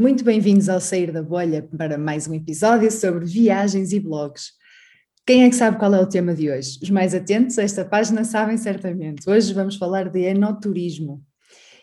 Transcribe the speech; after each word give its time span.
Muito 0.00 0.24
bem-vindos 0.24 0.70
ao 0.70 0.80
Sair 0.80 1.12
da 1.12 1.22
Bolha 1.22 1.68
para 1.76 1.98
mais 1.98 2.26
um 2.26 2.32
episódio 2.32 2.90
sobre 2.90 3.26
viagens 3.26 3.92
e 3.92 4.00
blogs. 4.00 4.52
Quem 5.26 5.44
é 5.44 5.50
que 5.50 5.54
sabe 5.54 5.78
qual 5.78 5.94
é 5.94 6.00
o 6.00 6.08
tema 6.08 6.34
de 6.34 6.50
hoje? 6.50 6.78
Os 6.82 6.88
mais 6.88 7.14
atentos 7.14 7.58
a 7.58 7.62
esta 7.64 7.84
página 7.84 8.24
sabem 8.24 8.56
certamente. 8.56 9.28
Hoje 9.28 9.52
vamos 9.52 9.76
falar 9.76 10.08
de 10.08 10.20
enoturismo. 10.20 11.22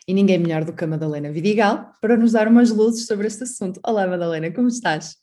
E 0.04 0.12
ninguém 0.12 0.36
melhor 0.36 0.64
do 0.64 0.72
que 0.72 0.82
a 0.82 0.86
Madalena 0.88 1.30
Vidigal 1.30 1.92
para 2.00 2.16
nos 2.16 2.32
dar 2.32 2.48
umas 2.48 2.70
luzes 2.70 3.06
sobre 3.06 3.28
este 3.28 3.44
assunto. 3.44 3.78
Olá, 3.86 4.04
Madalena, 4.04 4.52
como 4.52 4.66
estás? 4.66 5.14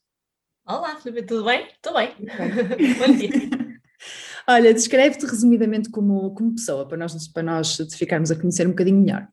Olá, 0.65 0.95
Filipe, 0.95 1.27
tudo 1.27 1.43
bem? 1.43 1.67
Estou 1.67 1.93
bem. 1.95 2.15
Bom 2.97 3.13
dia. 3.13 3.75
Olha, 4.47 4.73
descreve-te 4.73 5.25
resumidamente 5.25 5.89
como, 5.89 6.33
como 6.33 6.55
pessoa, 6.55 6.87
para 6.87 6.95
nós, 6.95 7.27
para 7.27 7.43
nós 7.43 7.75
te 7.75 7.97
ficarmos 7.97 8.31
a 8.31 8.37
conhecer 8.37 8.65
um 8.65 8.69
bocadinho 8.69 9.01
melhor. 9.01 9.27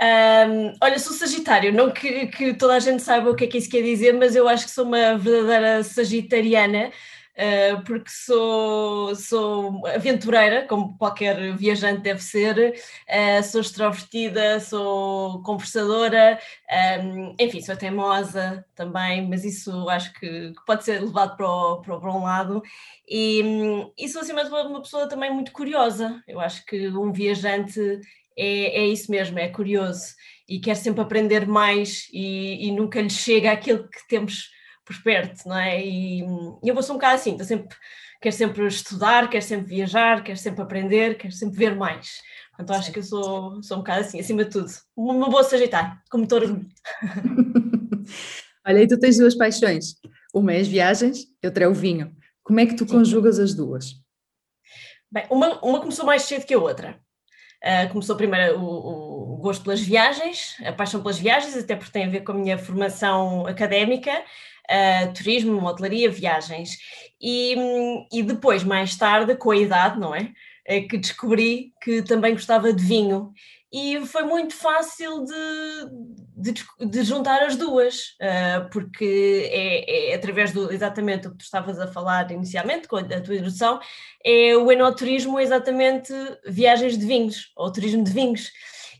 Um, 0.00 0.74
olha, 0.82 0.98
sou 0.98 1.12
Sagitário, 1.12 1.72
não 1.72 1.90
que, 1.90 2.26
que, 2.26 2.54
toda 2.54 2.74
a 2.74 2.80
gente 2.80 3.02
saiba 3.02 3.30
o 3.30 3.36
que 3.36 3.44
é 3.44 3.46
que 3.46 3.58
isso 3.58 3.70
quer 3.70 3.82
dizer, 3.82 4.12
mas 4.12 4.34
eu 4.34 4.48
acho 4.48 4.64
que 4.64 4.70
sou 4.72 4.84
uma 4.84 5.16
verdadeira 5.16 5.84
Sagitariana, 5.84 6.90
uh, 7.36 7.84
porque 7.84 8.10
sou, 8.10 9.14
sou 9.14 9.86
aventureira, 9.86 10.66
como 10.66 10.98
qualquer 10.98 11.56
viajante 11.56 12.02
deve 12.02 12.20
ser, 12.20 12.74
uh, 13.08 13.42
sou 13.44 13.60
extrovertida, 13.60 14.58
sou 14.58 15.40
conversadora, 15.42 16.40
um, 17.04 17.36
enfim, 17.38 17.60
sou 17.60 17.76
teimosa 17.76 18.64
também, 18.74 19.28
mas 19.28 19.44
isso 19.44 19.88
acho 19.88 20.12
que, 20.14 20.52
pode 20.66 20.84
ser 20.84 21.00
levado 21.00 21.36
para, 21.36 21.48
o, 21.48 21.80
para, 21.82 22.12
um 22.12 22.24
lado. 22.24 22.62
E, 23.08 23.42
e 23.96 24.08
sou, 24.08 24.22
acima 24.22 24.44
de 24.44 24.50
uma 24.50 24.82
pessoa 24.82 25.08
também 25.08 25.32
muito 25.32 25.52
curiosa. 25.52 26.20
Eu 26.26 26.40
acho 26.40 26.64
que 26.66 26.88
um 26.88 27.12
viajante 27.12 28.00
é, 28.36 28.82
é 28.82 28.86
isso 28.86 29.10
mesmo, 29.10 29.38
é 29.38 29.48
curioso 29.48 30.14
e 30.48 30.60
quer 30.60 30.74
sempre 30.74 31.00
aprender 31.00 31.46
mais 31.46 32.06
e, 32.12 32.68
e 32.68 32.72
nunca 32.72 33.00
lhe 33.00 33.10
chega 33.10 33.50
aquilo 33.50 33.88
que 33.88 34.06
temos 34.08 34.50
por 34.84 35.02
perto, 35.02 35.48
não 35.48 35.58
é? 35.58 35.82
E, 35.84 36.20
e 36.20 36.68
eu 36.68 36.74
vou 36.74 36.82
ser 36.82 36.92
um 36.92 36.96
bocado 36.96 37.14
assim, 37.14 37.32
estou 37.32 37.46
sempre, 37.46 37.74
quero 38.20 38.34
sempre 38.34 38.66
estudar, 38.66 39.30
quero 39.30 39.44
sempre 39.44 39.66
viajar, 39.66 40.22
quero 40.22 40.38
sempre 40.38 40.62
aprender, 40.62 41.16
quero 41.16 41.32
sempre 41.32 41.56
ver 41.56 41.74
mais. 41.74 42.20
Portanto, 42.50 42.78
acho 42.78 42.92
que 42.92 42.98
eu 42.98 43.02
sou, 43.02 43.62
sou 43.62 43.78
um 43.78 43.80
bocado 43.80 44.00
assim, 44.00 44.20
acima 44.20 44.44
de 44.44 44.50
tudo. 44.50 44.70
Uma 44.94 45.28
boa 45.30 45.42
Sagitário, 45.42 45.98
como 46.10 46.26
todo. 46.26 46.64
Olha, 48.66 48.82
e 48.82 48.86
tu 48.86 48.98
tens 48.98 49.16
duas 49.16 49.34
paixões. 49.34 49.94
Uma 50.32 50.52
é 50.52 50.60
as 50.60 50.68
viagens, 50.68 51.26
outra 51.42 51.64
é 51.64 51.68
o 51.68 51.74
vinho. 51.74 52.14
Como 52.42 52.60
é 52.60 52.66
que 52.66 52.74
tu 52.74 52.86
Sim. 52.86 52.92
conjugas 52.92 53.38
as 53.38 53.54
duas? 53.54 53.94
Bem, 55.10 55.26
uma, 55.30 55.60
uma 55.60 55.80
começou 55.80 56.04
mais 56.04 56.22
cedo 56.22 56.44
que 56.44 56.54
a 56.54 56.58
outra. 56.58 57.00
Uh, 57.64 57.90
começou 57.90 58.14
primeiro 58.14 58.60
o, 58.60 59.32
o, 59.32 59.36
gosto 59.38 59.64
pelas 59.64 59.80
viagens, 59.80 60.54
a 60.66 60.70
paixão 60.70 61.00
pelas 61.00 61.18
viagens, 61.18 61.56
até 61.56 61.74
porque 61.74 61.92
tem 61.92 62.04
a 62.04 62.10
ver 62.10 62.20
com 62.20 62.32
a 62.32 62.34
minha 62.34 62.58
formação 62.58 63.46
académica, 63.46 64.12
uh, 64.12 65.12
turismo, 65.14 65.64
hotelaria, 65.64 66.10
viagens. 66.10 66.76
E, 67.18 67.56
e, 68.12 68.22
depois, 68.22 68.62
mais 68.62 68.94
tarde, 68.96 69.34
com 69.34 69.50
a 69.50 69.56
idade, 69.56 69.98
não 69.98 70.14
é? 70.14 70.30
é? 70.66 70.82
que 70.82 70.98
descobri 70.98 71.72
que 71.82 72.02
também 72.02 72.34
gostava 72.34 72.70
de 72.70 72.84
vinho 72.84 73.32
e 73.76 74.06
foi 74.06 74.22
muito 74.22 74.54
fácil 74.54 75.24
de, 75.24 76.52
de, 76.52 76.64
de 76.86 77.02
juntar 77.02 77.42
as 77.42 77.56
duas, 77.56 78.14
uh, 78.22 78.70
porque 78.70 79.50
é, 79.50 80.12
é, 80.12 80.14
através 80.14 80.52
do 80.52 80.72
exatamente 80.72 81.26
o 81.26 81.32
que 81.32 81.38
tu 81.38 81.42
estavas 81.42 81.80
a 81.80 81.88
falar 81.88 82.30
inicialmente, 82.30 82.86
com 82.86 82.94
a, 82.94 83.00
a 83.00 83.20
tua 83.20 83.34
introdução, 83.34 83.80
é 84.24 84.56
o 84.56 84.70
enoturismo 84.70 85.40
exatamente 85.40 86.12
viagens 86.46 86.96
de 86.96 87.04
vinhos, 87.04 87.50
ou 87.56 87.72
turismo 87.72 88.04
de 88.04 88.12
vinhos. 88.12 88.52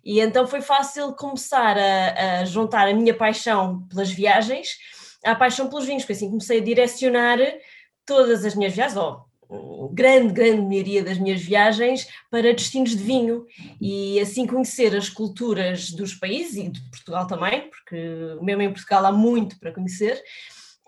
E 0.04 0.18
então 0.18 0.44
foi 0.44 0.60
fácil 0.60 1.12
começar 1.12 1.78
a, 1.78 2.40
a 2.40 2.44
juntar 2.44 2.88
a 2.88 2.92
minha 2.92 3.14
paixão 3.14 3.86
pelas 3.88 4.10
viagens 4.10 4.76
à 5.24 5.36
paixão 5.36 5.68
pelos 5.68 5.86
vinhos, 5.86 6.02
porque 6.02 6.14
assim 6.14 6.30
comecei 6.30 6.58
a 6.58 6.64
direcionar 6.64 7.38
todas 8.04 8.44
as 8.44 8.56
minhas 8.56 8.74
viagens, 8.74 8.96
ou 8.96 9.24
grande, 9.92 10.32
grande 10.32 10.62
maioria 10.62 11.02
das 11.02 11.18
minhas 11.18 11.40
viagens 11.40 12.06
para 12.30 12.52
destinos 12.52 12.90
de 12.90 13.02
vinho 13.02 13.46
e 13.80 14.18
assim 14.20 14.46
conhecer 14.46 14.94
as 14.96 15.08
culturas 15.08 15.90
dos 15.90 16.14
países 16.14 16.56
e 16.56 16.68
de 16.68 16.80
Portugal 16.90 17.26
também, 17.26 17.70
porque 17.70 17.96
mesmo 18.42 18.62
em 18.62 18.72
Portugal 18.72 19.06
há 19.06 19.12
muito 19.12 19.58
para 19.58 19.72
conhecer, 19.72 20.22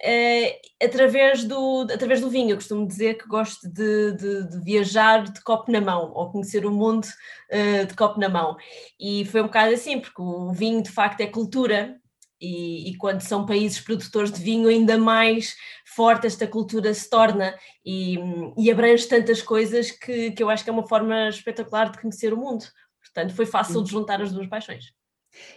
eh, 0.02 0.60
através, 0.82 1.44
do, 1.44 1.86
através 1.92 2.20
do 2.20 2.28
vinho. 2.28 2.50
Eu 2.50 2.56
costumo 2.56 2.86
dizer 2.86 3.14
que 3.14 3.26
gosto 3.26 3.68
de, 3.68 4.12
de, 4.12 4.48
de 4.50 4.60
viajar 4.64 5.24
de 5.24 5.40
copo 5.42 5.72
na 5.72 5.80
mão 5.80 6.12
ou 6.14 6.30
conhecer 6.30 6.66
o 6.66 6.70
mundo 6.70 7.06
uh, 7.06 7.86
de 7.86 7.94
copo 7.94 8.20
na 8.20 8.28
mão. 8.28 8.56
E 9.00 9.24
foi 9.26 9.40
um 9.40 9.46
bocado 9.46 9.72
assim, 9.72 9.98
porque 9.98 10.20
o 10.20 10.52
vinho 10.52 10.82
de 10.82 10.90
facto 10.90 11.20
é 11.22 11.26
cultura 11.26 11.98
e, 12.40 12.90
e, 12.90 12.96
quando 12.96 13.20
são 13.22 13.46
países 13.46 13.80
produtores 13.80 14.30
de 14.30 14.42
vinho, 14.42 14.68
ainda 14.68 14.98
mais 14.98 15.54
forte 15.94 16.26
esta 16.26 16.46
cultura 16.46 16.92
se 16.92 17.08
torna 17.08 17.54
e, 17.84 18.18
e 18.58 18.70
abrange 18.70 19.06
tantas 19.06 19.40
coisas 19.40 19.90
que, 19.90 20.32
que 20.32 20.42
eu 20.42 20.50
acho 20.50 20.62
que 20.62 20.70
é 20.70 20.72
uma 20.72 20.86
forma 20.86 21.28
espetacular 21.28 21.90
de 21.90 22.00
conhecer 22.00 22.34
o 22.34 22.36
mundo. 22.36 22.64
Portanto, 23.02 23.34
foi 23.34 23.46
fácil 23.46 23.82
de 23.82 23.90
juntar 23.90 24.20
as 24.20 24.32
duas 24.32 24.46
paixões. 24.46 24.92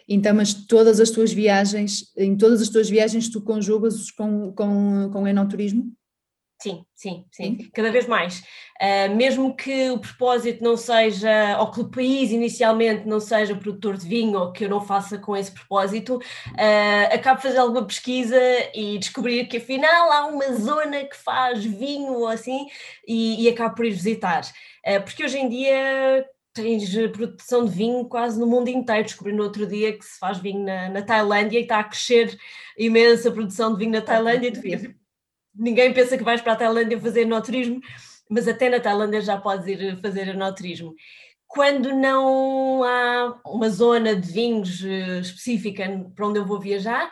Então, 0.08 0.34
mas 0.34 0.54
todas 0.54 1.00
as 1.00 1.10
tuas 1.10 1.32
viagens, 1.32 2.12
em 2.18 2.38
todas 2.38 2.62
as 2.62 2.70
tuas 2.70 2.90
viagens, 2.90 3.30
tu 3.30 3.42
conjugas 3.42 4.12
com, 4.12 4.54
com, 4.54 5.10
com 5.12 5.28
enoturismo? 5.28 5.92
Sim, 6.62 6.84
sim, 6.94 7.26
sim, 7.32 7.70
cada 7.74 7.90
vez 7.90 8.06
mais. 8.06 8.40
Uh, 8.82 9.16
mesmo 9.16 9.56
que 9.56 9.92
o 9.92 9.98
propósito 9.98 10.62
não 10.62 10.76
seja, 10.76 11.58
ou 11.58 11.72
que 11.72 11.80
o 11.80 11.90
país 11.90 12.32
inicialmente 12.32 13.08
não 13.08 13.22
seja 13.22 13.56
produtor 13.56 13.96
de 13.96 14.06
vinho, 14.06 14.38
ou 14.38 14.52
que 14.52 14.66
eu 14.66 14.70
não 14.70 14.82
faça 14.82 15.18
com 15.18 15.38
esse 15.38 15.54
propósito, 15.54 16.18
uh, 16.18 17.14
acabo 17.14 17.38
de 17.38 17.44
fazer 17.44 17.60
alguma 17.60 17.86
pesquisa 17.86 18.38
e 18.76 18.98
descobrir 18.98 19.48
que 19.48 19.56
afinal 19.56 20.12
há 20.12 20.28
uma 20.28 20.54
zona 20.54 21.06
que 21.06 21.16
faz 21.16 21.64
vinho 21.64 22.12
ou 22.12 22.28
assim, 22.28 22.68
e, 23.08 23.46
e 23.46 23.48
acabo 23.48 23.76
por 23.76 23.86
ir 23.86 23.92
visitar. 23.92 24.42
Uh, 24.86 25.02
porque 25.06 25.24
hoje 25.24 25.38
em 25.38 25.48
dia 25.48 26.26
tens 26.54 26.94
produção 27.14 27.64
de 27.64 27.72
vinho 27.72 28.04
quase 28.04 28.38
no 28.38 28.46
mundo 28.46 28.68
inteiro. 28.68 29.04
Descobri 29.04 29.32
no 29.32 29.44
outro 29.44 29.66
dia 29.66 29.98
que 29.98 30.04
se 30.04 30.20
faz 30.20 30.40
vinho 30.40 30.66
na, 30.66 30.90
na 30.90 31.02
Tailândia 31.02 31.58
e 31.58 31.62
está 31.62 31.80
a 31.80 31.84
crescer 31.86 32.38
imensa 32.78 33.32
produção 33.32 33.72
de 33.72 33.80
vinho 33.80 33.92
na 33.92 34.02
Tailândia. 34.02 34.52
Ninguém 35.56 35.94
pensa 35.94 36.18
que 36.18 36.24
vais 36.24 36.42
para 36.42 36.54
a 36.54 36.56
Tailândia 36.56 37.00
fazer 37.00 37.22
enoturismo, 37.22 37.82
mas 38.30 38.48
até 38.48 38.70
na 38.70 38.80
Tailândia 38.80 39.22
já 39.22 39.38
podes 39.38 39.68
ir 39.68 40.00
fazer 40.02 40.28
enoturismo. 40.28 40.94
Quando 41.48 41.94
não 41.94 42.84
há 42.84 43.42
uma 43.46 43.70
zona 43.70 44.16
de 44.16 44.32
vinhos 44.32 44.84
eh, 44.84 45.20
específica 45.20 45.84
para 46.16 46.28
onde 46.28 46.38
eu 46.38 46.46
vou 46.46 46.60
viajar, 46.60 47.10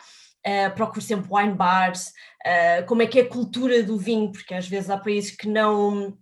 uh, 0.47 0.75
procuro 0.75 1.01
sempre 1.01 1.27
wine 1.31 1.53
bars, 1.53 2.13
uh, 2.45 2.85
como 2.85 3.01
é 3.01 3.07
que 3.07 3.19
é 3.19 3.23
a 3.23 3.29
cultura 3.29 3.81
do 3.83 3.97
vinho, 3.97 4.31
porque 4.31 4.53
às 4.53 4.67
vezes 4.67 4.89
há 4.89 4.97
países 4.97 5.31
que 5.31 5.47
não 5.47 6.17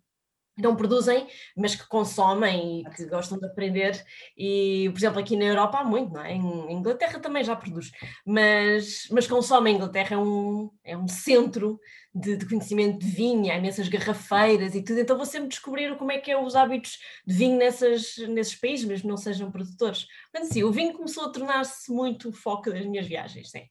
não 0.58 0.76
produzem, 0.76 1.28
mas 1.56 1.76
que 1.76 1.88
consomem 1.88 2.82
e 2.82 2.90
que 2.92 3.06
gostam 3.06 3.38
de 3.38 3.46
aprender. 3.46 4.04
E, 4.38 4.90
por 4.92 4.98
exemplo, 4.98 5.20
aqui 5.20 5.36
na 5.36 5.46
Europa 5.46 5.80
há 5.80 5.84
muito, 5.84 6.14
não 6.14 6.22
é? 6.22 6.34
Em 6.34 6.74
Inglaterra 6.74 7.20
também 7.20 7.44
já 7.44 7.56
produz, 7.56 7.92
mas, 8.26 9.08
mas 9.12 9.28
consomem. 9.28 9.74
A 9.74 9.78
Inglaterra 9.78 10.16
é 10.16 10.18
um, 10.18 10.72
é 10.84 10.98
um 10.98 11.08
centro 11.08 11.80
de, 12.14 12.38
de, 12.38 12.46
conhecimento 12.48 13.00
de 13.00 13.08
vinho, 13.08 13.52
há 13.52 13.58
imensas 13.58 13.90
garrafeiras 13.90 14.74
e 14.74 14.82
tudo, 14.82 15.02
então 15.02 15.18
vou 15.18 15.26
sempre 15.26 15.50
descobrir 15.50 15.98
como 15.98 16.12
é 16.12 16.18
que 16.18 16.32
é 16.32 16.42
os 16.42 16.56
hábitos 16.56 17.00
de 17.28 17.36
vinho 17.36 17.58
nessas, 17.58 18.18
nesses 18.30 18.56
países, 18.56 18.86
mesmo 18.86 19.10
não 19.10 19.18
sejam 19.18 19.52
produtores. 19.52 20.08
Mas 20.34 20.48
sim, 20.48 20.64
o 20.64 20.72
vinho 20.72 20.94
começou 20.94 21.26
a 21.26 21.30
tornar-se 21.30 21.92
muito 21.92 22.30
o 22.30 22.34
foco 22.34 22.72
das 22.72 22.86
minhas 22.86 23.06
viagens, 23.06 23.52
sim. 23.52 23.68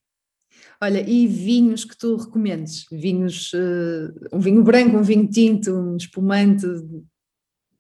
Olha, 0.81 1.01
e 1.09 1.27
vinhos 1.27 1.85
que 1.85 1.97
tu 1.97 2.17
recomendes? 2.17 2.87
Vinhos, 2.91 3.53
uh, 3.53 4.13
um 4.33 4.41
vinho 4.41 4.63
branco, 4.63 4.97
um 4.97 5.03
vinho 5.03 5.29
tinto, 5.29 5.73
um 5.73 5.97
espumante? 5.97 6.67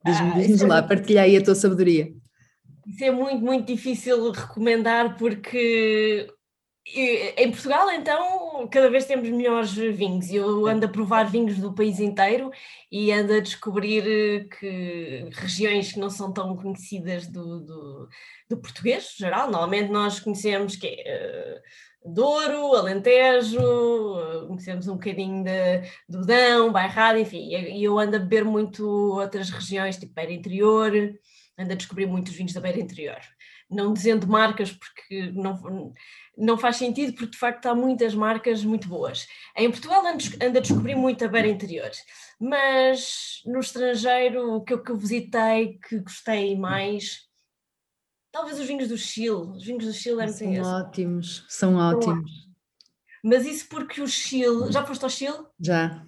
Diz-me 0.04 0.31
ah, 0.31 0.38
diz 0.38 0.62
é 0.62 0.66
lá, 0.66 0.82
partilha 0.82 1.22
aí 1.22 1.36
a 1.36 1.42
tua 1.42 1.54
sabedoria. 1.54 2.12
Isso 2.86 3.04
é 3.04 3.10
muito, 3.10 3.42
muito 3.42 3.66
difícil 3.66 4.31
recomendar 4.31 5.16
porque 5.16 6.28
em 6.86 7.50
Portugal, 7.50 7.90
então, 7.90 8.69
cada 8.69 8.90
vez 8.90 9.06
temos 9.06 9.28
melhores 9.31 9.72
vinhos. 9.72 10.31
Eu 10.31 10.66
ando 10.66 10.84
a 10.84 10.88
provar 10.88 11.25
vinhos 11.25 11.58
do 11.58 11.72
país 11.72 11.98
inteiro 11.98 12.50
e 12.92 13.10
ando 13.10 13.32
a 13.32 13.40
descobrir 13.40 14.04
eh, 14.06 14.44
que 14.58 15.31
regiões 15.32 15.92
que 15.92 15.98
não 15.98 16.10
são 16.10 16.31
tão 16.31 16.54
conhecidas 16.56 17.26
do, 17.26 17.60
do, 17.60 18.08
do 18.50 18.56
português, 18.58 19.14
geral. 19.16 19.50
Normalmente 19.50 19.90
nós 19.90 20.20
conhecemos 20.20 20.76
que 20.76 20.86
é 20.86 21.62
Douro, 22.04 22.74
Alentejo, 22.74 23.60
conhecemos 24.46 24.88
um 24.88 24.94
bocadinho 24.94 25.42
de, 25.42 25.82
do 26.08 26.24
Dão, 26.26 26.70
Bairrada, 26.70 27.18
enfim. 27.18 27.48
E 27.48 27.82
eu 27.82 27.98
ando 27.98 28.16
a 28.16 28.18
beber 28.18 28.44
muito 28.44 28.86
outras 28.86 29.48
regiões, 29.50 29.96
tipo 29.96 30.12
Beira 30.12 30.32
Interior, 30.32 30.92
ando 31.58 31.72
a 31.72 31.76
descobrir 31.76 32.06
muitos 32.06 32.34
vinhos 32.34 32.52
da 32.52 32.60
Beira 32.60 32.80
Interior. 32.80 33.20
Não 33.70 33.92
dizendo 33.92 34.28
marcas, 34.28 34.70
porque 34.70 35.32
não 35.32 35.94
não 36.36 36.58
faz 36.58 36.76
sentido 36.76 37.12
porque 37.12 37.30
de 37.30 37.38
facto 37.38 37.66
há 37.66 37.74
muitas 37.74 38.14
marcas 38.14 38.64
muito 38.64 38.88
boas. 38.88 39.26
Em 39.56 39.70
Portugal 39.70 40.02
anda 40.04 40.58
a 40.58 40.62
descobrir 40.62 40.94
muito 40.94 41.24
a 41.24 41.28
beira 41.28 41.48
interior, 41.48 41.90
mas 42.40 43.40
no 43.46 43.60
estrangeiro 43.60 44.56
o 44.56 44.60
que 44.62 44.72
eu, 44.72 44.82
que 44.82 44.90
eu 44.90 44.96
visitei 44.96 45.78
que 45.88 45.98
gostei 46.00 46.56
mais 46.56 47.23
talvez 48.34 48.58
os 48.58 48.66
vinhos 48.66 48.88
do 48.88 48.98
Chile. 48.98 49.52
Os 49.54 49.64
vinhos 49.64 49.86
do 49.86 49.92
Chile 49.92 50.20
é 50.20 50.26
são 50.26 50.60
ótimos, 50.60 51.46
são 51.48 51.76
ótimos. 51.76 52.31
Mas 53.22 53.46
isso 53.46 53.69
porque 53.69 54.02
o 54.02 54.08
Chile. 54.08 54.70
Já 54.72 54.84
foste 54.84 55.04
ao 55.04 55.08
Chile? 55.08 55.46
Já. 55.58 56.04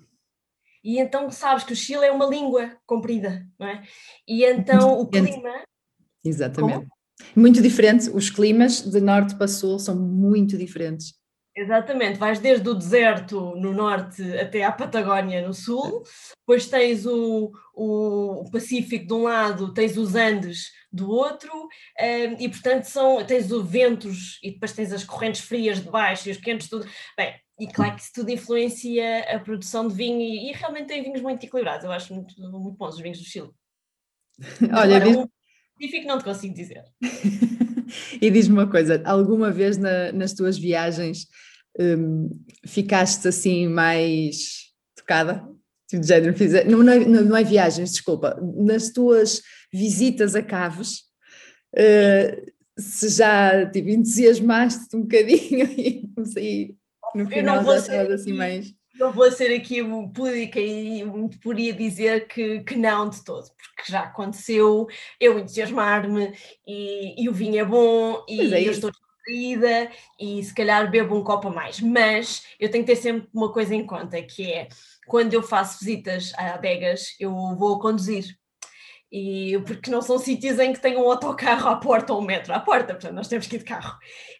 E 0.84 0.99
então 0.99 1.31
sabes 1.31 1.62
que 1.62 1.73
o 1.73 1.76
Chile 1.76 2.05
é 2.05 2.11
uma 2.12 2.26
língua 2.26 2.76
comprida, 2.84 3.46
não 3.58 3.69
é? 3.69 3.84
E 4.26 4.44
então 4.44 5.00
o 5.00 5.06
clima. 5.08 5.62
Exatamente. 6.25 6.75
Como? 6.75 6.88
Muito 7.34 7.62
diferente, 7.62 8.11
os 8.11 8.28
climas 8.28 8.82
de 8.82 9.00
norte 9.00 9.37
para 9.37 9.49
sul 9.49 9.78
são 9.78 9.96
muito 9.96 10.58
diferentes. 10.58 11.14
Exatamente, 11.58 12.19
vais 12.19 12.38
desde 12.38 12.69
o 12.69 12.75
deserto 12.75 13.56
no 13.56 13.73
norte 13.73 14.23
até 14.38 14.62
à 14.62 14.70
Patagónia 14.70 15.41
no 15.41 15.55
sul, 15.55 16.03
depois 16.41 16.69
tens 16.69 17.06
o, 17.06 17.50
o 17.75 18.50
Pacífico 18.53 19.06
de 19.06 19.12
um 19.14 19.23
lado, 19.23 19.73
tens 19.73 19.97
os 19.97 20.14
Andes 20.14 20.70
do 20.93 21.11
outro, 21.11 21.50
um, 21.55 22.37
e 22.38 22.47
portanto 22.50 22.85
são, 22.85 23.25
tens 23.25 23.50
os 23.50 23.67
ventos 23.67 24.38
e 24.43 24.50
depois 24.50 24.75
tens 24.75 24.93
as 24.93 25.03
correntes 25.03 25.41
frias 25.41 25.81
de 25.81 25.88
baixo 25.88 26.29
e 26.29 26.32
os 26.32 26.37
quentes, 26.37 26.69
tudo. 26.69 26.87
Bem, 27.17 27.35
e 27.59 27.67
claro 27.67 27.97
que 27.97 28.02
isso 28.02 28.12
tudo 28.14 28.31
influencia 28.31 29.20
a 29.35 29.41
produção 29.41 29.88
de 29.88 29.94
vinho 29.94 30.20
e, 30.20 30.50
e 30.50 30.52
realmente 30.52 30.88
tem 30.88 31.02
vinhos 31.02 31.23
muito 31.23 31.43
equilibrados, 31.43 31.87
eu 31.87 31.93
acho 31.93 32.12
muito, 32.12 32.38
muito 32.38 32.76
bons 32.76 32.97
os 32.97 33.00
vinhos 33.00 33.19
do 33.19 33.25
Chile. 33.25 33.50
Olha, 34.61 34.97
Agora, 34.97 35.09
um 35.09 35.29
específico 35.81 36.06
não 36.06 36.19
te 36.19 36.25
consigo 36.25 36.52
dizer. 36.52 36.85
e 38.21 38.31
diz-me 38.31 38.55
uma 38.55 38.71
coisa, 38.71 39.03
alguma 39.05 39.50
vez 39.50 39.77
na, 39.77 40.12
nas 40.12 40.33
tuas 40.33 40.59
viagens 40.59 41.27
um, 41.79 42.31
ficaste 42.67 43.29
assim 43.29 43.69
mais 43.69 44.73
tocada? 44.97 45.47
Tipo 45.88 46.03
de 46.03 46.09
género, 46.09 46.35
não, 46.69 46.83
não, 46.83 46.93
é, 46.93 46.99
não 47.05 47.37
é 47.37 47.44
viagens, 47.44 47.93
desculpa, 47.93 48.37
nas 48.56 48.91
tuas 48.91 49.41
visitas 49.73 50.35
a 50.35 50.43
caves, 50.43 51.03
uh, 51.77 52.53
se 52.77 53.09
já 53.09 53.65
tipo, 53.71 53.88
entusiasmaste 53.88 54.97
um 54.97 55.03
bocadinho 55.03 55.67
e, 55.79 56.11
e 56.37 56.77
no 57.15 57.29
final 57.29 57.65
já 57.65 57.77
estavas 57.77 58.21
assim 58.21 58.33
mais. 58.33 58.75
Não 58.98 59.12
vou 59.12 59.31
ser 59.31 59.54
aqui 59.54 59.82
pública 60.14 60.58
e 60.58 61.04
podia 61.43 61.72
dizer 61.72 62.26
que, 62.28 62.60
que 62.60 62.76
não 62.76 63.08
de 63.08 63.22
todo, 63.25 63.48
porque 63.50 63.93
já 63.93 64.00
aconteceu 64.00 64.87
eu 65.20 65.38
entusiasmar-me 65.38 66.32
e, 66.66 67.22
e 67.22 67.28
o 67.28 67.32
vinho 67.32 67.60
é 67.60 67.64
bom 67.64 68.25
e 68.28 68.54
é 68.54 68.66
eu 68.66 68.72
estou 68.72 68.90
distraída 68.90 69.90
e 70.19 70.43
se 70.43 70.54
calhar 70.54 70.90
bebo 70.90 71.14
um 71.14 71.25
copo 71.25 71.48
a 71.48 71.50
mais, 71.50 71.81
mas 71.81 72.46
eu 72.58 72.70
tenho 72.70 72.84
que 72.84 72.93
ter 72.93 72.96
sempre 72.96 73.28
uma 73.34 73.52
coisa 73.52 73.75
em 73.75 73.84
conta 73.84 74.20
que 74.22 74.50
é 74.50 74.69
quando 75.06 75.34
eu 75.34 75.42
faço 75.42 75.78
visitas 75.84 76.32
a 76.37 76.54
adegas 76.54 77.14
eu 77.20 77.32
vou 77.56 77.78
conduzir 77.78 78.37
e 79.16 79.58
porque 79.60 79.90
não 79.90 80.02
são 80.02 80.18
sítios 80.18 80.58
em 80.58 80.74
que 80.74 80.80
tenham 80.80 81.02
um 81.02 81.10
autocarro 81.10 81.70
à 81.70 81.76
porta 81.76 82.12
ou 82.12 82.20
um 82.20 82.24
metro 82.24 82.52
à 82.52 82.60
porta, 82.60 82.92
portanto 82.92 83.14
nós 83.14 83.28
temos 83.28 83.46
que 83.46 83.56
ir 83.56 83.60
de 83.60 83.64
carro. 83.64 83.98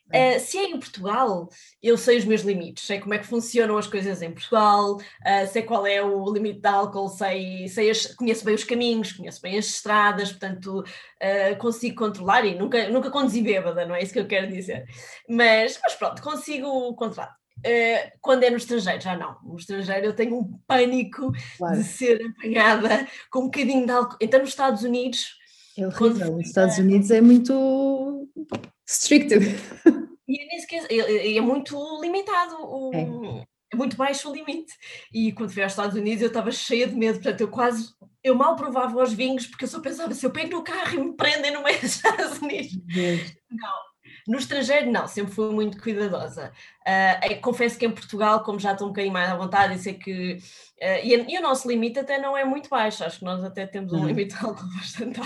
Uh, 0.09 0.39
se 0.39 0.59
é 0.59 0.67
em 0.67 0.79
Portugal, 0.79 1.49
eu 1.83 1.97
sei 1.97 2.19
os 2.19 2.27
meus 2.27 2.43
limites, 2.43 2.85
sei 2.85 3.01
como 3.01 3.15
é 3.15 3.19
que 3.19 3.27
funcionam 3.27 3.79
as 3.79 3.87
coisas 3.87 4.21
em 4.21 4.31
Portugal, 4.31 4.97
uh, 4.97 5.47
sei 5.51 5.63
qual 5.63 5.87
é 5.87 6.03
o 6.03 6.31
limite 6.31 6.61
de 6.61 6.69
álcool, 6.69 7.09
sei, 7.09 7.67
sei 7.69 7.91
as, 7.91 8.15
conheço 8.15 8.45
bem 8.45 8.55
os 8.55 8.65
caminhos, 8.65 9.13
conheço 9.13 9.41
bem 9.41 9.59
as 9.59 9.67
estradas, 9.67 10.31
portanto 10.31 10.81
uh, 10.81 11.57
consigo 11.59 11.97
controlar 11.97 12.45
e 12.45 12.55
nunca, 12.55 12.89
nunca 12.91 13.11
conduzi 13.11 13.41
bêbada, 13.41 13.87
não 13.87 13.95
é 13.95 14.03
isso 14.03 14.13
que 14.13 14.21
eu 14.21 14.29
quero 14.29 14.47
dizer. 14.47 14.85
Mas, 15.27 15.81
mas 15.83 15.95
pronto, 15.95 16.21
consigo 16.21 16.95
controlar. 16.97 17.35
Uh, 17.59 18.11
quando 18.21 18.45
é 18.45 18.51
no 18.51 18.57
estrangeiro, 18.57 19.01
já 19.01 19.17
não. 19.17 19.37
No 19.43 19.57
estrangeiro 19.57 20.07
eu 20.07 20.15
tenho 20.15 20.39
um 20.39 20.59
pânico 20.67 21.33
claro. 21.57 21.77
de 21.77 21.85
ser 21.85 22.21
apanhada 22.25 23.09
com 23.31 23.41
um 23.41 23.45
bocadinho 23.45 23.87
de 23.87 23.93
álcool. 23.93 24.17
Então, 24.21 24.41
nos 24.41 24.51
Estados 24.51 24.83
Unidos. 24.83 25.37
É 25.77 25.87
horrível. 25.87 26.33
Nos 26.33 26.49
Estados 26.49 26.79
Unidos 26.79 27.11
é 27.11 27.21
muito 27.21 28.29
strict. 28.87 29.35
E 30.29 30.41
é, 30.91 31.37
é 31.37 31.41
muito 31.41 31.77
limitado. 32.01 32.57
O, 32.59 32.91
é. 32.95 33.43
é. 33.73 33.77
muito 33.77 33.97
baixo 33.97 34.31
o 34.31 34.35
limite. 34.35 34.73
E 35.13 35.33
quando 35.33 35.53
fui 35.53 35.63
aos 35.63 35.73
Estados 35.73 35.97
Unidos 35.97 36.23
eu 36.23 36.29
estava 36.29 36.51
cheia 36.51 36.87
de 36.87 36.95
medo, 36.95 37.21
portanto, 37.21 37.41
eu 37.41 37.49
quase. 37.49 37.95
Eu 38.23 38.35
mal 38.35 38.57
provava 38.57 39.01
os 39.03 39.13
vinhos 39.13 39.47
porque 39.47 39.65
eu 39.65 39.69
só 39.69 39.81
pensava 39.81 40.13
se 40.13 40.27
eu 40.27 40.31
pego 40.31 40.51
no 40.51 40.65
carro 40.65 40.95
e 40.95 40.99
me 40.99 41.17
prendem 41.17 41.53
no 41.53 41.63
meio 41.63 41.81
dos 41.81 41.95
Estados 41.97 42.39
Unidos. 42.39 42.73
Não 43.51 43.86
no 44.27 44.39
estrangeiro, 44.39 44.91
não, 44.91 45.07
sempre 45.07 45.33
fui 45.33 45.53
muito 45.53 45.81
cuidadosa. 45.81 46.53
Uh, 46.81 47.41
confesso 47.41 47.79
que 47.79 47.87
em 47.87 47.91
Portugal, 47.91 48.43
como 48.43 48.59
já 48.59 48.73
estou 48.73 48.89
um 48.89 48.91
bocadinho 48.91 49.13
mais 49.13 49.31
à 49.31 49.37
vontade, 49.37 49.75
e 49.75 49.79
sei 49.79 49.95
que. 49.95 50.35
Uh, 50.81 51.05
e, 51.05 51.35
e, 51.35 51.39
o 51.39 51.43
nosso 51.43 51.69
limite 51.69 51.99
até 51.99 52.19
não 52.19 52.37
é 52.37 52.45
muito 52.45 52.69
baixo, 52.69 53.05
acho 53.05 53.21
que 53.21 53.25
nós 53.25 53.45
até 53.45 53.67
temos 53.67 53.93
um 53.93 53.99
uhum. 53.99 54.07
limite 54.07 54.35
alto 54.45 54.63
bastante 54.77 55.21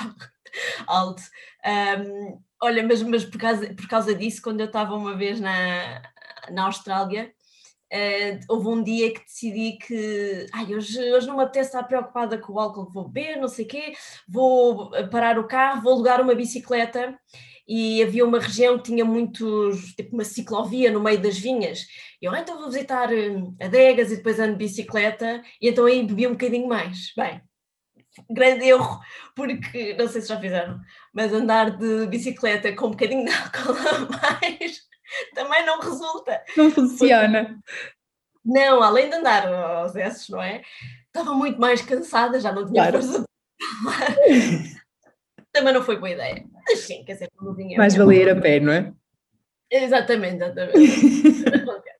alto. 0.86 1.22
Um, 1.66 2.40
olha, 2.62 2.86
mas, 2.86 3.02
mas 3.02 3.24
por, 3.24 3.38
causa, 3.38 3.74
por 3.74 3.88
causa 3.88 4.14
disso, 4.14 4.42
quando 4.42 4.60
eu 4.60 4.66
estava 4.66 4.94
uma 4.94 5.16
vez 5.16 5.40
na, 5.40 6.02
na 6.50 6.64
Austrália, 6.64 7.32
Uh, 7.92 8.38
houve 8.48 8.68
um 8.68 8.84
dia 8.84 9.12
que 9.12 9.24
decidi 9.24 9.72
que 9.72 10.46
ai, 10.52 10.72
hoje, 10.72 11.12
hoje 11.12 11.26
não 11.26 11.38
me 11.38 11.42
apetece 11.42 11.70
estar 11.70 11.82
preocupada 11.82 12.38
com 12.38 12.52
o 12.52 12.60
álcool 12.60 12.86
que 12.86 12.92
vou 12.92 13.08
beber, 13.08 13.36
não 13.40 13.48
sei 13.48 13.64
o 13.64 13.68
quê, 13.68 13.94
vou 14.28 14.92
parar 15.10 15.40
o 15.40 15.48
carro, 15.48 15.82
vou 15.82 15.94
alugar 15.94 16.20
uma 16.20 16.36
bicicleta 16.36 17.18
e 17.70 18.02
havia 18.02 18.24
uma 18.24 18.40
região 18.40 18.76
que 18.76 18.90
tinha 18.90 19.04
muitos, 19.04 19.94
tipo 19.94 20.12
uma 20.12 20.24
ciclovia 20.24 20.90
no 20.90 20.98
meio 20.98 21.22
das 21.22 21.38
vinhas. 21.38 21.86
E 22.20 22.26
eu, 22.26 22.32
ah, 22.32 22.40
então 22.40 22.58
vou 22.58 22.68
visitar 22.68 23.12
hum, 23.12 23.54
adegas 23.60 24.10
e 24.10 24.16
depois 24.16 24.40
ando 24.40 24.54
de 24.54 24.64
bicicleta, 24.64 25.40
e 25.62 25.68
então 25.68 25.86
aí 25.86 26.04
bebi 26.04 26.26
um 26.26 26.32
bocadinho 26.32 26.66
mais. 26.66 27.12
Bem, 27.16 27.40
grande 28.28 28.64
erro, 28.64 28.98
porque 29.36 29.94
não 29.94 30.08
sei 30.08 30.20
se 30.20 30.26
já 30.26 30.40
fizeram, 30.40 30.80
mas 31.14 31.32
andar 31.32 31.70
de 31.70 32.08
bicicleta 32.08 32.74
com 32.74 32.88
um 32.88 32.90
bocadinho 32.90 33.24
de 33.24 33.32
álcool 33.32 33.72
a 33.72 34.18
mais 34.18 34.80
também 35.32 35.64
não 35.64 35.78
resulta. 35.78 36.42
Não 36.56 36.72
funciona. 36.72 37.44
Porque, 37.44 37.60
não, 38.44 38.82
além 38.82 39.08
de 39.08 39.14
andar 39.14 39.46
aos 39.46 39.94
S, 39.94 40.28
não 40.28 40.42
é? 40.42 40.60
Estava 41.06 41.34
muito 41.34 41.60
mais 41.60 41.80
cansada, 41.82 42.40
já 42.40 42.50
não 42.50 42.66
tinha 42.66 42.90
claro. 42.90 43.00
força 43.00 43.24
também 45.52 45.74
não 45.74 45.82
foi 45.82 45.96
boa 45.96 46.10
ideia. 46.10 46.44
Mas 46.70 46.80
sim, 46.80 47.04
quer 47.04 47.14
dizer, 47.14 47.30
como 47.36 47.54
vinha. 47.54 47.76
Mais 47.76 47.96
valer 47.96 48.30
a 48.30 48.40
pé, 48.40 48.60
não 48.60 48.72
é? 48.72 48.92
Exatamente, 49.70 50.36
exatamente. 50.36 50.78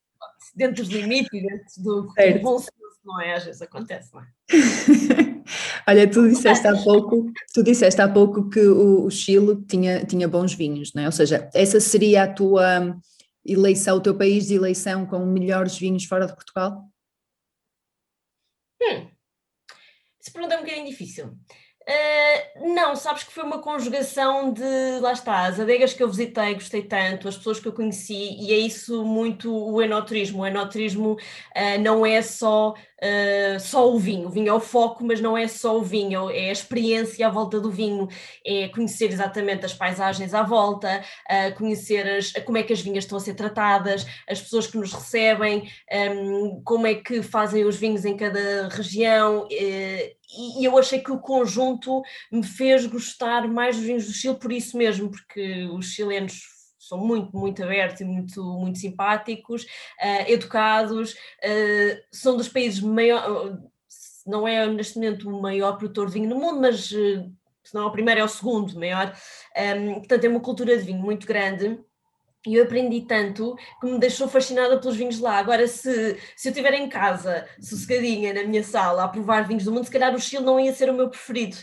dentro 0.55 0.83
dos 0.83 0.93
limites, 0.93 1.29
dentro 1.31 1.83
do, 1.83 2.01
do 2.03 2.39
bom 2.41 2.57
senso, 2.57 2.71
não 3.03 3.21
é? 3.21 3.35
Às 3.35 3.45
vezes 3.45 3.61
acontece, 3.61 4.13
não 4.13 4.21
é? 4.21 4.27
Olha, 5.87 6.09
tu 6.09 6.27
disseste 6.27 6.67
há 6.67 6.75
pouco, 6.75 7.31
tu 7.53 7.63
disseste 7.63 8.01
há 8.01 8.07
pouco 8.07 8.49
que 8.49 8.59
o, 8.59 9.05
o 9.05 9.11
Chile 9.11 9.63
tinha, 9.67 10.05
tinha 10.05 10.27
bons 10.27 10.53
vinhos, 10.53 10.93
não 10.93 11.03
é? 11.03 11.05
Ou 11.05 11.11
seja, 11.11 11.49
essa 11.53 11.79
seria 11.79 12.23
a 12.23 12.33
tua 12.33 12.97
eleição, 13.45 13.97
o 13.97 14.01
teu 14.01 14.15
país 14.15 14.47
de 14.47 14.55
eleição 14.55 15.05
com 15.05 15.25
melhores 15.25 15.77
vinhos 15.77 16.05
fora 16.05 16.27
de 16.27 16.35
Portugal? 16.35 16.85
Hum. 18.81 19.07
Essa 20.19 20.31
pergunta 20.31 20.55
é 20.55 20.57
um 20.57 20.63
bocadinho 20.63 20.87
difícil. 20.87 21.35
Uh, 21.91 22.73
não, 22.73 22.95
sabes 22.95 23.23
que 23.23 23.33
foi 23.33 23.43
uma 23.43 23.59
conjugação 23.59 24.53
de, 24.53 24.99
lá 25.01 25.11
está, 25.11 25.47
as 25.47 25.59
adegas 25.59 25.91
que 25.91 26.01
eu 26.01 26.07
visitei, 26.07 26.53
gostei 26.53 26.83
tanto, 26.83 27.27
as 27.27 27.35
pessoas 27.35 27.59
que 27.59 27.67
eu 27.67 27.73
conheci, 27.73 28.37
e 28.39 28.53
é 28.53 28.57
isso 28.57 29.03
muito 29.03 29.53
o 29.53 29.81
enoturismo. 29.81 30.43
O 30.43 30.47
enoturismo 30.47 31.13
uh, 31.13 31.81
não 31.81 32.05
é 32.05 32.21
só, 32.21 32.69
uh, 32.69 33.59
só 33.59 33.91
o 33.91 33.99
vinho, 33.99 34.27
o 34.27 34.31
vinho 34.31 34.47
é 34.47 34.53
o 34.53 34.59
foco, 34.61 35.03
mas 35.03 35.19
não 35.19 35.37
é 35.37 35.49
só 35.49 35.77
o 35.77 35.81
vinho, 35.81 36.29
é 36.29 36.47
a 36.47 36.53
experiência 36.53 37.27
à 37.27 37.29
volta 37.29 37.59
do 37.59 37.69
vinho, 37.69 38.07
é 38.45 38.69
conhecer 38.69 39.11
exatamente 39.11 39.65
as 39.65 39.73
paisagens 39.73 40.33
à 40.33 40.43
volta, 40.43 41.03
conhecer 41.57 42.07
as, 42.07 42.31
como 42.45 42.57
é 42.57 42.63
que 42.63 42.71
as 42.71 42.79
vinhas 42.79 43.03
estão 43.03 43.17
a 43.17 43.21
ser 43.21 43.33
tratadas, 43.33 44.05
as 44.29 44.39
pessoas 44.39 44.65
que 44.65 44.77
nos 44.77 44.93
recebem, 44.93 45.69
um, 45.91 46.61
como 46.63 46.87
é 46.87 46.95
que 46.95 47.21
fazem 47.21 47.65
os 47.65 47.75
vinhos 47.75 48.05
em 48.05 48.15
cada 48.15 48.69
região 48.69 49.45
e, 50.37 50.65
eu 50.65 50.77
achei 50.77 50.99
que 50.99 51.11
o 51.11 51.19
conjunto 51.19 52.01
me 52.31 52.43
fez 52.43 52.85
gostar 52.85 53.47
mais 53.47 53.75
dos 53.75 53.85
vinhos 53.85 54.05
do 54.05 54.13
Chile 54.13 54.39
por 54.39 54.51
isso 54.51 54.77
mesmo, 54.77 55.09
porque 55.09 55.65
os 55.73 55.87
chilenos 55.87 56.43
são 56.79 56.97
muito, 56.97 57.35
muito 57.35 57.63
abertos 57.63 58.01
e 58.01 58.05
muito, 58.05 58.43
muito 58.43 58.79
simpáticos, 58.79 59.63
uh, 59.63 60.27
educados, 60.27 61.13
uh, 61.13 62.01
são 62.11 62.35
dos 62.35 62.49
países 62.49 62.81
maior, 62.81 63.57
não 64.25 64.47
é 64.47 64.67
neste 64.67 64.95
momento 64.95 65.29
o 65.29 65.41
maior 65.41 65.77
produtor 65.77 66.07
de 66.07 66.13
vinho 66.13 66.29
no 66.29 66.39
mundo, 66.39 66.59
mas 66.59 66.91
uh, 66.91 67.31
se 67.63 67.73
não 67.73 67.83
é 67.83 67.85
o 67.85 67.91
primeiro, 67.91 68.21
é 68.21 68.23
o 68.23 68.27
segundo 68.27 68.77
maior. 68.77 69.15
Um, 69.77 69.95
portanto, 69.95 70.25
é 70.25 70.29
uma 70.29 70.39
cultura 70.39 70.77
de 70.77 70.83
vinho 70.83 70.99
muito 70.99 71.27
grande 71.27 71.79
e 72.45 72.55
eu 72.55 72.63
aprendi 72.63 73.01
tanto 73.01 73.55
que 73.79 73.87
me 73.87 73.99
deixou 73.99 74.27
fascinada 74.27 74.79
pelos 74.79 74.95
vinhos 74.95 75.15
de 75.15 75.21
lá. 75.21 75.37
Agora, 75.37 75.67
se, 75.67 76.17
se 76.35 76.47
eu 76.47 76.51
estiver 76.51 76.73
em 76.73 76.89
casa, 76.89 77.47
sossegadinha, 77.59 78.33
na 78.33 78.43
minha 78.43 78.63
sala, 78.63 79.03
a 79.03 79.07
provar 79.07 79.47
vinhos 79.47 79.63
do 79.63 79.71
mundo, 79.71 79.85
se 79.85 79.91
calhar 79.91 80.13
o 80.13 80.19
Chile 80.19 80.43
não 80.43 80.59
ia 80.59 80.73
ser 80.73 80.89
o 80.89 80.93
meu 80.93 81.09
preferido. 81.09 81.57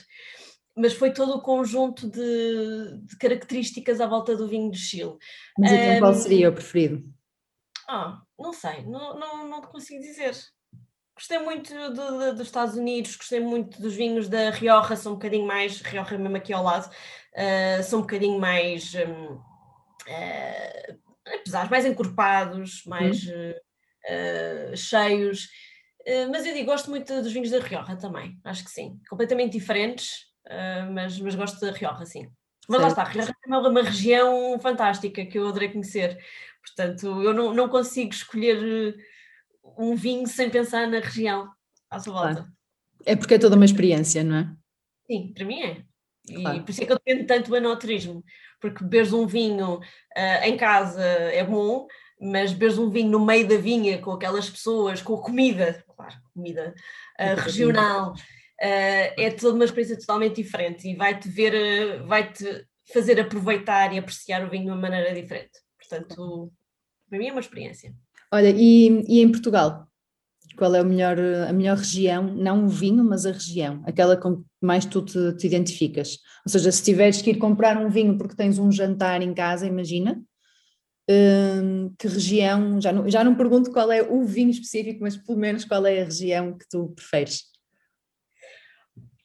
Mas 0.76 0.92
foi 0.92 1.12
todo 1.12 1.34
o 1.34 1.42
conjunto 1.42 2.08
de, 2.08 3.00
de 3.02 3.16
características 3.18 4.00
à 4.00 4.06
volta 4.06 4.36
do 4.36 4.46
vinho 4.46 4.70
do 4.70 4.76
Chile. 4.76 5.16
Mas 5.58 5.72
então 5.72 5.96
um, 5.96 5.98
qual 5.98 6.14
seria 6.14 6.50
o 6.50 6.52
preferido? 6.52 7.02
Ah, 7.88 8.20
não 8.38 8.52
sei, 8.52 8.84
não, 8.84 9.18
não, 9.18 9.48
não 9.48 9.60
consigo 9.62 10.00
dizer. 10.00 10.36
Gostei 11.16 11.40
muito 11.40 11.74
dos 11.90 12.40
Estados 12.42 12.76
Unidos, 12.76 13.16
gostei 13.16 13.40
muito 13.40 13.82
dos 13.82 13.96
vinhos 13.96 14.28
da 14.28 14.50
Rioja, 14.50 14.94
são 14.94 15.12
um 15.12 15.14
bocadinho 15.16 15.44
mais, 15.44 15.80
Rioja 15.80 16.16
mesmo 16.16 16.36
aqui 16.36 16.52
ao 16.52 16.62
lado, 16.62 16.88
uh, 16.88 17.82
são 17.82 17.98
um 17.98 18.02
bocadinho 18.02 18.38
mais, 18.38 18.94
um, 18.94 19.40
uh, 20.08 20.98
apesar, 21.34 21.70
mais 21.70 21.84
encorpados, 21.84 22.82
mais 22.86 23.22
uh, 23.24 24.76
cheios. 24.76 25.48
mas 26.30 26.46
eu 26.46 26.54
digo, 26.54 26.66
gosto 26.66 26.90
muito 26.90 27.22
dos 27.22 27.32
vinhos 27.32 27.50
da 27.50 27.60
Rioja 27.60 27.96
também, 27.96 28.38
acho 28.44 28.64
que 28.64 28.70
sim. 28.70 28.98
Completamente 29.08 29.52
diferentes, 29.52 30.26
mas, 30.92 31.18
mas 31.20 31.34
gosto 31.34 31.60
da 31.60 31.70
Rioja, 31.70 32.06
sim. 32.06 32.30
Mas 32.68 32.80
lá 32.80 32.88
está, 32.88 33.04
Rioja 33.04 33.32
é 33.46 33.56
uma 33.56 33.82
região 33.82 34.58
fantástica 34.60 35.24
que 35.26 35.38
eu 35.38 35.48
adorei 35.48 35.70
conhecer. 35.70 36.18
Portanto, 36.62 37.22
eu 37.22 37.34
não, 37.34 37.52
não 37.54 37.68
consigo 37.68 38.12
escolher 38.12 38.96
um 39.76 39.94
vinho 39.94 40.26
sem 40.26 40.50
pensar 40.50 40.86
na 40.86 41.00
região 41.00 41.50
à 41.90 41.98
sua 41.98 42.12
volta. 42.12 42.34
Claro. 42.34 42.52
É 43.04 43.16
porque 43.16 43.34
é 43.34 43.38
toda 43.38 43.56
uma 43.56 43.64
experiência, 43.64 44.22
não 44.24 44.36
é? 44.36 44.56
Sim, 45.10 45.32
para 45.34 45.44
mim 45.44 45.62
é. 45.62 45.82
E 46.28 46.42
claro. 46.42 46.62
por 46.62 46.70
isso 46.70 46.82
é 46.82 46.86
que 46.86 46.92
eu 46.92 46.98
dependo 46.98 47.26
tanto 47.26 47.48
do 47.48 47.56
enoturismo, 47.56 48.24
porque 48.60 48.82
beberes 48.82 49.12
um 49.12 49.26
vinho 49.26 49.76
uh, 49.76 50.44
em 50.44 50.56
casa 50.56 51.02
é 51.02 51.44
bom, 51.44 51.86
mas 52.20 52.52
beberes 52.52 52.78
um 52.78 52.90
vinho 52.90 53.10
no 53.10 53.24
meio 53.24 53.46
da 53.46 53.56
vinha 53.56 53.98
com 53.98 54.10
aquelas 54.12 54.48
pessoas, 54.48 55.00
com 55.00 55.14
a 55.14 55.22
comida, 55.22 55.84
claro, 55.96 56.14
comida 56.34 56.74
uh, 57.20 57.40
regional, 57.40 58.12
uh, 58.12 58.16
é 58.60 59.30
toda 59.30 59.54
uma 59.54 59.64
experiência 59.64 59.98
totalmente 59.98 60.42
diferente 60.42 60.88
e 60.88 60.96
vai-te 60.96 61.28
ver, 61.28 62.02
vai-te 62.04 62.66
fazer 62.92 63.20
aproveitar 63.20 63.92
e 63.92 63.98
apreciar 63.98 64.44
o 64.44 64.50
vinho 64.50 64.64
de 64.64 64.70
uma 64.70 64.76
maneira 64.76 65.14
diferente. 65.14 65.58
Portanto, 65.78 66.52
para 67.08 67.18
mim 67.18 67.28
é 67.28 67.32
uma 67.32 67.40
experiência. 67.40 67.94
Olha, 68.32 68.50
e, 68.50 69.04
e 69.06 69.20
em 69.20 69.30
Portugal? 69.30 69.87
Qual 70.58 70.74
é 70.74 70.82
o 70.82 70.84
melhor, 70.84 71.16
a 71.48 71.52
melhor 71.52 71.76
região, 71.76 72.34
não 72.34 72.64
o 72.64 72.68
vinho, 72.68 73.04
mas 73.04 73.24
a 73.24 73.30
região, 73.30 73.80
aquela 73.86 74.16
com 74.16 74.38
que 74.38 74.44
mais 74.60 74.84
tu 74.84 75.00
te, 75.04 75.36
te 75.36 75.46
identificas? 75.46 76.18
Ou 76.44 76.50
seja, 76.50 76.72
se 76.72 76.82
tiveres 76.82 77.22
que 77.22 77.30
ir 77.30 77.38
comprar 77.38 77.76
um 77.76 77.88
vinho 77.88 78.18
porque 78.18 78.34
tens 78.34 78.58
um 78.58 78.72
jantar 78.72 79.22
em 79.22 79.32
casa, 79.32 79.68
imagina, 79.68 80.20
hum, 81.08 81.94
que 81.96 82.08
região, 82.08 82.80
já 82.80 82.92
não, 82.92 83.08
já 83.08 83.22
não 83.22 83.36
pergunto 83.36 83.70
qual 83.70 83.92
é 83.92 84.02
o 84.02 84.24
vinho 84.24 84.50
específico, 84.50 84.98
mas 85.00 85.16
pelo 85.16 85.38
menos 85.38 85.64
qual 85.64 85.86
é 85.86 86.02
a 86.02 86.06
região 86.06 86.58
que 86.58 86.68
tu 86.68 86.88
preferes? 86.88 87.44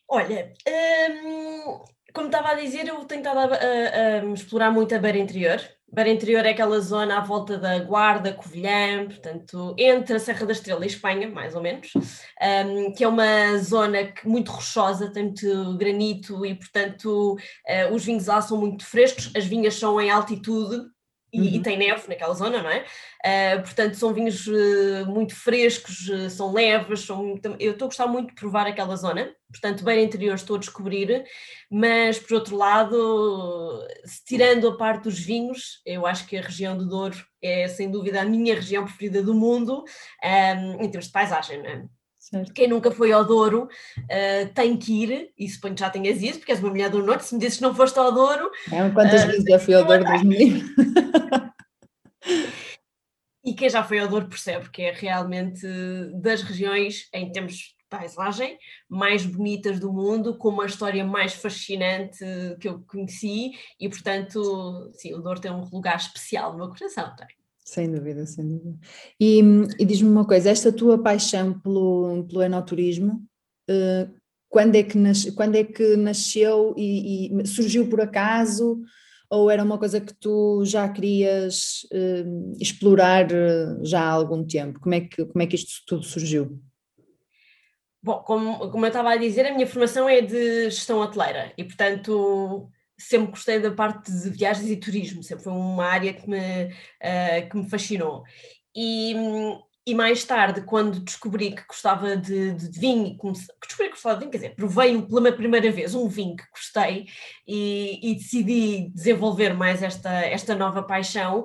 Olha, 0.08 0.54
hum, 0.68 1.84
como 2.14 2.28
estava 2.28 2.50
a 2.50 2.54
dizer, 2.54 2.88
eu 2.88 3.04
tenho 3.06 3.22
estado 3.22 3.40
a, 3.40 3.56
a, 3.56 4.22
a 4.22 4.34
explorar 4.34 4.70
muito 4.70 4.94
a 4.94 5.00
beira 5.00 5.18
interior, 5.18 5.60
Beira 5.94 6.10
Interior 6.10 6.44
é 6.44 6.50
aquela 6.50 6.80
zona 6.80 7.18
à 7.18 7.22
volta 7.22 7.56
da 7.56 7.78
Guarda, 7.78 8.34
Covilhã, 8.34 9.06
portanto, 9.06 9.76
entre 9.78 10.16
a 10.16 10.20
Serra 10.20 10.48
da 10.48 10.52
Estrela 10.52 10.84
e 10.84 10.88
Espanha, 10.88 11.30
mais 11.30 11.54
ou 11.54 11.62
menos, 11.62 11.92
um, 11.96 12.92
que 12.94 13.04
é 13.04 13.08
uma 13.08 13.58
zona 13.60 14.06
que, 14.06 14.28
muito 14.28 14.52
rochosa, 14.52 15.12
tem 15.12 15.26
muito 15.26 15.78
granito 15.78 16.44
e, 16.48 16.56
portanto, 16.56 17.34
uh, 17.36 17.94
os 17.94 18.04
vinhos 18.04 18.26
lá 18.26 18.42
são 18.42 18.58
muito 18.58 18.84
frescos, 18.84 19.32
as 19.38 19.46
vinhas 19.46 19.76
são 19.76 20.02
em 20.02 20.10
altitude, 20.10 20.84
e, 21.34 21.40
uhum. 21.40 21.46
e, 21.48 21.60
tem 21.62 21.78
neve 21.78 22.08
naquela 22.08 22.34
zona, 22.34 22.62
não 22.62 22.70
é? 22.70 22.86
Uh, 23.26 23.62
portanto, 23.64 23.96
são 23.96 24.14
vinhos 24.14 24.46
uh, 24.46 25.06
muito 25.08 25.36
frescos, 25.36 26.08
uh, 26.08 26.30
são 26.30 26.54
leves, 26.54 27.02
são 27.02 27.24
muito, 27.24 27.56
eu 27.60 27.72
estou 27.72 27.88
a 27.88 27.90
gostar 27.90 28.08
muito 28.08 28.30
de 28.30 28.36
provar 28.36 28.68
aquela 28.68 28.96
zona, 28.96 29.34
portanto, 29.52 29.84
bem 29.84 30.04
interior 30.04 30.36
estou 30.36 30.58
a 30.58 30.60
descobrir, 30.60 31.26
mas 31.72 32.20
por 32.20 32.36
outro 32.36 32.56
lado, 32.56 33.84
tirando 34.28 34.68
a 34.68 34.78
parte 34.78 35.04
dos 35.04 35.20
vinhos, 35.20 35.82
eu 35.86 36.06
acho 36.06 36.28
que 36.28 36.38
a 36.38 36.42
região 36.42 36.78
do 36.78 36.88
Douro 36.88 37.18
é 37.42 37.68
sem 37.68 37.90
dúvida 37.90 38.22
a 38.22 38.26
minha 38.26 38.54
região 38.54 38.86
preferida 38.86 39.24
do 39.24 39.34
mundo, 39.34 39.84
um, 40.24 40.84
em 40.84 40.92
termos 40.92 41.08
de 41.08 41.12
paisagem, 41.12 41.64
não 41.64 41.70
é? 41.70 41.84
Certo. 42.34 42.52
Quem 42.52 42.68
nunca 42.68 42.90
foi 42.90 43.12
ao 43.12 43.24
Douro 43.24 43.66
uh, 43.66 44.54
tem 44.56 44.76
que 44.76 45.04
ir, 45.04 45.32
e 45.38 45.48
suponho 45.48 45.76
que 45.76 45.82
já 45.82 45.92
tenhas 45.92 46.20
ido, 46.20 46.40
porque 46.40 46.52
és 46.52 46.60
uma 46.60 46.72
mulher 46.72 46.90
do 46.90 47.04
Norte, 47.04 47.26
se 47.26 47.36
me 47.36 47.40
dizes 47.40 47.58
que 47.58 47.62
não 47.62 47.76
foste 47.76 48.00
ao 48.00 48.12
Douro. 48.12 48.50
É, 48.72 48.90
quantas 48.90 49.24
uh, 49.24 49.28
vezes 49.28 49.44
já 49.44 49.60
fui 49.60 49.76
ao 49.76 49.86
Douro 49.86 50.04
dos 50.04 50.22
E 53.46 53.54
quem 53.54 53.70
já 53.70 53.84
foi 53.84 54.00
ao 54.00 54.08
Douro 54.08 54.28
percebe 54.28 54.68
que 54.72 54.82
é 54.82 54.92
realmente 54.92 55.68
das 56.16 56.42
regiões, 56.42 57.08
em 57.14 57.32
termos 57.32 57.54
de 57.54 57.76
paisagem, 57.88 58.58
mais 58.90 59.24
bonitas 59.28 59.80
do 59.80 59.94
mundo, 59.94 60.36
com 60.36 60.50
uma 60.50 60.66
história 60.66 61.06
mais 61.06 61.36
fascinante 61.36 62.26
que 62.60 62.68
eu 62.68 62.84
conheci, 62.88 63.52
e 63.80 63.88
portanto, 63.88 64.90
sim, 64.94 65.14
o 65.14 65.22
Douro 65.22 65.40
tem 65.40 65.52
um 65.52 65.70
lugar 65.72 65.98
especial 65.98 66.54
no 66.54 66.58
meu 66.58 66.70
coração, 66.70 67.16
tem. 67.16 67.28
Sem 67.64 67.90
dúvida, 67.90 68.26
sem 68.26 68.46
dúvida. 68.48 68.78
E, 69.20 69.40
e 69.80 69.86
diz-me 69.86 70.10
uma 70.10 70.28
coisa, 70.28 70.50
esta 70.50 70.72
tua 70.72 71.02
paixão 71.02 71.58
pelo, 71.60 72.26
pelo 72.28 72.44
enoturismo, 72.44 73.26
uh, 73.70 74.14
quando, 74.50 74.76
é 74.76 74.84
que 74.84 74.98
nas, 74.98 75.26
quando 75.32 75.56
é 75.56 75.64
que 75.64 75.96
nasceu 75.96 76.76
e, 76.78 77.32
e, 77.42 77.48
surgiu 77.48 77.90
por 77.90 78.02
acaso? 78.02 78.82
Ou 79.30 79.50
era 79.50 79.64
uma 79.64 79.80
coisa 79.80 80.00
que 80.00 80.14
tu 80.14 80.64
já 80.66 80.88
querias 80.90 81.88
uh, 81.92 82.54
explorar 82.60 83.28
uh, 83.32 83.84
já 83.84 84.02
há 84.02 84.12
algum 84.12 84.46
tempo? 84.46 84.80
Como 84.80 84.94
é, 84.94 85.02
que, 85.02 85.26
como 85.26 85.42
é 85.42 85.48
que 85.48 85.56
isto 85.56 85.82
tudo 85.88 86.04
surgiu? 86.04 86.62
Bom, 88.04 88.20
como, 88.24 88.70
como 88.70 88.86
eu 88.86 88.90
estava 88.90 89.12
a 89.12 89.18
dizer, 89.18 89.46
a 89.46 89.54
minha 89.54 89.66
formação 89.66 90.10
é 90.10 90.20
de 90.20 90.70
gestão 90.70 91.00
hoteleira 91.00 91.54
e, 91.58 91.64
portanto, 91.64 92.70
sempre 92.98 93.32
gostei 93.32 93.60
da 93.60 93.72
parte 93.72 94.12
de 94.12 94.30
viagens 94.30 94.70
e 94.70 94.78
turismo, 94.78 95.24
sempre 95.24 95.44
foi 95.44 95.54
uma 95.54 95.86
área 95.86 96.14
que 96.14 96.30
me, 96.30 96.66
uh, 96.66 97.50
que 97.50 97.58
me 97.58 97.70
fascinou. 97.70 98.24
E, 98.76 99.14
e 99.86 99.94
mais 99.94 100.24
tarde, 100.24 100.62
quando 100.62 101.00
descobri 101.02 101.54
que 101.54 101.68
gostava 101.68 102.16
de, 102.16 102.54
de 102.54 102.80
vinho, 102.80 103.18
que 103.18 103.32
descobri 103.68 103.90
que 103.90 103.96
gostava 103.96 104.16
de 104.16 104.20
vinho, 104.22 104.32
quer 104.32 104.38
dizer, 104.38 104.56
provei 104.56 105.02
pela 105.02 105.32
primeira 105.32 105.70
vez 105.72 105.94
um 105.94 106.08
vinho 106.08 106.38
que 106.38 106.50
gostei 106.50 107.08
e, 107.46 108.00
e 108.02 108.16
decidi 108.16 108.90
desenvolver 108.94 109.54
mais 109.54 109.84
esta, 109.84 110.10
esta 110.10 110.56
nova 110.56 110.82
paixão, 110.82 111.44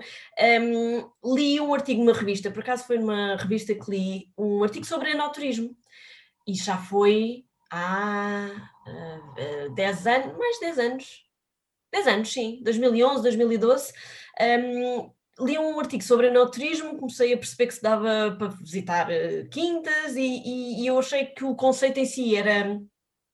um, 0.62 1.36
li 1.36 1.60
um 1.60 1.74
artigo 1.74 2.04
numa 2.04 2.16
revista, 2.16 2.50
por 2.50 2.60
acaso 2.60 2.84
foi 2.84 2.98
numa 2.98 3.36
revista 3.36 3.74
que 3.74 3.90
li 3.90 4.32
um 4.38 4.62
artigo 4.62 4.86
sobre 4.86 5.10
enoturismo, 5.10 5.76
e 6.46 6.54
já 6.54 6.78
foi 6.78 7.44
há 7.70 8.48
uh, 9.66 9.74
10 9.74 10.06
anos, 10.06 10.38
mais 10.38 10.54
de 10.54 10.60
10 10.60 10.78
anos, 10.78 11.27
10 11.92 12.06
anos, 12.06 12.32
sim, 12.32 12.60
2011, 12.62 13.22
2012, 13.22 13.92
um, 14.40 15.10
li 15.40 15.58
um 15.58 15.78
artigo 15.78 16.02
sobre 16.02 16.28
enoturismo, 16.28 16.96
comecei 16.96 17.32
a 17.32 17.38
perceber 17.38 17.66
que 17.68 17.74
se 17.74 17.82
dava 17.82 18.36
para 18.38 18.48
visitar 18.48 19.08
uh, 19.08 19.48
quintas 19.50 20.16
e, 20.16 20.20
e, 20.20 20.82
e, 20.82 20.86
eu 20.86 20.98
achei 20.98 21.26
que 21.26 21.44
o 21.44 21.54
conceito 21.54 21.98
em 21.98 22.04
si 22.04 22.36
era 22.36 22.78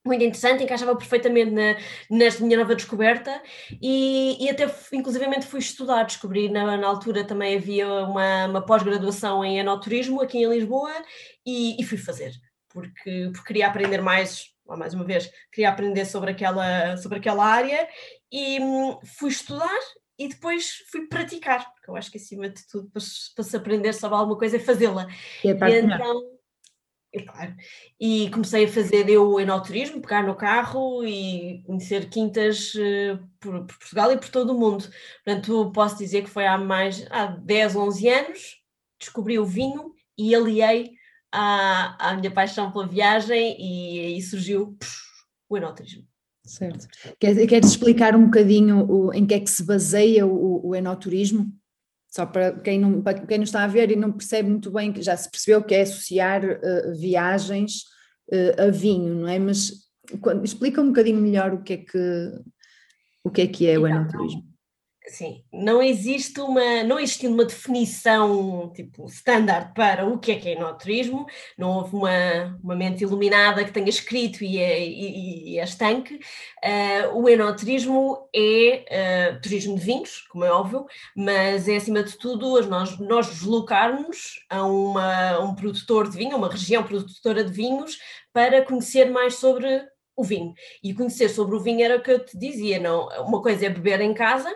muito 0.07 0.23
interessante, 0.23 0.63
encaixava 0.63 0.95
perfeitamente 0.95 1.51
na, 1.51 1.77
nesta 2.11 2.45
minha 2.45 2.59
nova 2.59 2.75
descoberta 2.75 3.43
e, 3.81 4.37
e 4.39 4.51
até 4.51 4.71
inclusivamente 4.93 5.47
fui 5.47 5.61
estudar, 5.61 6.05
descobri 6.05 6.51
na, 6.51 6.77
na 6.77 6.87
altura 6.87 7.25
também 7.25 7.57
havia 7.57 7.89
uma, 7.89 8.47
uma 8.47 8.67
pós-graduação 8.67 9.43
em 9.43 9.59
enoturismo 9.59 10.21
aqui 10.21 10.39
em 10.39 10.49
Lisboa 10.49 10.93
e, 11.47 11.81
e 11.81 11.85
fui 11.85 11.97
fazer, 11.97 12.33
porque, 12.69 13.31
porque 13.33 13.47
queria 13.47 13.67
aprender 13.67 14.03
mais 14.03 14.55
mais 14.67 14.95
uma 14.95 15.05
vez, 15.05 15.31
queria 15.53 15.69
aprender 15.69 16.07
sobre 16.07 16.31
aquela, 16.31 16.97
sobre 16.97 17.19
aquela 17.19 17.45
área 17.45 17.87
e 18.35 18.61
hum, 18.61 18.99
fui 19.17 19.31
estudar 19.31 19.79
e 20.19 20.27
depois 20.27 20.83
fui 20.91 21.07
praticar, 21.07 21.73
porque 21.73 21.89
eu 21.89 21.95
acho 21.95 22.11
que 22.11 22.19
acima 22.19 22.49
de 22.49 22.67
tudo, 22.67 22.91
para, 22.91 23.01
para 23.37 23.45
se 23.45 23.57
aprender 23.57 23.93
sobre 23.93 24.17
alguma 24.17 24.37
coisa 24.37 24.57
é 24.57 24.59
fazê-la. 24.59 25.07
É 25.45 25.51
e 25.51 25.79
então, 25.79 26.21
é 27.13 27.23
claro, 27.23 27.55
e 28.01 28.29
comecei 28.31 28.65
a 28.65 28.69
fazer 28.69 29.09
eu 29.09 29.39
enoturismo, 29.39 30.01
pegar 30.01 30.25
no 30.25 30.35
carro 30.35 31.05
e 31.05 31.63
conhecer 31.65 32.11
quintas 32.11 32.75
uh, 32.75 33.25
por, 33.39 33.67
por, 33.67 33.79
Portugal 33.79 34.11
e 34.11 34.19
por 34.19 34.29
todo 34.29 34.51
o 34.51 34.59
mundo. 34.59 34.85
Portanto, 35.25 35.71
posso 35.73 35.97
dizer 35.97 36.25
que 36.25 36.31
foi 36.31 36.45
há 36.45 36.59
mais, 36.59 37.07
há 37.13 37.27
10, 37.27 37.77
11 37.77 38.09
anos, 38.09 38.63
descobri 38.99 39.39
o 39.39 39.47
vinho 39.47 39.95
e 40.19 40.35
aliei 40.35 40.91
à, 41.31 42.11
à 42.11 42.15
minha 42.17 42.33
paixão 42.33 42.73
pela 42.73 42.89
viagem 42.89 43.57
e 43.61 44.01
aí 44.07 44.23
surgiu 44.23 44.77
o 45.49 45.57
enoturismo. 45.57 46.14
Certo. 46.45 46.87
Queres, 47.19 47.47
queres 47.49 47.71
explicar 47.71 48.15
um 48.15 48.27
bocadinho 48.27 48.85
o, 48.91 49.13
em 49.13 49.27
que 49.27 49.35
é 49.35 49.41
que 49.41 49.51
se 49.51 49.65
baseia 49.65 50.27
o, 50.27 50.69
o 50.69 50.75
enoturismo? 50.75 51.51
Só 52.09 52.27
para 52.27 52.53
quem, 52.61 52.79
não, 52.79 53.03
para 53.03 53.27
quem 53.27 53.39
não 53.39 53.45
está 53.45 53.65
a 53.65 53.67
ver 53.67 53.91
e 53.91 53.97
não 53.97 54.13
percebe 54.13 54.49
muito 54.49 54.71
bem, 54.71 54.93
que 54.93 55.03
já 55.03 55.17
se 55.17 55.29
percebeu 55.29 55.65
que 55.65 55.75
é 55.75 55.83
associar 55.83 56.45
uh, 56.45 56.95
viagens 56.97 57.83
uh, 58.31 58.69
a 58.69 58.71
vinho, 58.71 59.15
não 59.15 59.29
é? 59.29 59.39
Mas 59.39 59.73
quando, 60.21 60.45
explica 60.45 60.81
um 60.81 60.89
bocadinho 60.89 61.21
melhor 61.21 61.55
o 61.55 61.63
que 61.63 61.73
é 61.73 61.77
que, 61.79 62.33
o 63.25 63.31
que 63.31 63.43
é, 63.43 63.47
que 63.47 63.67
é 63.67 63.79
o 63.79 63.87
então, 63.87 64.03
enoturismo. 64.03 64.54
Sim, 65.07 65.45
não 65.53 65.83
existe 65.83 66.41
uma, 66.41 66.83
não 66.83 66.99
existe 66.99 67.27
uma 67.27 67.45
definição 67.45 68.73
tipo 68.75 69.05
standard 69.05 69.75
para 69.75 70.07
o 70.07 70.19
que 70.19 70.33
é 70.33 70.37
que 70.37 70.49
é 70.49 70.53
enoturismo, 70.53 71.27
não 71.59 71.77
houve 71.77 71.95
uma, 71.95 72.59
uma 72.63 72.75
mente 72.75 73.03
iluminada 73.03 73.63
que 73.65 73.71
tenha 73.71 73.91
escrito 73.91 74.43
e 74.43 74.57
é, 74.57 74.81
e, 74.83 75.53
e 75.53 75.59
é 75.59 75.65
estanque. 75.65 76.15
Uh, 76.15 77.19
o 77.19 77.29
enoturismo 77.29 78.31
é 78.35 79.35
uh, 79.37 79.41
turismo 79.43 79.79
de 79.79 79.85
vinhos, 79.85 80.23
como 80.31 80.43
é 80.43 80.51
óbvio, 80.51 80.87
mas 81.15 81.69
é 81.69 81.77
acima 81.77 82.03
de 82.03 82.17
tudo 82.17 82.63
nós, 82.67 82.99
nós 82.99 83.29
deslocarmos 83.29 84.43
a 84.49 84.65
uma, 84.65 85.39
um 85.41 85.55
produtor 85.55 86.09
de 86.09 86.17
vinho, 86.17 86.39
uma 86.39 86.51
região 86.51 86.83
produtora 86.83 87.45
de 87.45 87.53
vinhos, 87.53 87.99
para 88.33 88.65
conhecer 88.65 89.11
mais 89.11 89.35
sobre 89.35 89.87
o 90.17 90.23
vinho. 90.23 90.55
E 90.83 90.95
conhecer 90.95 91.29
sobre 91.29 91.57
o 91.57 91.61
vinho 91.61 91.85
era 91.85 91.97
o 91.97 92.03
que 92.03 92.11
eu 92.11 92.25
te 92.25 92.39
dizia, 92.39 92.79
não? 92.79 93.09
Uma 93.27 93.43
coisa 93.43 93.67
é 93.67 93.69
beber 93.69 94.01
em 94.01 94.15
casa, 94.15 94.53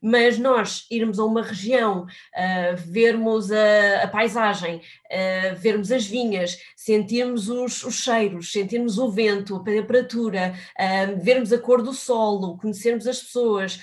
mas 0.00 0.38
nós 0.38 0.86
irmos 0.90 1.18
a 1.18 1.24
uma 1.24 1.42
região, 1.42 2.02
uh, 2.04 2.76
vermos 2.76 3.50
a, 3.50 4.04
a 4.04 4.08
paisagem, 4.08 4.76
uh, 4.76 5.56
vermos 5.56 5.90
as 5.90 6.06
vinhas, 6.06 6.58
sentirmos 6.76 7.48
os, 7.48 7.82
os, 7.82 7.96
cheiros, 7.96 8.52
sentirmos 8.52 8.98
o 8.98 9.10
vento, 9.10 9.56
a 9.56 9.64
temperatura, 9.64 10.54
uh, 10.78 11.20
vermos 11.20 11.52
a 11.52 11.58
cor 11.58 11.82
do 11.82 11.92
solo, 11.92 12.56
conhecermos 12.58 13.06
as 13.06 13.20
pessoas, 13.20 13.80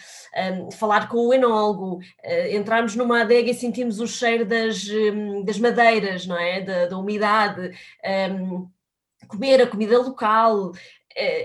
falar 0.77 1.07
com 1.07 1.27
o 1.27 1.33
enólogo, 1.33 2.01
entrarmos 2.51 2.93
numa 2.93 3.21
adega 3.21 3.51
e 3.51 3.53
sentirmos 3.53 4.01
o 4.01 4.07
cheiro 4.07 4.45
das, 4.45 4.85
um, 4.89 5.45
das 5.45 5.57
madeiras, 5.57 6.27
não 6.27 6.37
é? 6.37 6.59
Da, 6.59 6.87
da 6.87 6.97
umidade. 6.97 7.71
Um, 8.33 8.67
comer 9.29 9.61
a 9.61 9.67
comida 9.67 9.97
local, 9.97 10.73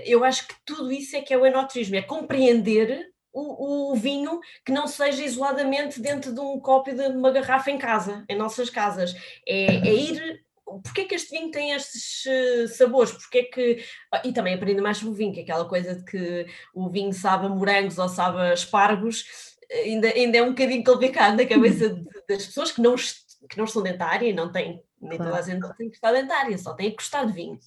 eu 0.03 0.25
acho 0.25 0.45
que 0.45 0.55
tudo 0.65 0.91
isso 0.91 1.15
é 1.15 1.21
que 1.21 1.33
é 1.33 1.37
o 1.37 1.45
enoturismo, 1.45 1.95
é 1.95 2.01
compreender 2.01 3.10
o, 3.33 3.91
o, 3.91 3.95
vinho 3.95 4.39
que 4.65 4.71
não 4.71 4.87
seja 4.87 5.23
isoladamente 5.23 5.99
dentro 5.99 6.33
de 6.33 6.39
um 6.39 6.59
copo 6.59 6.91
de 6.91 7.07
uma 7.07 7.31
garrafa 7.31 7.71
em 7.71 7.77
casa, 7.77 8.25
em 8.27 8.37
nossas 8.37 8.69
casas. 8.69 9.13
É, 9.47 9.87
é 9.87 9.93
ir. 9.93 10.43
Porquê 10.83 11.03
que 11.03 11.15
este 11.15 11.31
vinho 11.31 11.51
tem 11.51 11.71
estes 11.71 12.23
uh, 12.25 12.67
sabores? 12.69 13.11
Porquê 13.11 13.43
que. 13.43 13.83
Ah, 14.13 14.21
e 14.23 14.31
também 14.31 14.53
aprendo 14.53 14.81
mais 14.81 14.97
sobre 14.97 15.13
o 15.13 15.17
vinho, 15.17 15.33
que 15.33 15.41
é 15.41 15.43
aquela 15.43 15.65
coisa 15.65 15.95
de 15.95 16.05
que 16.05 16.45
o 16.73 16.89
vinho 16.89 17.11
sabe 17.11 17.45
a 17.45 17.49
morangos 17.49 17.97
ou 17.97 18.07
sabe 18.07 18.39
a 18.39 18.53
espargos, 18.53 19.25
ainda, 19.69 20.07
ainda 20.07 20.37
é 20.37 20.43
um 20.43 20.49
bocadinho 20.49 20.83
complicado 20.83 21.35
na 21.35 21.45
cabeça 21.45 21.89
de, 21.89 22.03
das 22.27 22.45
pessoas 22.45 22.71
que 22.71 22.81
não, 22.81 22.95
que 22.95 23.57
não 23.57 23.65
estão 23.65 23.83
dentária 23.83 24.27
e 24.27 24.33
não 24.33 24.49
têm, 24.49 24.81
nem 25.01 25.17
claro. 25.17 25.31
toda 25.31 25.43
a 25.43 25.45
gente 25.45 25.77
tem 25.77 25.89
que 25.89 25.95
estar 25.95 26.13
dentária, 26.13 26.57
só 26.57 26.73
tem 26.73 26.89
que 26.89 26.95
gostar 26.95 27.25
de 27.25 27.33
vinho 27.33 27.59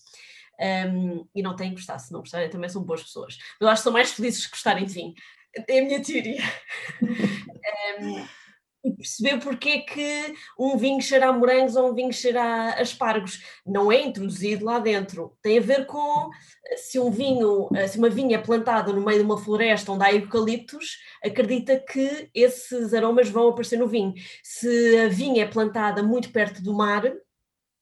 um, 0.61 1.26
e 1.35 1.42
não 1.42 1.56
têm 1.56 1.71
que 1.71 1.76
gostar, 1.76 1.99
se 1.99 2.12
não 2.12 2.21
gostarem 2.21 2.50
também 2.50 2.68
são 2.68 2.83
boas 2.83 3.02
pessoas. 3.02 3.37
Mas 3.61 3.61
eu 3.61 3.68
acho 3.68 3.80
que 3.80 3.85
são 3.85 3.92
mais 3.92 4.12
felizes 4.12 4.44
se 4.44 4.50
gostarem 4.50 4.85
de 4.85 4.92
vinho. 4.92 5.14
É 5.68 5.78
a 5.78 5.84
minha 5.84 6.02
teoria. 6.02 6.42
um, 8.00 8.25
e 8.84 8.92
perceber 8.92 9.38
porque 9.40 9.68
é 9.70 9.78
que 9.78 10.34
um 10.58 10.76
vinho 10.76 11.00
cheira 11.00 11.28
a 11.28 11.32
morangos 11.32 11.75
ou 11.75 11.90
um 11.90 11.94
vinho 11.94 12.12
cheira 12.12 12.42
a 12.42 12.80
aspargos. 12.80 13.42
Não 13.66 13.90
é 13.90 14.02
introduzido 14.02 14.64
lá 14.64 14.78
dentro. 14.78 15.37
Tem 15.40 15.56
a 15.56 15.62
ver 15.62 15.87
com 15.87 16.28
se 16.76 16.99
um 16.99 17.11
vinho, 17.11 17.68
se 17.88 17.99
uma 17.99 18.11
vinha 18.11 18.37
é 18.37 18.40
plantada 18.40 18.92
no 18.92 19.00
meio 19.00 19.20
de 19.20 19.25
uma 19.25 19.38
floresta 19.38 19.90
onde 19.90 20.04
há 20.04 20.12
eucaliptos, 20.12 20.99
acredita 21.23 21.78
que 21.78 22.28
esses 22.34 22.92
aromas 22.92 23.30
vão 23.30 23.49
aparecer 23.49 23.78
no 23.78 23.88
vinho. 23.88 24.12
Se 24.42 24.99
a 24.99 25.08
vinha 25.08 25.44
é 25.44 25.49
plantada 25.49 26.02
muito 26.02 26.30
perto 26.30 26.62
do 26.62 26.75
mar, 26.75 27.02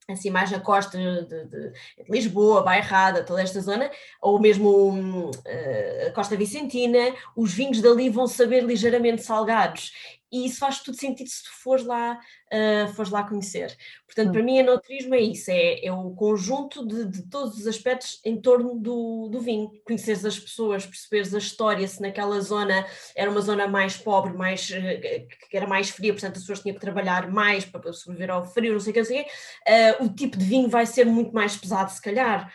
assim 0.09 0.29
mais 0.29 0.51
na 0.51 0.59
costa 0.59 0.97
de, 0.97 1.25
de, 1.25 1.45
de, 1.45 1.73
Lisboa, 2.09 2.63
Bairrada, 2.63 3.23
toda 3.23 3.41
esta 3.41 3.61
zona, 3.61 3.89
ou 4.21 4.39
mesmo 4.39 5.29
uh, 5.29 6.07
a 6.07 6.11
Costa 6.11 6.35
Vicentina, 6.35 7.13
os 7.35 7.53
vinhos 7.53 7.81
dali 7.81 8.09
vão 8.09 8.27
saber 8.27 8.63
ligeiramente 8.63 9.23
salgados 9.23 9.91
e 10.33 10.47
isso 10.47 10.57
faz 10.57 10.79
tudo 10.79 10.97
sentido 10.97 11.29
se 11.29 11.43
tu 11.43 11.51
fores 11.61 11.85
lá, 11.85 12.19
uh, 12.51 12.91
fores 12.93 13.11
lá 13.11 13.23
conhecer. 13.23 13.77
Portanto, 14.07 14.31
para 14.31 14.41
mim, 14.41 14.57
enoturismo 14.57 15.13
é 15.13 15.21
isso, 15.21 15.51
é, 15.51 15.85
é 15.85 15.93
o 15.93 16.09
conjunto 16.11 16.85
de, 16.85 17.05
de, 17.05 17.29
todos 17.29 17.59
os 17.59 17.67
aspectos 17.67 18.19
em 18.25 18.41
torno 18.41 18.73
do, 18.73 19.29
do 19.31 19.39
vinho. 19.39 19.71
Conheceres 19.85 20.25
as 20.25 20.39
pessoas, 20.39 20.87
perceberes 20.87 21.35
a 21.35 21.37
história, 21.37 21.87
se 21.87 22.01
naquela 22.01 22.41
zona 22.41 22.83
era 23.15 23.29
uma 23.29 23.41
zona 23.41 23.67
mais 23.67 23.95
pobre, 23.95 24.33
mais, 24.33 24.67
uh, 24.71 25.47
que 25.49 25.55
era 25.55 25.67
mais 25.67 25.91
fria, 25.91 26.11
portanto 26.11 26.37
as 26.37 26.41
pessoas 26.41 26.61
tinham 26.61 26.73
que 26.73 26.81
trabalhar 26.81 27.29
mais 27.31 27.63
para 27.63 27.93
sobreviver 27.93 28.31
ao 28.31 28.43
frio, 28.43 28.73
não 28.73 28.79
sei 28.79 28.89
o 28.89 28.93
que, 28.93 28.99
não 28.99 29.05
sei 29.05 29.21
o 29.21 29.25
que, 29.25 29.29
uh, 29.29 30.05
o 30.05 30.15
tipo 30.15 30.35
de 30.35 30.45
vinho 30.45 30.67
vai 30.67 30.87
ser 30.87 31.05
muito 31.05 31.31
mais 31.31 31.55
pesado, 31.55 31.91
se 31.91 32.01
calhar. 32.01 32.51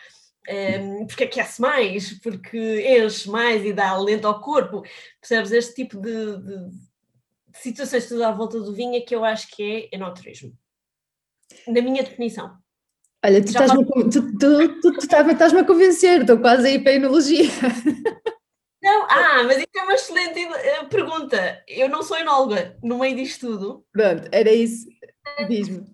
Ehm, 0.49 1.05
porque 1.05 1.25
aquece 1.25 1.61
mais, 1.61 2.19
porque 2.19 2.57
enche 2.97 3.29
mais 3.29 3.63
e 3.63 3.71
dá 3.71 3.89
alento 3.89 4.27
ao 4.27 4.41
corpo, 4.41 4.81
percebes? 5.21 5.51
Este 5.51 5.75
tipo 5.75 6.01
de, 6.01 6.37
de 6.37 6.88
situações 7.53 8.07
tudo 8.07 8.23
à 8.23 8.31
volta 8.31 8.59
do 8.59 8.73
vinho 8.73 8.95
é 8.95 9.01
que 9.01 9.15
eu 9.15 9.23
acho 9.23 9.47
que 9.49 9.89
é 9.91 9.95
enoturismo. 9.95 10.57
Na 11.67 11.81
minha 11.81 12.03
definição. 12.03 12.57
Olha, 13.25 13.41
tu 13.41 13.47
estás-me 13.47 13.85
tu, 13.85 14.37
tu, 14.37 14.81
tu, 14.81 14.97
estás 14.97 15.53
a 15.53 15.63
convencer, 15.65 16.21
estou 16.21 16.39
quase 16.39 16.67
a 16.67 16.71
ir 16.71 16.83
para 16.83 16.93
a 16.93 16.95
enologia. 16.95 17.43
Não, 18.81 19.07
ah, 19.09 19.43
mas 19.43 19.57
isso 19.57 19.67
é 19.75 19.81
uma 19.81 19.93
excelente 19.93 20.39
eh, 20.39 20.85
pergunta. 20.85 21.63
Eu 21.67 21.89
não 21.89 22.01
sou 22.01 22.17
enóloga 22.17 22.77
no 22.81 22.97
meio 22.97 23.13
disto 23.13 23.47
tudo. 23.47 23.85
Pronto, 23.91 24.29
era 24.31 24.53
isso. 24.53 24.87
Diz-me. 25.49 25.85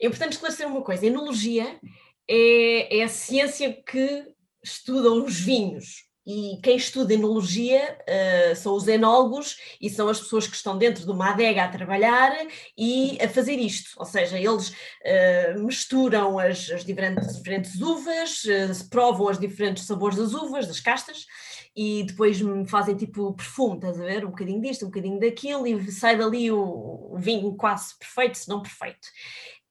É 0.00 0.06
importante 0.06 0.32
esclarecer 0.32 0.66
uma 0.66 0.82
coisa: 0.82 1.04
a 1.04 1.08
enologia 1.08 1.80
é, 2.28 2.98
é 2.98 3.02
a 3.02 3.08
ciência 3.08 3.72
que 3.72 4.34
estuda 4.62 5.10
os 5.10 5.40
vinhos, 5.40 6.04
e 6.26 6.58
quem 6.62 6.76
estuda 6.76 7.14
enologia 7.14 7.98
uh, 8.02 8.56
são 8.56 8.74
os 8.74 8.86
enólogos 8.86 9.56
e 9.80 9.90
são 9.90 10.08
as 10.08 10.20
pessoas 10.20 10.46
que 10.46 10.54
estão 10.54 10.78
dentro 10.78 11.04
de 11.04 11.10
uma 11.10 11.30
adega 11.30 11.64
a 11.64 11.68
trabalhar 11.68 12.32
e 12.78 13.18
a 13.20 13.28
fazer 13.28 13.56
isto, 13.56 13.90
ou 13.96 14.04
seja, 14.04 14.38
eles 14.38 14.70
uh, 14.70 15.64
misturam 15.64 16.38
as, 16.38 16.70
as, 16.70 16.84
diferentes, 16.84 17.36
diferentes 17.36 17.80
uvas, 17.80 18.44
uh, 18.44 18.88
provam 18.88 19.26
os 19.26 19.38
diferentes 19.38 19.84
sabores 19.84 20.16
das 20.16 20.32
uvas, 20.32 20.66
das 20.66 20.80
castas, 20.80 21.26
e 21.74 22.04
depois 22.04 22.38
fazem 22.68 22.96
tipo 22.96 23.32
perfume, 23.32 23.76
estás 23.76 24.00
a 24.00 24.04
ver? 24.04 24.24
Um 24.24 24.30
bocadinho 24.30 24.60
disto, 24.60 24.84
um 24.84 24.88
bocadinho 24.88 25.18
daquilo, 25.18 25.66
e 25.66 25.90
sai 25.90 26.16
dali 26.16 26.52
o, 26.52 27.12
o 27.12 27.16
vinho 27.18 27.56
quase 27.56 27.98
perfeito, 27.98 28.38
se 28.38 28.48
não 28.48 28.62
perfeito. 28.62 29.08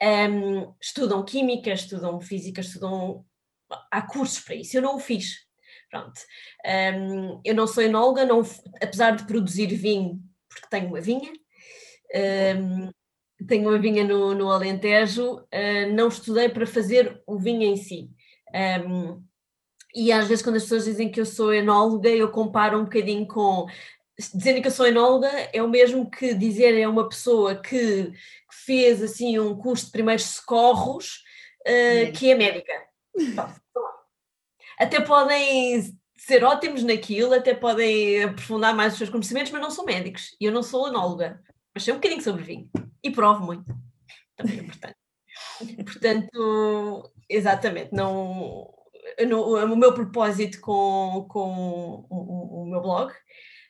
Um, 0.01 0.73
estudam 0.81 1.23
química, 1.23 1.71
estudam 1.71 2.19
física, 2.19 2.61
estudam. 2.61 3.23
Há 3.89 4.01
cursos 4.01 4.39
para 4.39 4.55
isso, 4.55 4.75
eu 4.75 4.81
não 4.81 4.95
o 4.95 4.99
fiz, 4.99 5.45
Pronto. 5.91 6.21
Um, 6.65 7.41
eu 7.43 7.53
não 7.53 7.67
sou 7.67 7.83
enóloga, 7.83 8.25
não, 8.25 8.41
apesar 8.81 9.11
de 9.11 9.27
produzir 9.27 9.67
vinho, 9.67 10.21
porque 10.47 10.67
tenho 10.69 10.87
uma 10.87 11.01
vinha, 11.01 11.33
um, 12.57 12.89
tenho 13.45 13.67
uma 13.67 13.77
vinha 13.77 14.05
no, 14.05 14.33
no 14.33 14.49
Alentejo, 14.49 15.39
uh, 15.39 15.93
não 15.93 16.07
estudei 16.07 16.47
para 16.47 16.65
fazer 16.65 17.21
o 17.27 17.37
vinho 17.37 17.63
em 17.63 17.75
si. 17.75 18.09
Um, 18.87 19.21
e 19.93 20.13
às 20.13 20.29
vezes 20.29 20.41
quando 20.41 20.55
as 20.55 20.63
pessoas 20.63 20.85
dizem 20.85 21.11
que 21.11 21.19
eu 21.19 21.25
sou 21.25 21.53
enóloga, 21.53 22.09
eu 22.09 22.31
comparo 22.31 22.79
um 22.79 22.85
bocadinho 22.85 23.27
com 23.27 23.65
dizendo 24.33 24.61
que 24.61 24.67
eu 24.67 24.71
sou 24.71 24.85
enóloga 24.85 25.27
é 25.51 25.63
o 25.63 25.67
mesmo 25.67 26.09
que 26.09 26.33
dizer 26.33 26.77
é 26.77 26.87
uma 26.87 27.09
pessoa 27.09 27.55
que, 27.55 28.11
que 28.11 28.55
fez 28.65 29.01
assim 29.01 29.39
um 29.39 29.57
curso 29.57 29.85
de 29.87 29.91
primeiros 29.91 30.25
socorros 30.25 31.23
uh, 31.67 32.11
que 32.13 32.31
é 32.31 32.35
médica. 32.35 32.73
até 34.81 34.99
podem 34.99 35.95
ser 36.17 36.43
ótimos 36.43 36.83
naquilo, 36.83 37.33
até 37.33 37.53
podem 37.53 38.23
aprofundar 38.23 38.75
mais 38.75 38.93
os 38.93 38.97
seus 38.97 39.11
conhecimentos, 39.11 39.51
mas 39.51 39.61
não 39.61 39.69
são 39.69 39.85
médicos. 39.85 40.35
E 40.41 40.45
eu 40.45 40.51
não 40.51 40.63
sou 40.63 40.87
anóloga, 40.87 41.39
mas 41.73 41.83
sei 41.83 41.93
um 41.93 41.97
bocadinho 41.97 42.21
sobre 42.23 42.41
vinho. 42.41 42.69
E 43.03 43.11
provo 43.11 43.45
muito. 43.45 43.65
Também 44.35 44.57
é 44.57 44.61
importante. 44.61 44.95
Portanto, 45.85 47.11
exatamente, 47.29 47.93
não, 47.93 48.73
o 49.71 49.75
meu 49.75 49.93
propósito 49.93 50.59
com, 50.61 51.27
com 51.29 52.05
o, 52.09 52.65
meu 52.65 52.81
blog 52.81 53.13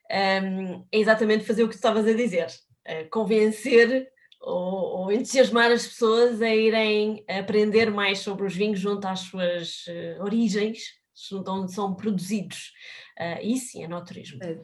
um, 0.10 0.86
é 0.92 0.98
exatamente 0.98 1.44
fazer 1.44 1.64
o 1.64 1.68
que 1.68 1.74
tu 1.74 1.76
estavas 1.76 2.08
a 2.08 2.14
dizer, 2.14 2.48
uh, 2.48 3.10
convencer 3.10 4.08
ou, 4.40 5.00
ou, 5.00 5.12
entusiasmar 5.12 5.72
as 5.72 5.86
pessoas 5.88 6.42
a 6.42 6.56
irem 6.56 7.26
aprender 7.28 7.92
mais 7.92 8.20
sobre 8.20 8.46
os 8.46 8.56
vinhos 8.56 8.80
junto 8.80 9.06
às 9.06 9.20
suas 9.20 9.86
uh, 9.88 10.24
origens 10.24 11.01
onde 11.48 11.74
são 11.74 11.96
produzidos. 11.96 12.72
Uh, 13.20 13.46
isso 13.46 13.72
sim 13.72 13.84
é 13.84 13.88
no 13.88 14.04
turismo. 14.04 14.40
É. 14.44 14.60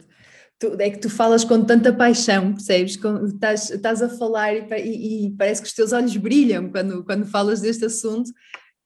Tu, 0.59 0.75
é 0.79 0.89
que 0.89 0.99
tu 0.99 1.09
falas 1.09 1.43
com 1.43 1.63
tanta 1.63 1.93
paixão, 1.93 2.53
percebes? 2.53 2.97
Com, 2.97 3.25
estás, 3.25 3.69
estás 3.69 4.01
a 4.01 4.09
falar 4.09 4.55
e, 4.55 4.65
e, 4.83 5.27
e, 5.27 5.31
parece 5.37 5.61
que 5.61 5.67
os 5.67 5.73
teus 5.73 5.93
olhos 5.93 6.17
brilham 6.17 6.71
quando, 6.71 7.03
quando 7.05 7.27
falas 7.27 7.61
deste 7.61 7.85
assunto, 7.85 8.31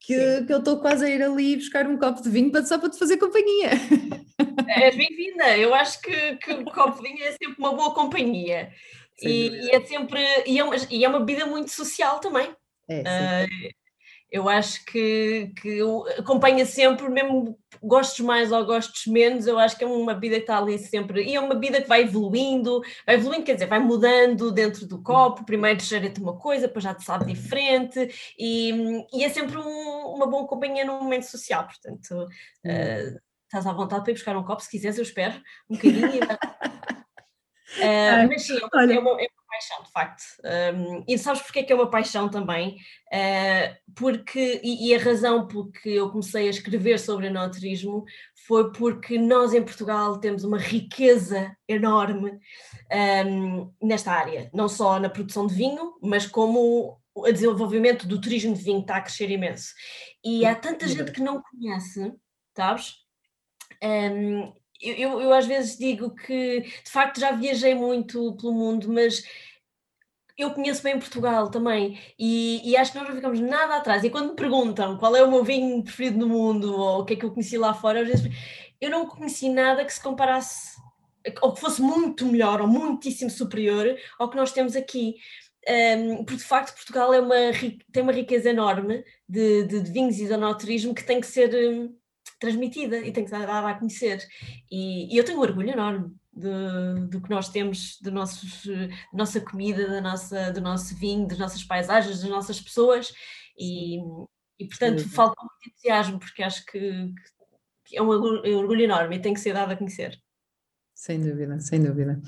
que, 0.02 0.44
que 0.46 0.52
eu 0.52 0.58
estou 0.58 0.80
quase 0.80 1.06
a 1.06 1.10
ir 1.10 1.22
ali 1.22 1.56
buscar 1.56 1.88
um 1.88 1.98
copo 1.98 2.22
de 2.22 2.30
vinho 2.30 2.52
para, 2.52 2.66
só 2.66 2.78
para 2.78 2.90
te 2.90 3.00
fazer 3.00 3.18
companhia. 3.18 3.70
És 4.68 4.96
bem-vinda, 4.96 5.58
eu 5.58 5.74
acho 5.74 6.02
que, 6.02 6.36
que 6.38 6.52
o 6.52 6.66
copo 6.66 7.02
de 7.02 7.10
vinho 7.10 7.24
é 7.24 7.32
sempre 7.32 7.56
uma 7.58 7.74
boa 7.74 7.94
companhia. 7.94 8.72
E, 9.22 9.48
e, 9.48 9.70
é 9.70 9.86
sempre 9.86 10.20
e 10.46 10.60
é, 10.60 10.64
uma, 10.64 10.76
e 10.90 11.06
é 11.06 11.08
uma 11.08 11.20
bebida 11.20 11.46
muito 11.46 11.70
social 11.70 12.20
também. 12.20 12.50
É, 12.90 13.46
uh, 13.46 13.81
Eu 14.32 14.48
acho 14.48 14.86
que, 14.86 15.52
que 15.62 15.80
acompanha 16.18 16.66
sempre, 16.66 17.10
mesmo 17.10 17.58
gostes 17.84 18.24
mais 18.26 18.52
ou 18.52 18.66
gostes 18.66 19.12
menos, 19.12 19.48
eu 19.48 19.60
acho 19.60 19.78
que 19.78 19.84
é 19.84 19.88
uma 19.88 20.14
bebida 20.14 20.36
que 20.36 20.44
está 20.44 20.58
ali 20.58 20.78
sempre, 20.78 21.24
e 21.24 21.36
é 21.36 21.40
uma 21.40 21.56
bebida 21.56 21.82
que 21.82 21.88
vai 21.88 22.04
evoluindo, 22.04 22.82
vai 23.06 23.16
evoluindo, 23.16 23.44
quer 23.44 23.56
dizer, 23.56 23.68
vai 23.68 23.80
mudando 23.80 24.52
dentro 24.52 24.86
do 24.88 25.02
copo, 25.02 25.46
primeiro 25.46 25.82
cheira-te 25.82 26.22
uma 26.22 26.38
coisa, 26.38 26.68
depois 26.68 26.84
já 26.84 26.94
te 26.94 27.04
sabe 27.04 27.26
diferente, 27.26 28.10
e, 28.38 29.06
e 29.12 29.24
é 29.24 29.30
sempre 29.30 29.58
um, 29.58 30.14
uma 30.16 30.28
boa 30.28 30.48
companhia 30.48 30.86
num 30.86 31.02
momento 31.02 31.24
social, 31.24 31.66
portanto, 31.66 32.12
uh, 32.24 33.20
estás 33.46 33.68
à 33.68 33.74
vontade 33.74 34.04
para 34.04 34.12
ir 34.12 34.16
buscar 34.16 34.38
um 34.38 34.44
copo, 34.44 34.62
se 34.62 34.70
quiseres, 34.70 34.98
eu 34.98 35.04
espero, 35.04 35.42
um 35.70 35.76
bocadinho. 35.76 36.22
uh, 37.78 38.28
mas 38.28 38.44
sim, 38.44 38.58
é 38.58 38.66
uma, 38.66 38.94
é 38.94 39.00
uma, 39.00 39.22
é 39.22 39.28
paixão, 39.52 39.84
de 39.84 39.92
facto. 39.92 40.24
Um, 40.76 41.04
e 41.08 41.18
sabes 41.18 41.42
porque 41.42 41.60
é 41.60 41.64
que 41.64 41.74
é 41.74 41.76
uma 41.76 41.90
paixão 41.90 42.30
também? 42.30 42.78
Uh, 43.12 43.94
porque, 43.96 44.62
e, 44.64 44.88
e, 44.90 44.96
a 44.96 45.00
razão 45.00 45.48
porque 45.48 45.90
eu 45.90 46.10
comecei 46.10 46.48
a 46.48 46.52
escrever 46.52 46.98
sobre 47.00 47.28
enoturismo 47.28 48.06
foi 48.48 48.72
porque 48.72 49.18
nós 49.18 49.54
em 49.54 49.64
Portugal 49.64 50.20
temos 50.20 50.44
uma 50.44 50.58
riqueza 50.58 51.56
enorme 51.68 52.40
um, 53.26 53.72
nesta 53.82 54.12
área, 54.12 54.50
não 54.54 54.68
só 54.68 55.00
na 55.00 55.10
produção 55.10 55.46
de 55.46 55.54
vinho, 55.54 55.94
mas 56.02 56.26
como 56.26 57.00
o 57.14 57.32
desenvolvimento 57.32 58.08
do 58.08 58.20
turismo 58.20 58.56
de 58.56 58.64
vinho 58.64 58.80
está 58.80 58.98
a 58.98 59.02
crescer 59.02 59.30
imenso. 59.30 59.74
E 60.24 60.46
há 60.46 60.56
tanta 60.56 60.88
gente 60.88 61.12
que 61.12 61.22
não 61.22 61.42
conhece, 61.42 62.14
sabes? 62.56 62.96
Um, 63.84 64.54
eu, 64.82 65.22
eu, 65.22 65.34
às 65.34 65.46
vezes 65.46 65.78
digo 65.78 66.14
que 66.16 66.62
de 66.62 66.92
facto 66.92 67.20
já 67.20 67.32
viajei 67.32 67.76
muito 67.76 68.36
pelo 68.38 68.54
mundo, 68.54 68.92
mas 68.92 69.24
eu 70.38 70.52
conheço 70.52 70.82
bem 70.84 70.98
Portugal 71.00 71.50
também 71.52 72.00
e, 72.18 72.62
e, 72.70 72.76
acho 72.76 72.92
que 72.92 72.98
nós 72.98 73.08
não 73.08 73.16
ficamos 73.16 73.40
nada 73.40 73.78
atrás. 73.78 74.04
E 74.04 74.10
quando 74.10 74.30
me 74.30 74.36
perguntam 74.36 74.98
qual 74.98 75.16
é 75.16 75.24
o 75.24 75.30
meu 75.30 75.44
vinho 75.44 75.84
preferido 75.84 76.18
no 76.18 76.28
mundo 76.28 76.76
ou 76.76 77.02
o 77.02 77.06
que 77.06 77.14
é 77.14 77.16
que 77.16 77.26
eu 77.26 77.32
conheci 77.32 77.58
lá 77.58 77.74
fora, 77.74 78.02
às 78.02 78.08
vezes 78.08 78.26
eu 78.80 78.90
não 78.90 79.06
conheci 79.06 79.50
nada 79.50 79.86
que 79.86 79.94
se 79.94 80.02
comparasse 80.02 80.80
ou 81.42 81.54
que 81.54 81.62
fosse 81.62 81.82
muito 81.82 82.26
melhor 82.26 82.62
ou 82.62 82.68
muitíssimo 82.68 83.30
superior 83.30 83.96
ao 84.18 84.30
que 84.30 84.38
nós 84.38 84.52
temos 84.52 84.76
aqui. 84.76 85.16
Um, 85.70 86.26
porque 86.26 86.38
de 86.38 86.44
facto 86.44 86.74
Portugal 86.74 87.14
é 87.14 87.20
uma, 87.20 87.36
tem 87.92 88.02
uma 88.02 88.12
riqueza 88.12 88.50
enorme 88.50 89.04
de, 89.30 89.64
de, 89.66 89.82
de 89.82 89.92
vinhos 89.92 90.18
e 90.18 90.26
de 90.26 90.34
anoturismo 90.34 90.96
que 90.96 91.04
tem 91.06 91.22
que 91.22 91.28
ser 91.28 91.54
um, 91.54 91.96
transmitida 92.42 92.98
e 92.98 93.14
tem 93.14 93.24
que 93.24 93.30
ser 93.30 93.46
dada 93.46 93.70
a 93.70 93.76
conhecer. 93.76 94.28
E, 94.70 95.14
e 95.14 95.18
eu 95.18 95.24
tenho 95.24 95.38
um 95.38 95.42
orgulho 95.42 95.70
enorme 95.70 96.12
do, 96.34 97.08
do 97.08 97.22
que 97.22 97.30
nós 97.30 97.48
temos, 97.50 98.00
do 98.02 98.12
nossos, 98.12 98.66
da 98.66 98.90
nossa 99.14 99.40
comida, 99.40 99.88
da 99.88 100.02
nossa, 100.02 100.52
do 100.52 100.60
nosso 100.60 100.96
vinho, 100.98 101.28
das 101.28 101.38
nossas 101.38 101.64
paisagens, 101.64 102.20
das 102.20 102.30
nossas 102.30 102.60
pessoas, 102.60 103.14
e, 103.58 104.00
e 104.60 104.68
portanto 104.68 105.08
falta 105.08 105.40
muito 105.40 105.70
entusiasmo, 105.70 106.20
porque 106.20 106.42
acho 106.42 106.66
que, 106.66 107.14
que 107.86 107.96
é 107.98 108.02
um 108.02 108.10
orgulho 108.10 108.82
enorme 108.82 109.18
e 109.18 109.22
tem 109.22 109.34
que 109.34 109.40
ser 109.40 109.54
dado 109.54 109.72
a 109.72 109.78
conhecer. 109.78 110.18
Sem 110.96 111.20
dúvida, 111.20 111.60
sem 111.60 111.82
dúvida. 111.82 112.22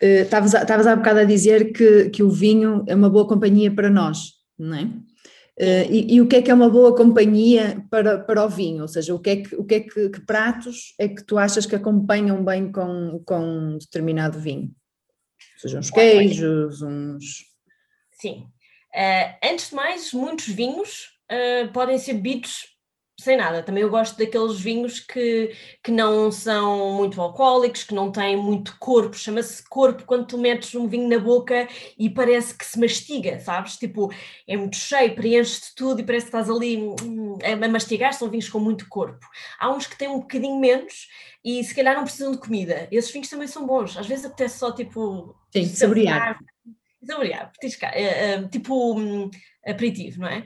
Estavas 0.00 0.86
uh, 0.86 0.88
há 0.90 0.96
bocado 0.96 1.20
a 1.20 1.24
dizer 1.24 1.72
que, 1.72 2.10
que 2.10 2.22
o 2.22 2.30
vinho 2.30 2.84
é 2.86 2.94
uma 2.94 3.08
boa 3.08 3.26
companhia 3.26 3.74
para 3.74 3.88
nós, 3.88 4.34
não 4.58 4.76
é? 4.76 4.86
Uh, 5.60 5.84
e, 5.90 6.14
e, 6.14 6.20
o 6.20 6.26
que 6.26 6.36
é 6.36 6.42
que 6.42 6.50
é 6.50 6.54
uma 6.54 6.70
boa 6.70 6.96
companhia 6.96 7.84
para, 7.90 8.18
para 8.18 8.44
o 8.44 8.48
vinho? 8.48 8.82
Ou 8.82 8.88
seja, 8.88 9.14
o 9.14 9.18
que 9.18 9.30
é 9.30 9.36
que, 9.36 9.54
o 9.54 9.64
que, 9.64 9.74
é 9.74 9.80
que, 9.80 10.08
que 10.08 10.20
pratos 10.20 10.94
é 10.98 11.06
que 11.06 11.22
tu 11.22 11.36
achas 11.36 11.66
que 11.66 11.76
acompanham 11.76 12.42
bem 12.42 12.72
com, 12.72 13.22
com 13.26 13.38
um 13.38 13.78
determinado 13.78 14.40
vinho? 14.40 14.74
Ou 15.54 15.60
seja, 15.60 15.78
uns 15.78 15.90
queijos, 15.90 16.80
uns. 16.80 17.44
Sim. 18.12 18.46
Uh, 18.94 19.52
antes 19.52 19.68
de 19.68 19.74
mais, 19.74 20.12
muitos 20.12 20.46
vinhos 20.46 21.08
uh, 21.30 21.70
podem 21.72 21.98
ser 21.98 22.14
bebidos 22.14 22.71
sem 23.22 23.36
nada. 23.36 23.62
Também 23.62 23.82
eu 23.82 23.90
gosto 23.90 24.18
daqueles 24.18 24.58
vinhos 24.58 25.00
que, 25.00 25.54
que 25.82 25.90
não 25.90 26.30
são 26.30 26.92
muito 26.94 27.20
alcoólicos, 27.20 27.84
que 27.84 27.94
não 27.94 28.10
têm 28.10 28.36
muito 28.36 28.76
corpo. 28.78 29.16
Chama-se 29.16 29.66
corpo 29.68 30.04
quando 30.04 30.26
tu 30.26 30.38
metes 30.38 30.74
um 30.74 30.86
vinho 30.86 31.08
na 31.08 31.18
boca 31.18 31.68
e 31.98 32.10
parece 32.10 32.56
que 32.56 32.64
se 32.64 32.78
mastiga, 32.78 33.38
sabes? 33.40 33.76
Tipo, 33.76 34.12
é 34.46 34.56
muito 34.56 34.76
cheio, 34.76 35.14
preenche-te 35.14 35.74
tudo 35.74 36.00
e 36.00 36.04
parece 36.04 36.26
que 36.26 36.36
estás 36.36 36.50
ali 36.50 36.76
hum, 36.76 37.38
a 37.42 37.68
mastigar. 37.68 38.12
São 38.12 38.28
vinhos 38.28 38.48
com 38.48 38.58
muito 38.58 38.88
corpo. 38.88 39.26
Há 39.58 39.70
uns 39.70 39.86
que 39.86 39.96
têm 39.96 40.08
um 40.08 40.20
bocadinho 40.20 40.58
menos 40.58 41.08
e 41.44 41.62
se 41.64 41.74
calhar 41.74 41.94
não 41.94 42.04
precisam 42.04 42.32
de 42.32 42.38
comida. 42.38 42.88
Esses 42.90 43.10
vinhos 43.10 43.28
também 43.28 43.48
são 43.48 43.66
bons. 43.66 43.96
Às 43.96 44.06
vezes 44.06 44.24
apetece 44.24 44.58
só 44.58 44.72
tipo. 44.72 45.34
Sim, 45.52 45.64
saborear. 45.66 46.38
Saborear, 47.04 47.50
petiscar. 47.52 47.92
É, 47.94 48.34
é, 48.34 48.48
tipo 48.48 48.96
um, 48.96 49.28
aperitivo, 49.66 50.20
não 50.20 50.28
é? 50.28 50.44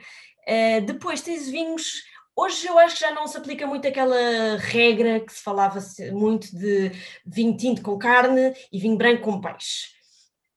Uh, 0.48 0.86
depois 0.86 1.20
tens 1.20 1.48
vinhos 1.48 2.04
Hoje 2.38 2.66
eu 2.66 2.78
acho 2.78 2.96
que 2.96 3.00
já 3.00 3.10
não 3.12 3.26
se 3.26 3.38
aplica 3.38 3.66
muito 3.66 3.88
aquela 3.88 4.58
regra 4.58 5.20
que 5.20 5.32
se 5.32 5.42
falava 5.42 5.80
muito 6.12 6.54
de 6.54 6.92
vinho 7.24 7.56
tinto 7.56 7.80
com 7.80 7.98
carne 7.98 8.54
e 8.70 8.78
vinho 8.78 8.98
branco 8.98 9.22
com 9.22 9.40
peixe. 9.40 9.86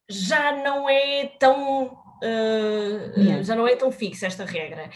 Já 0.10 0.52
não 0.58 0.90
é 0.90 1.28
tão 1.40 1.98
Uh, 2.22 3.42
já 3.46 3.56
não 3.56 3.66
é 3.66 3.78
tão 3.78 3.94
fixa 3.94 4.28
esta 4.28 4.44
regra. 4.44 4.90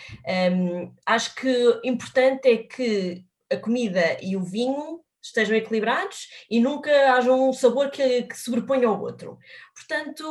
Um, 0.52 0.94
acho 1.06 1.34
que 1.36 1.80
importante 1.86 2.50
é 2.50 2.58
que 2.58 3.24
a 3.50 3.56
comida 3.56 4.18
e 4.22 4.36
o 4.36 4.44
vinho 4.44 5.00
estejam 5.22 5.56
equilibrados 5.56 6.28
e 6.50 6.60
nunca 6.60 6.92
haja 7.14 7.32
um 7.32 7.54
sabor 7.54 7.90
que, 7.92 8.24
que 8.24 8.38
sobreponha 8.38 8.90
ao 8.90 9.00
outro. 9.00 9.38
Portanto, 9.74 10.26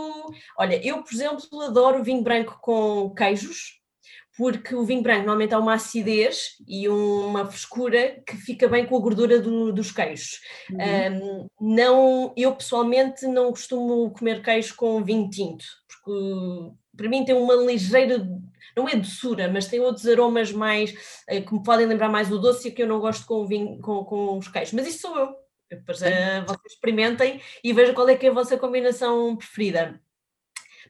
olha, 0.58 0.86
eu, 0.86 1.02
por 1.02 1.14
exemplo, 1.14 1.62
adoro 1.62 2.04
vinho 2.04 2.22
branco 2.22 2.58
com 2.60 3.14
queijos, 3.14 3.82
porque 4.37 4.75
o 4.75 4.85
vinho 4.85 5.03
branco 5.03 5.27
normalmente 5.27 5.55
há 5.55 5.59
uma 5.59 5.75
acidez 5.75 6.57
e 6.66 6.88
uma 6.88 7.47
frescura 7.47 8.23
que 8.27 8.37
fica 8.37 8.66
bem 8.68 8.87
com 8.87 8.97
a 8.97 9.01
gordura 9.01 9.38
do, 9.38 9.73
dos 9.73 9.92
queijos. 9.92 10.40
Uhum. 10.71 11.49
Um, 11.61 11.75
não, 11.75 12.35
eu 12.37 12.55
pessoalmente 12.55 13.27
não 13.27 13.51
costumo 13.51 14.11
comer 14.11 14.42
queijo 14.42 14.75
com 14.75 15.05
vinho 15.05 15.29
tinto, 15.29 15.64
porque 15.87 16.73
para 16.97 17.09
mim 17.09 17.25
tem 17.25 17.35
uma 17.35 17.55
ligeira, 17.55 18.27
não 18.77 18.88
é 18.88 18.97
doçura, 18.97 19.51
mas 19.51 19.66
tem 19.66 19.81
outros 19.81 20.07
aromas 20.07 20.51
mais 20.53 21.23
eh, 21.29 21.40
que 21.40 21.53
me 21.53 21.62
podem 21.62 21.87
lembrar 21.87 22.09
mais 22.09 22.31
o 22.31 22.38
doce 22.38 22.71
que 22.71 22.83
eu 22.83 22.88
não 22.88 23.01
gosto 23.01 23.27
com, 23.27 23.47
vinho, 23.47 23.79
com, 23.81 24.05
com 24.05 24.38
os 24.38 24.49
queijos. 24.49 24.73
Mas 24.73 24.87
isso 24.87 25.03
sou 25.03 25.18
eu. 25.18 25.42
Depois 25.71 26.03
uh, 26.03 26.45
vocês 26.47 26.73
experimentem 26.75 27.40
e 27.64 27.73
vejam 27.73 27.95
qual 27.95 28.09
é 28.09 28.14
que 28.14 28.27
é 28.27 28.29
a 28.29 28.33
vossa 28.33 28.59
combinação 28.59 29.37
preferida. 29.37 29.99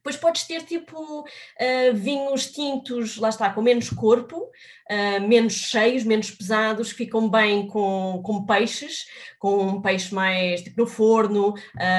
Depois 0.02 0.16
podes 0.16 0.42
ter 0.42 0.64
tipo 0.64 1.20
uh, 1.20 1.94
vinhos 1.94 2.50
tintos, 2.50 3.18
lá 3.18 3.28
está, 3.28 3.50
com 3.50 3.62
menos 3.62 3.88
corpo, 3.88 4.50
uh, 4.92 5.26
menos 5.26 5.54
cheios, 5.54 6.04
menos 6.04 6.30
pesados, 6.30 6.92
que 6.92 7.04
ficam 7.04 7.28
bem 7.28 7.66
com, 7.66 8.20
com 8.22 8.44
peixes, 8.44 9.06
com 9.38 9.62
um 9.62 9.82
peixe 9.82 10.14
mais 10.14 10.62
tipo 10.62 10.82
no 10.82 10.86
forno, 10.86 11.54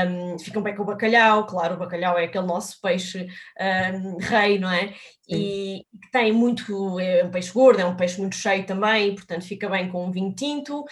um, 0.08 0.40
ficam 0.40 0.62
bem 0.62 0.76
com 0.76 0.84
o 0.84 0.86
bacalhau, 0.86 1.46
claro, 1.46 1.76
o 1.76 1.80
bacalhau 1.80 2.18
é 2.18 2.26
aquele 2.26 2.46
nosso 2.46 2.80
peixe 2.82 3.28
um, 3.60 4.18
rei, 4.18 4.60
não 4.60 4.70
é? 4.70 4.94
E 5.28 5.86
tem 6.12 6.34
muito, 6.34 7.00
é 7.00 7.24
um 7.24 7.32
peixe 7.32 7.52
gordo, 7.52 7.80
é 7.80 7.86
um 7.86 7.96
peixe 7.96 8.20
muito 8.20 8.36
cheio 8.36 8.66
também, 8.66 9.16
portanto 9.16 9.46
fica 9.46 9.70
bem 9.70 9.90
com 9.90 10.06
um 10.06 10.12
vinho 10.12 10.36
tinto. 10.36 10.84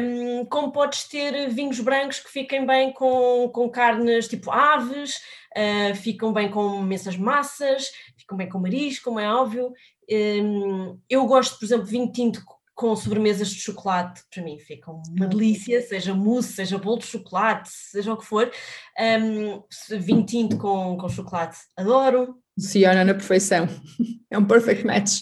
Um, 0.00 0.46
como 0.46 0.72
podes 0.72 1.04
ter 1.08 1.48
vinhos 1.50 1.78
brancos 1.80 2.20
que 2.20 2.30
fiquem 2.30 2.64
bem 2.66 2.92
com, 2.92 3.50
com 3.52 3.68
carnes 3.68 4.28
tipo 4.28 4.50
aves, 4.50 5.16
uh, 5.56 5.94
ficam 5.94 6.32
bem 6.32 6.50
com 6.50 6.80
imensas 6.80 7.16
massas, 7.16 7.90
ficam 8.16 8.36
bem 8.36 8.48
com 8.48 8.58
marisco, 8.58 9.04
como 9.04 9.20
é 9.20 9.32
óbvio. 9.32 9.72
Um, 10.10 10.98
eu 11.08 11.26
gosto, 11.26 11.58
por 11.58 11.64
exemplo, 11.64 11.84
de 11.84 11.90
vinho 11.90 12.10
tinto 12.12 12.42
com 12.74 12.94
sobremesas 12.94 13.48
de 13.48 13.58
chocolate, 13.58 14.22
para 14.30 14.42
mim 14.44 14.58
ficam 14.58 15.02
uma 15.08 15.26
delícia, 15.26 15.80
seja 15.80 16.14
mousse, 16.14 16.52
seja 16.52 16.76
bolo 16.76 16.98
de 16.98 17.06
chocolate, 17.06 17.70
seja 17.70 18.12
o 18.12 18.18
que 18.18 18.24
for. 18.26 18.52
Um, 19.00 19.62
vinho 19.98 20.26
tinto 20.26 20.58
com, 20.58 20.96
com 20.98 21.08
chocolate, 21.08 21.56
adoro. 21.74 22.36
Funciona 22.54 23.04
na 23.04 23.14
perfeição. 23.14 23.66
É 24.28 24.36
um 24.36 24.44
perfect 24.44 24.84
match. 24.84 25.20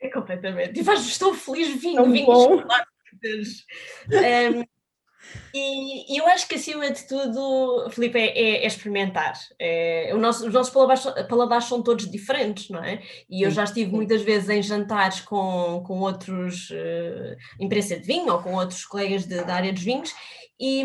É 0.00 0.08
completamente. 0.08 0.78
E 0.78 0.84
faz 0.84 1.00
estou 1.04 1.34
feliz 1.34 1.80
vinho, 1.80 1.96
Tão 1.96 2.12
vinho 2.12 2.26
bom. 2.26 2.56
de 2.56 2.62
chocolate. 2.62 2.86
Um, 4.08 4.64
e, 5.54 6.18
eu 6.18 6.26
acho 6.26 6.46
que 6.48 6.56
acima 6.56 6.90
de 6.90 7.02
tudo, 7.06 7.88
Felipe, 7.90 8.18
é, 8.18 8.26
é, 8.26 8.64
é 8.64 8.66
experimentar. 8.66 9.34
É, 9.58 10.14
nosso, 10.14 10.46
os 10.46 10.52
nossos 10.52 10.72
paladares, 10.72 11.26
paladares, 11.28 11.64
são 11.64 11.82
todos 11.82 12.10
diferentes, 12.10 12.68
não 12.68 12.82
é? 12.82 13.00
E 13.28 13.42
eu 13.42 13.50
já 13.50 13.64
estive 13.64 13.90
muitas 13.90 14.22
vezes 14.22 14.48
em 14.48 14.62
jantares 14.62 15.20
com, 15.20 15.82
com 15.86 16.00
outros 16.00 16.70
uh, 16.70 17.36
imprensa 17.60 17.98
de 17.98 18.06
vinho 18.06 18.32
ou 18.32 18.42
com 18.42 18.54
outros 18.54 18.84
colegas 18.84 19.24
de, 19.24 19.42
da 19.44 19.54
área 19.54 19.72
dos 19.72 19.82
vinhos 19.82 20.12
e, 20.58 20.82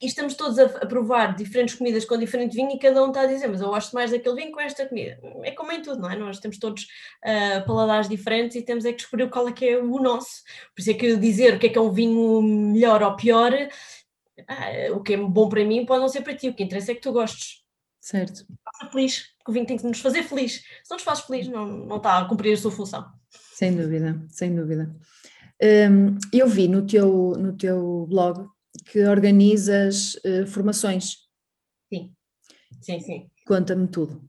e, 0.00 0.06
estamos 0.06 0.34
todos 0.34 0.58
a, 0.58 0.64
a, 0.64 0.86
provar 0.86 1.36
diferentes 1.36 1.76
comidas 1.76 2.04
com 2.04 2.18
diferente 2.18 2.56
vinho 2.56 2.72
e 2.72 2.78
cada 2.78 3.04
um 3.04 3.08
está 3.08 3.20
a 3.20 3.26
dizer, 3.26 3.46
mas 3.48 3.60
eu 3.60 3.68
gosto 3.68 3.92
mais 3.92 4.10
daquele 4.10 4.34
vinho 4.34 4.52
com 4.52 4.60
esta 4.60 4.84
comida. 4.86 5.18
É 5.44 5.52
como 5.52 5.70
em 5.70 5.80
tudo, 5.80 6.00
não 6.00 6.10
é? 6.10 6.16
Nós 6.16 6.40
temos 6.40 6.58
todos 6.58 6.82
uh, 7.24 7.64
paladares 7.64 8.08
diferentes 8.08 8.56
e 8.56 8.62
temos 8.62 8.84
é 8.84 8.90
que 8.90 8.98
descobrir 8.98 9.30
qual 9.30 9.48
é 9.48 9.52
que 9.52 9.64
é 9.64 9.78
o 9.78 10.00
nosso. 10.00 10.42
Por 10.74 10.80
isso 10.80 10.90
é 10.90 10.94
que 10.94 11.16
dizer 11.16 11.54
o 11.54 11.58
que 11.60 11.66
é 11.66 11.68
que 11.68 11.78
é 11.78 11.80
um 11.80 11.92
vinho 11.92 12.42
melhor 12.42 13.00
ou 13.02 13.14
pior, 13.14 13.52
ah, 14.48 14.92
o 14.92 15.00
que 15.00 15.14
é 15.14 15.16
bom 15.16 15.48
para 15.48 15.64
mim 15.64 15.86
pode 15.86 16.00
não 16.00 16.08
ser 16.08 16.22
para 16.22 16.34
ti, 16.34 16.48
o 16.48 16.54
que 16.54 16.64
interessa 16.64 16.90
é 16.90 16.94
que 16.94 17.00
tu 17.00 17.12
gostes. 17.12 17.62
Certo. 18.00 18.44
Passa 18.64 18.90
feliz, 18.90 19.28
porque 19.38 19.50
o 19.52 19.54
vinho 19.54 19.66
tem 19.66 19.76
que 19.76 19.86
nos 19.86 20.00
fazer 20.00 20.24
feliz. 20.24 20.54
Se 20.54 20.90
não 20.90 20.96
nos 20.96 21.04
faz 21.04 21.20
feliz, 21.20 21.46
não, 21.46 21.64
não 21.64 21.98
está 21.98 22.18
a 22.18 22.24
cumprir 22.24 22.54
a 22.54 22.56
sua 22.56 22.72
função. 22.72 23.08
Sem 23.30 23.76
dúvida, 23.76 24.20
sem 24.28 24.52
dúvida. 24.52 24.92
Um, 25.62 26.18
eu 26.32 26.48
vi 26.48 26.66
no 26.66 26.84
teu, 26.84 27.34
no 27.38 27.56
teu 27.56 28.06
blog 28.10 28.48
que 28.92 29.02
organizas 29.06 30.16
uh, 30.16 30.46
formações. 30.46 31.16
Sim, 31.90 32.12
sim, 32.82 33.00
sim. 33.00 33.30
Conta-me 33.46 33.88
tudo. 33.88 34.22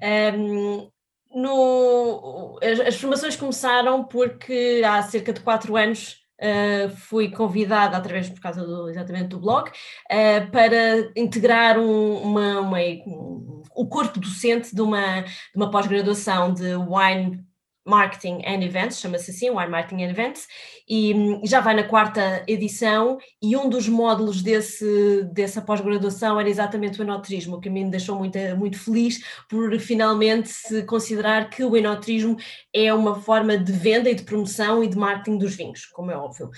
Um, 0.00 0.88
no, 1.34 2.60
as, 2.62 2.78
as, 2.78 2.96
formações 3.00 3.34
começaram 3.34 4.04
porque 4.04 4.80
há 4.86 5.02
cerca 5.02 5.32
de 5.32 5.40
quatro 5.40 5.76
anos 5.76 6.20
uh, 6.40 6.88
fui 6.88 7.32
convidada, 7.32 7.96
através 7.96 8.30
por 8.30 8.40
causa 8.40 8.64
do, 8.64 8.88
exatamente 8.88 9.30
do 9.30 9.40
blog, 9.40 9.68
uh, 9.68 10.50
para 10.52 11.10
integrar 11.16 11.80
um, 11.80 12.22
uma, 12.22 12.60
uma, 12.60 12.78
um, 12.78 13.62
o 13.74 13.88
corpo 13.88 14.20
docente 14.20 14.72
de 14.72 14.80
uma, 14.80 15.22
de 15.22 15.56
uma 15.56 15.68
pós-graduação 15.68 16.54
de 16.54 16.76
Wine 16.76 17.44
Marketing 17.88 18.42
and 18.44 18.62
Events, 18.62 19.00
chama-se 19.00 19.30
assim, 19.30 19.50
Wine 19.50 19.70
Marketing 19.70 20.04
and 20.04 20.10
Events, 20.10 20.46
e 20.86 21.14
hum, 21.14 21.40
já 21.44 21.60
vai 21.60 21.74
na 21.74 21.82
quarta 21.82 22.44
edição, 22.46 23.18
e 23.42 23.56
um 23.56 23.68
dos 23.68 23.88
módulos 23.88 24.42
desse, 24.42 25.24
dessa 25.32 25.62
pós-graduação 25.62 26.38
era 26.38 26.48
exatamente 26.48 27.00
o 27.00 27.02
enoturismo, 27.02 27.60
que 27.60 27.68
a 27.68 27.72
mim 27.72 27.84
me 27.84 27.90
deixou 27.90 28.16
muito, 28.16 28.38
muito 28.56 28.78
feliz 28.78 29.20
por 29.48 29.78
finalmente 29.80 30.48
se 30.48 30.82
considerar 30.84 31.48
que 31.48 31.64
o 31.64 31.76
enoturismo 31.76 32.36
é 32.72 32.92
uma 32.92 33.20
forma 33.20 33.56
de 33.56 33.72
venda 33.72 34.10
e 34.10 34.14
de 34.14 34.22
promoção 34.22 34.84
e 34.84 34.88
de 34.88 34.96
marketing 34.96 35.38
dos 35.38 35.54
vinhos, 35.54 35.86
como 35.86 36.10
é 36.10 36.16
óbvio. 36.16 36.50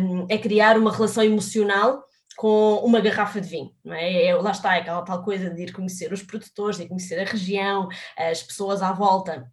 Um, 0.00 0.26
é 0.28 0.38
criar 0.38 0.78
uma 0.78 0.92
relação 0.92 1.24
emocional 1.24 2.04
com 2.36 2.76
uma 2.84 3.00
garrafa 3.00 3.40
de 3.40 3.48
vinho, 3.48 3.72
não 3.84 3.94
é? 3.94 4.26
é? 4.26 4.34
Lá 4.36 4.52
está, 4.52 4.76
é 4.76 4.80
aquela 4.80 5.02
tal 5.02 5.24
coisa 5.24 5.50
de 5.50 5.60
ir 5.60 5.72
conhecer 5.72 6.12
os 6.12 6.22
produtores, 6.22 6.78
de 6.78 6.86
conhecer 6.86 7.18
a 7.18 7.24
região, 7.24 7.88
as 8.16 8.44
pessoas 8.44 8.80
à 8.80 8.92
volta 8.92 9.50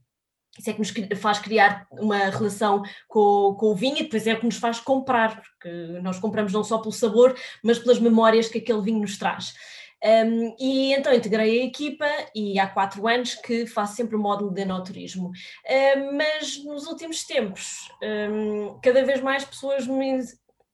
isso 0.57 0.69
é 0.69 0.73
que 0.73 0.79
nos 0.79 0.93
faz 1.19 1.39
criar 1.39 1.85
uma 1.91 2.17
relação 2.29 2.81
com, 3.07 3.55
com, 3.59 3.67
o 3.67 3.75
vinho 3.75 3.97
e 3.97 4.03
depois 4.03 4.25
é 4.25 4.33
o 4.33 4.39
que 4.39 4.45
nos 4.45 4.57
faz 4.57 4.79
comprar, 4.79 5.41
porque 5.41 5.69
nós 6.01 6.19
compramos 6.19 6.53
não 6.53 6.63
só 6.63 6.77
pelo 6.77 6.93
sabor, 6.93 7.35
mas 7.63 7.79
pelas 7.79 7.99
memórias 7.99 8.47
que 8.47 8.59
aquele 8.59 8.81
vinho 8.81 9.01
nos 9.01 9.17
traz. 9.17 9.53
Um, 10.03 10.55
e 10.59 10.93
então 10.93 11.13
integrei 11.13 11.61
a 11.61 11.65
equipa 11.65 12.05
e 12.35 12.59
há 12.59 12.67
quatro 12.67 13.07
anos 13.07 13.33
que 13.33 13.65
faço 13.65 13.95
sempre 13.95 14.15
o 14.15 14.19
módulo 14.19 14.53
de 14.53 14.61
enoturismo. 14.61 15.31
Um, 15.97 16.17
mas 16.17 16.63
nos 16.63 16.85
últimos 16.85 17.25
tempos, 17.25 17.89
um, 18.31 18.79
cada 18.81 19.03
vez 19.03 19.21
mais 19.21 19.43
pessoas 19.43 19.87
me 19.87 20.19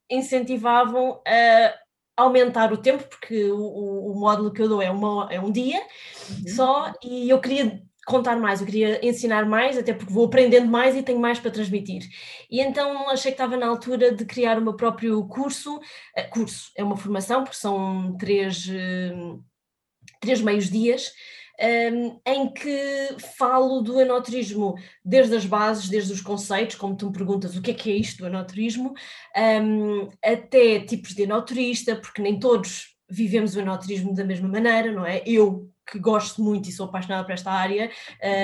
incentivavam 0.09 1.21
a 1.25 1.73
aumentar 2.23 2.73
o 2.73 2.77
tempo, 2.77 3.05
porque 3.07 3.49
o, 3.49 4.11
o, 4.11 4.19
módulo 4.19 4.51
que 4.51 4.61
eu 4.61 4.67
dou 4.67 4.81
é, 4.81 4.91
uma, 4.91 5.27
é 5.31 5.39
um 5.39 5.51
dia 5.51 5.81
uhum. 6.29 6.47
só, 6.53 6.93
e 7.01 7.29
eu 7.29 7.39
queria 7.39 7.81
contar 8.05 8.35
mais, 8.37 8.59
eu 8.59 8.65
queria 8.65 9.05
ensinar 9.05 9.45
mais, 9.45 9.77
até 9.77 9.93
porque 9.93 10.13
vou 10.13 10.25
aprendendo 10.25 10.67
mais 10.67 10.95
e 10.95 11.03
tenho 11.03 11.19
mais 11.19 11.39
para 11.39 11.51
transmitir. 11.51 12.03
E 12.49 12.59
então 12.59 13.09
achei 13.09 13.31
que 13.31 13.35
estava 13.35 13.57
na 13.57 13.67
altura 13.67 14.11
de 14.11 14.25
criar 14.25 14.57
o 14.57 14.61
meu 14.61 14.75
próprio 14.75 15.23
curso. 15.27 15.77
Uh, 15.77 16.29
curso 16.31 16.71
é 16.75 16.83
uma 16.83 16.97
formação, 16.97 17.43
porque 17.43 17.57
são 17.57 18.15
três, 18.17 18.67
uh, 18.67 19.43
três 20.19 20.41
meios 20.41 20.69
dias. 20.69 21.11
Um, 21.59 21.63
ehm, 21.63 22.19
em 22.25 22.51
que 22.51 23.15
falo 23.37 23.81
do 23.81 24.01
enoturismo 24.01 24.73
desde 25.05 25.35
as 25.35 25.45
bases, 25.45 25.89
desde 25.89 26.11
os 26.11 26.21
conceitos, 26.21 26.75
como 26.75 26.95
tu 26.95 27.07
me 27.07 27.13
perguntas 27.13 27.55
o 27.55 27.61
que 27.61 27.69
é 27.69 27.73
que 27.73 27.91
é 27.91 27.95
isto 27.95 28.19
do 28.19 28.27
enoturismo, 28.27 28.95
um, 29.37 30.01
ehm, 30.01 30.09
até 30.23 30.79
tipos 30.79 31.13
de 31.13 31.23
enoturista, 31.23 31.95
porque 31.95 32.21
nem 32.21 32.39
todos 32.39 32.95
vivemos 33.07 33.55
o 33.55 33.59
enoturismo 33.59 34.15
da 34.15 34.23
mesma 34.23 34.47
maneira, 34.47 34.91
não 34.91 35.05
é? 35.05 35.21
Eu 35.25 35.70
que 35.89 35.99
gosto 35.99 36.41
muito 36.41 36.69
e 36.69 36.71
sou 36.71 36.85
apaixonada 36.85 37.23
por 37.23 37.33
esta 37.33 37.51
área, 37.51 37.89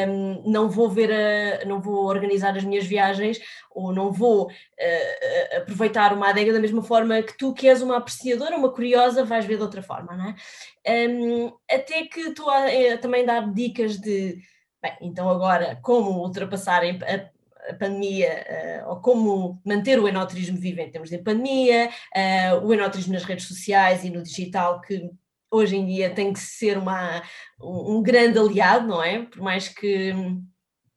um, 0.09 0.51
não 0.51 0.69
vou 0.69 0.89
ver, 0.89 1.11
a, 1.11 1.65
não 1.65 1.79
vou 1.79 2.05
organizar 2.05 2.55
as 2.55 2.63
minhas 2.63 2.85
viagens 2.85 3.39
ou 3.71 3.93
não 3.93 4.11
vou 4.11 4.47
uh, 4.47 5.57
aproveitar 5.57 6.13
uma 6.13 6.29
adega 6.29 6.53
da 6.53 6.59
mesma 6.59 6.83
forma 6.83 7.21
que 7.21 7.37
tu, 7.37 7.53
que 7.53 7.67
és 7.67 7.81
uma 7.81 7.97
apreciadora, 7.97 8.57
uma 8.57 8.71
curiosa, 8.71 9.23
vais 9.23 9.45
ver 9.45 9.57
de 9.57 9.63
outra 9.63 9.81
forma, 9.81 10.15
não 10.15 10.29
é? 10.29 11.07
Um, 11.09 11.53
até 11.69 12.05
que 12.05 12.21
estou 12.21 12.49
a, 12.49 12.63
a, 12.63 12.73
eh, 12.73 12.97
também 12.97 13.25
dar 13.25 13.51
dicas 13.53 13.97
de, 13.97 14.39
bem, 14.81 14.97
então 15.01 15.29
agora, 15.29 15.77
como 15.81 16.21
ultrapassar 16.21 16.81
a, 16.83 17.69
a 17.69 17.73
pandemia, 17.73 18.83
uh, 18.85 18.89
ou 18.89 19.01
como 19.01 19.61
manter 19.65 19.99
o 19.99 20.07
enoturismo 20.07 20.57
vivo 20.57 20.79
em 20.79 20.89
termos 20.89 21.09
de 21.09 21.17
pandemia, 21.17 21.89
uh, 22.15 22.65
o 22.65 22.73
enoturismo 22.73 23.13
nas 23.13 23.23
redes 23.23 23.47
sociais 23.47 24.03
e 24.03 24.09
no 24.09 24.23
digital, 24.23 24.81
que 24.81 25.11
hoje 25.51 25.75
em 25.75 25.85
dia 25.85 26.09
tem 26.09 26.33
que 26.33 26.39
ser 26.39 26.77
uma, 26.77 27.21
um 27.61 28.01
grande 28.01 28.37
aliado, 28.37 28.87
não 28.87 29.03
é? 29.03 29.23
Por 29.23 29.41
mais 29.41 29.69
que, 29.69 30.13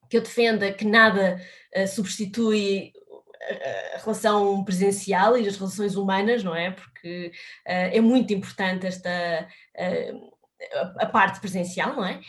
que 0.09 0.17
eu 0.17 0.23
defenda 0.23 0.73
que 0.73 0.85
nada 0.85 1.41
uh, 1.77 1.87
substitui 1.87 2.93
a 3.95 3.99
relação 3.99 4.63
presencial 4.65 5.37
e 5.37 5.49
as 5.49 5.57
relações 5.57 5.97
humanas, 5.97 6.45
não 6.45 6.55
é? 6.55 6.71
Porque 6.71 7.33
uh, 7.67 7.91
é 7.93 8.01
muito 8.01 8.33
importante 8.33 8.87
esta 8.87 9.11
uh, 9.77 10.31
a, 10.99 11.07
parte 11.07 11.41
presencial, 11.41 11.97
não 11.97 12.05
é? 12.05 12.21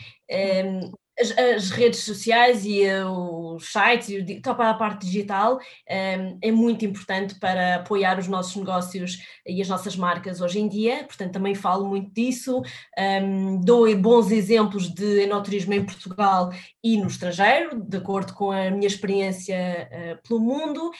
Um, 0.64 0.92
as, 1.22 1.38
as, 1.38 1.70
redes 1.70 2.00
sociais 2.00 2.64
e 2.64 2.82
os 3.04 3.70
sites 3.70 4.08
e 4.08 4.40
toda 4.40 4.68
a 4.68 4.74
parte 4.74 5.06
digital 5.06 5.58
um, 5.58 6.38
é 6.42 6.50
muito 6.50 6.84
importante 6.84 7.36
para 7.36 7.76
apoiar 7.76 8.18
os 8.18 8.26
nossos 8.26 8.56
negócios 8.56 9.18
e 9.46 9.62
as 9.62 9.68
nossas 9.68 9.96
marcas 9.96 10.40
hoje 10.40 10.58
em 10.58 10.68
dia, 10.68 11.04
portanto 11.04 11.32
também 11.32 11.54
falo 11.54 11.88
muito 11.88 12.12
disso, 12.12 12.62
um, 12.98 13.60
dou 13.60 13.96
bons 13.96 14.30
exemplos 14.30 14.92
de 14.92 15.22
enoturismo 15.22 15.74
em 15.74 15.84
Portugal 15.84 16.50
e 16.82 16.96
no 16.96 17.06
estrangeiro, 17.06 17.80
de 17.80 17.96
acordo 17.96 18.34
com 18.34 18.50
a 18.50 18.70
minha 18.70 18.86
experiência 18.86 19.88
uh, 19.90 20.28
pelo 20.28 20.40
mundo. 20.40 20.90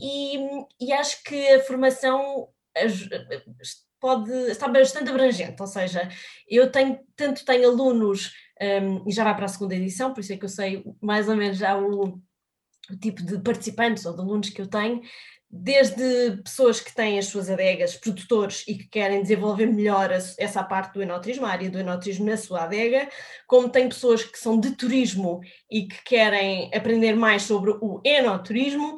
E, 0.00 0.36
e, 0.80 0.92
acho 0.92 1.22
que 1.24 1.48
a 1.48 1.60
formação 1.60 2.48
pode 4.02 4.32
estar 4.50 4.68
bastante 4.68 5.10
abrangente, 5.10 5.60
ou 5.60 5.66
seja, 5.66 6.08
eu 6.48 6.70
tenho, 6.72 6.98
tanto 7.14 7.44
tenho 7.44 7.70
alunos 7.70 8.32
um, 8.62 9.08
e 9.08 9.12
já 9.12 9.24
vai 9.24 9.34
para 9.34 9.46
a 9.46 9.48
segunda 9.48 9.74
edição, 9.74 10.12
por 10.12 10.20
isso 10.20 10.32
é 10.32 10.36
que 10.36 10.44
eu 10.44 10.48
sei 10.48 10.84
mais 11.00 11.28
ou 11.28 11.36
menos 11.36 11.58
já 11.58 11.76
o, 11.76 12.20
o 12.90 12.96
tipo 13.00 13.22
de 13.22 13.38
participantes 13.40 14.06
ou 14.06 14.14
de 14.14 14.20
alunos 14.20 14.50
que 14.50 14.60
eu 14.60 14.66
tenho, 14.66 15.00
desde 15.54 16.38
pessoas 16.42 16.80
que 16.80 16.94
têm 16.94 17.18
as 17.18 17.26
suas 17.26 17.50
adegas, 17.50 17.94
produtores 17.94 18.64
e 18.66 18.74
que 18.74 18.88
querem 18.88 19.20
desenvolver 19.20 19.66
melhor 19.66 20.10
essa 20.10 20.64
parte 20.64 20.94
do 20.94 21.02
enoturismo, 21.02 21.44
a 21.44 21.50
área 21.50 21.70
do 21.70 21.78
enoturismo 21.78 22.24
na 22.24 22.38
sua 22.38 22.62
adega, 22.62 23.06
como 23.46 23.68
tem 23.68 23.86
pessoas 23.86 24.24
que 24.24 24.38
são 24.38 24.58
de 24.58 24.70
turismo 24.70 25.42
e 25.70 25.86
que 25.86 26.02
querem 26.04 26.70
aprender 26.74 27.14
mais 27.14 27.42
sobre 27.42 27.70
o 27.82 28.00
enoturismo, 28.02 28.96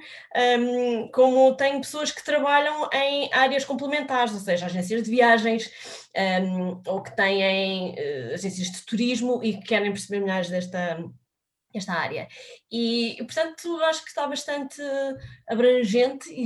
um, 0.61 1.09
como 1.09 1.57
tem 1.57 1.81
pessoas 1.81 2.12
que 2.12 2.25
trabalham 2.25 2.88
em 2.93 3.29
áreas 3.33 3.64
complementares, 3.64 4.33
ou 4.33 4.40
seja, 4.40 4.67
agências 4.67 5.03
de 5.03 5.11
viagens, 5.11 5.69
um, 6.17 6.81
ou 6.87 7.03
que 7.03 7.17
têm 7.17 7.95
uh, 7.95 8.35
agências 8.35 8.71
de 8.71 8.81
turismo 8.87 9.40
e 9.43 9.55
que 9.55 9.64
querem 9.64 9.90
perceber 9.90 10.21
melhor 10.21 10.45
desta 10.45 11.03
esta 11.78 11.94
área. 11.94 12.28
E, 12.70 13.16
portanto, 13.18 13.76
acho 13.82 14.02
que 14.02 14.08
está 14.08 14.26
bastante 14.26 14.80
abrangente 15.48 16.32
e 16.32 16.44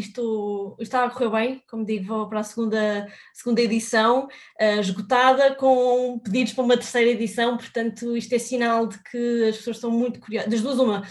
está 0.80 1.04
a 1.04 1.10
correr 1.10 1.30
bem, 1.30 1.62
como 1.68 1.84
digo, 1.84 2.06
vou 2.06 2.28
para 2.28 2.40
a 2.40 2.44
segunda, 2.44 3.06
segunda 3.32 3.60
edição, 3.60 4.26
uh, 4.26 4.80
esgotada, 4.80 5.54
com 5.54 6.18
pedidos 6.18 6.52
para 6.52 6.64
uma 6.64 6.76
terceira 6.76 7.10
edição, 7.10 7.56
portanto, 7.56 8.16
isto 8.16 8.34
é 8.34 8.38
sinal 8.38 8.86
de 8.86 9.02
que 9.04 9.48
as 9.48 9.56
pessoas 9.56 9.76
estão 9.76 9.90
muito 9.90 10.20
curiosas, 10.20 10.50
das 10.50 10.62
duas 10.62 10.78
uma, 10.78 11.02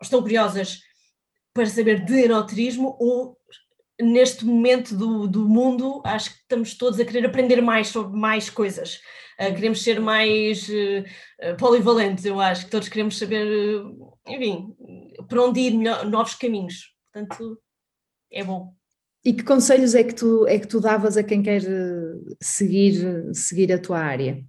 estão 0.00 0.20
curiosas 0.20 0.80
para 1.54 1.66
saber 1.66 2.04
de 2.04 2.24
enoturismo 2.24 2.96
ou 2.98 3.36
neste 4.02 4.44
momento 4.44 4.96
do, 4.96 5.26
do 5.26 5.48
mundo, 5.48 6.02
acho 6.04 6.30
que 6.30 6.36
estamos 6.40 6.74
todos 6.74 6.98
a 6.98 7.04
querer 7.04 7.26
aprender 7.26 7.60
mais 7.62 7.88
sobre 7.88 8.18
mais 8.18 8.50
coisas. 8.50 9.00
Uh, 9.40 9.54
queremos 9.54 9.82
ser 9.82 10.00
mais 10.00 10.68
uh, 10.68 11.56
polivalentes, 11.58 12.24
eu 12.24 12.40
acho 12.40 12.66
que 12.66 12.70
todos 12.70 12.88
queremos 12.88 13.18
saber, 13.18 13.46
uh, 13.46 14.18
enfim, 14.26 14.74
para 15.28 15.42
onde 15.42 15.60
ir, 15.60 15.74
melhor, 15.74 16.04
novos 16.04 16.34
caminhos. 16.34 16.94
Portanto, 17.12 17.58
é 18.30 18.44
bom. 18.44 18.74
E 19.24 19.32
que 19.32 19.44
conselhos 19.44 19.94
é 19.94 20.02
que 20.02 20.14
tu, 20.14 20.46
é 20.48 20.58
que 20.58 20.66
tu 20.66 20.80
davas 20.80 21.16
a 21.16 21.22
quem 21.22 21.42
quer 21.42 21.62
seguir, 22.40 23.32
seguir 23.32 23.72
a 23.72 23.78
tua 23.78 24.00
área? 24.00 24.44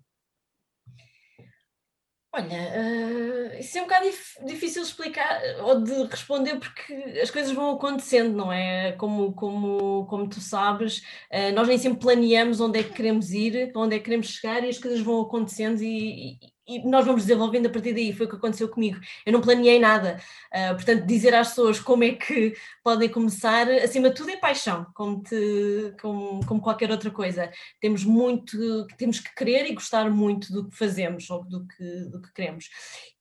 Olha, 2.36 2.48
uh, 2.48 3.60
isso 3.60 3.78
é 3.78 3.82
um 3.82 3.84
bocado 3.84 4.06
dif 4.08 4.44
difícil 4.44 4.82
de 4.82 4.88
explicar 4.88 5.40
ou 5.62 5.84
de 5.84 5.94
responder 6.06 6.58
porque 6.58 6.94
as 7.22 7.30
coisas 7.30 7.52
vão 7.52 7.76
acontecendo, 7.76 8.36
não 8.36 8.52
é? 8.52 8.94
Como, 8.94 9.34
como, 9.34 10.08
como 10.08 10.28
tu 10.28 10.42
sabes, 10.42 11.04
uh, 11.32 11.54
nós 11.54 11.68
nem 11.68 11.78
sempre 11.78 12.00
planeamos 12.00 12.60
onde 12.60 12.80
é 12.80 12.84
que 12.84 12.92
queremos 12.94 13.32
ir, 13.32 13.72
onde 13.76 13.96
é 13.96 14.00
que 14.00 14.06
queremos 14.06 14.28
chegar 14.30 14.64
e 14.64 14.70
as 14.70 14.80
coisas 14.80 15.00
vão 15.02 15.22
acontecendo 15.22 15.84
e, 15.84 16.40
e, 16.76 16.88
nós 16.88 17.06
vamos 17.06 17.24
desenvolvendo 17.24 17.68
a 17.68 17.70
partir 17.70 17.94
daí, 17.94 18.14
foi 18.14 18.26
o 18.26 18.30
que 18.30 18.36
aconteceu 18.36 18.70
comigo. 18.70 19.00
Eu 19.26 19.34
não 19.34 19.42
planeei 19.42 19.80
nada, 19.80 20.20
uh, 20.54 20.76
portanto, 20.76 21.06
dizer 21.06 21.34
às 21.34 21.50
pessoas 21.50 21.80
como 21.80 22.04
é 22.04 22.14
que 22.14 22.54
podem 22.84 23.10
começar, 23.10 23.70
acima 23.70 24.10
de 24.10 24.16
tudo 24.16 24.32
é 24.32 24.38
paixão, 24.38 24.86
como, 24.94 25.22
te, 25.22 25.94
como, 26.02 26.46
como 26.46 26.62
qualquer 26.62 26.92
outra 26.92 27.12
coisa. 27.12 27.52
Temos 27.80 28.04
muito, 28.04 28.88
temos 28.98 29.20
que 29.20 29.34
querer 29.36 29.66
e 29.70 29.74
gostar 29.74 30.10
muito 30.10 30.52
do 30.52 30.70
que 30.70 30.76
fazemos 30.76 31.30
ou 31.30 31.44
do 31.44 31.66
que, 31.68 31.84
do 32.10 32.22
que 32.22 32.34
queremos. 32.34 32.70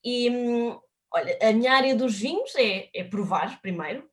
E 0.03 0.29
hum, 0.29 0.79
olha, 1.11 1.37
a 1.41 1.53
minha 1.53 1.73
área 1.73 1.95
dos 1.95 2.17
vinhos 2.17 2.53
é, 2.55 2.89
é 2.93 3.03
provar 3.03 3.61
primeiro, 3.61 4.07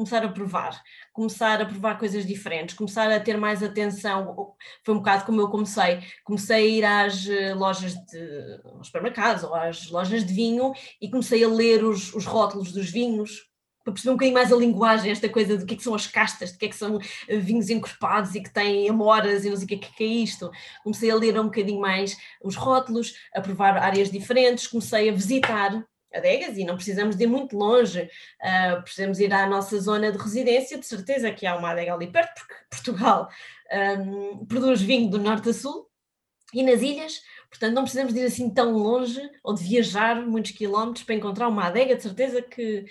começar 0.00 0.24
a 0.24 0.28
provar, 0.30 0.82
começar 1.12 1.60
a 1.60 1.66
provar 1.66 1.98
coisas 1.98 2.24
diferentes, 2.26 2.74
começar 2.74 3.10
a 3.12 3.20
ter 3.20 3.36
mais 3.36 3.62
atenção. 3.62 4.54
Foi 4.82 4.94
um 4.94 4.98
bocado 4.98 5.26
como 5.26 5.42
eu 5.42 5.50
comecei. 5.50 6.00
Comecei 6.24 6.56
a 6.56 6.60
ir 6.60 6.84
às 6.84 7.28
eh, 7.28 7.54
lojas 7.54 7.94
de 8.06 8.60
supermercados 8.82 9.44
ou 9.44 9.54
às 9.54 9.90
lojas 9.90 10.24
de 10.24 10.32
vinho 10.32 10.72
e 11.02 11.10
comecei 11.10 11.44
a 11.44 11.48
ler 11.48 11.84
os, 11.84 12.14
os 12.14 12.24
rótulos 12.24 12.72
dos 12.72 12.90
vinhos, 12.90 13.50
para 13.84 13.92
perceber 13.92 14.10
um 14.10 14.14
bocadinho 14.14 14.34
mais 14.34 14.52
a 14.52 14.56
linguagem, 14.56 15.10
esta 15.10 15.28
coisa 15.28 15.58
do 15.58 15.66
que 15.66 15.74
é 15.74 15.76
que 15.76 15.82
são 15.82 15.94
as 15.94 16.06
castas, 16.06 16.52
de 16.52 16.58
que 16.58 16.66
é 16.66 16.68
que 16.68 16.76
são 16.76 16.98
eh, 17.28 17.36
vinhos 17.36 17.68
encorpados 17.68 18.34
e 18.34 18.42
que 18.42 18.52
têm 18.52 18.88
amoras 18.88 19.44
e 19.44 19.50
não 19.50 19.56
sei 19.56 19.64
o 19.66 19.68
que 19.68 19.74
é 19.74 19.78
que 19.78 20.04
é 20.04 20.06
isto. 20.06 20.50
Comecei 20.82 21.10
a 21.10 21.14
ler 21.14 21.38
um 21.38 21.44
bocadinho 21.44 21.80
mais 21.80 22.16
os 22.42 22.56
rótulos, 22.56 23.14
a 23.34 23.40
provar 23.42 23.76
áreas 23.76 24.10
diferentes, 24.10 24.66
comecei 24.66 25.10
a 25.10 25.12
visitar 25.12 25.84
adegas 26.12 26.56
e 26.56 26.64
não 26.64 26.76
precisamos 26.76 27.16
de 27.16 27.24
ir 27.24 27.26
muito 27.26 27.56
longe, 27.56 28.02
uh, 28.02 28.82
precisamos 28.82 29.20
ir 29.20 29.32
à 29.32 29.46
nossa 29.46 29.78
zona 29.78 30.10
de 30.10 30.18
residência, 30.18 30.78
de 30.78 30.86
certeza 30.86 31.30
que 31.30 31.46
há 31.46 31.56
uma 31.56 31.70
adega 31.70 31.94
ali 31.94 32.06
perto, 32.06 32.34
porque 32.34 32.54
Portugal 32.70 33.28
um, 33.72 34.44
produz 34.46 34.80
vinho 34.80 35.10
do 35.10 35.18
norte 35.18 35.50
a 35.50 35.54
sul 35.54 35.88
e 36.52 36.62
nas 36.62 36.82
ilhas, 36.82 37.22
portanto 37.48 37.74
não 37.74 37.82
precisamos 37.82 38.12
de 38.12 38.20
ir 38.20 38.24
assim 38.26 38.50
tão 38.50 38.72
longe 38.72 39.20
ou 39.44 39.54
de 39.54 39.62
viajar 39.62 40.16
muitos 40.26 40.50
quilómetros 40.52 41.04
para 41.04 41.14
encontrar 41.14 41.48
uma 41.48 41.66
adega, 41.66 41.94
de 41.94 42.02
certeza 42.02 42.42
que, 42.42 42.84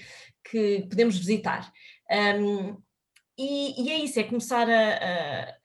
que 0.49 0.88
podemos 0.89 1.17
visitar. 1.17 1.71
Um, 2.10 2.77
e, 3.38 3.84
e, 3.84 3.91
é 3.91 3.99
isso, 3.99 4.19
é 4.19 4.23
começar 4.23 4.69
a, 4.69 4.89
a 4.93 5.55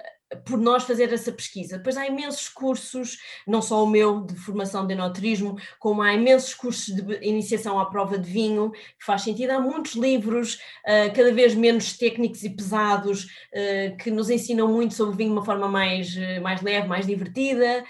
por 0.45 0.59
nós 0.59 0.85
fazer 0.85 1.13
essa 1.13 1.33
pesquisa. 1.33 1.79
Depois 1.79 1.97
há 1.97 2.07
imensos 2.07 2.49
cursos, 2.49 3.19
não 3.47 3.61
só 3.61 3.83
o 3.83 3.87
meu 3.87 4.23
de 4.23 4.35
formação 4.37 4.87
de 4.87 4.93
enoturismo, 4.93 5.57
como 5.79 6.03
há 6.03 6.13
imensos 6.15 6.55
cursos 6.55 6.95
de 6.95 7.27
iniciação 7.27 7.79
à 7.79 7.87
prova 7.87 8.19
de 8.19 8.31
vinho, 8.31 8.71
que 8.73 9.05
faz 9.05 9.23
sentido. 9.23 9.51
Há 9.51 9.61
muitos 9.61 9.95
livros, 9.95 10.55
uh, 10.55 11.13
cada 11.15 11.33
vez 11.33 11.55
menos 11.55 11.97
técnicos 11.97 12.43
e 12.45 12.51
pesados, 12.51 13.25
uh, 13.25 13.97
que 13.99 14.11
nos 14.11 14.31
ensinam 14.31 14.69
muito 14.69 14.95
sobre 14.95 15.17
vinho 15.17 15.31
de 15.31 15.37
uma 15.37 15.45
forma 15.45 15.69
mais, 15.69 16.15
uh, 16.17 16.43
mais 16.43 16.61
leve, 16.63 16.89
mais 16.89 17.07
divertida. 17.07 17.85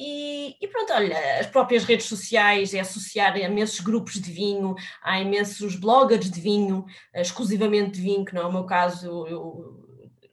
E, 0.00 0.56
e, 0.60 0.68
pronto, 0.68 0.92
olha, 0.92 1.40
as 1.40 1.48
próprias 1.48 1.82
redes 1.82 2.06
sociais 2.06 2.72
é 2.72 2.78
associar 2.78 3.34
a 3.34 3.40
imensos 3.40 3.80
grupos 3.80 4.14
de 4.14 4.30
vinho, 4.30 4.76
há 5.02 5.20
imensos 5.20 5.74
bloggers 5.74 6.30
de 6.30 6.40
vinho, 6.40 6.86
exclusivamente 7.12 7.94
de 7.94 8.02
vinho, 8.02 8.24
que 8.24 8.32
não 8.32 8.42
é 8.42 8.46
o 8.46 8.52
meu 8.52 8.64
caso, 8.64 9.26
eu 9.26 9.77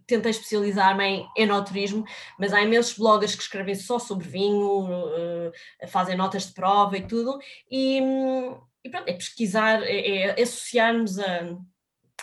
tentei 0.07 0.31
especializar-me 0.31 1.03
em 1.03 1.29
enoturismo, 1.37 2.05
mas 2.39 2.53
há 2.53 2.61
imensos 2.61 2.97
bloggers 2.97 3.35
que 3.35 3.41
escrevem 3.41 3.75
só 3.75 3.99
sobre 3.99 4.27
vinho, 4.27 4.85
uh, 4.85 5.51
fazem 5.87 6.15
notas 6.15 6.47
de 6.47 6.53
prova 6.53 6.97
e 6.97 7.07
tudo, 7.07 7.39
e, 7.69 7.99
e 8.83 8.89
pronto, 8.89 9.07
é 9.07 9.13
pesquisar, 9.13 9.83
é, 9.83 10.17
é 10.17 10.41
associarmos 10.41 11.19
a, 11.19 11.57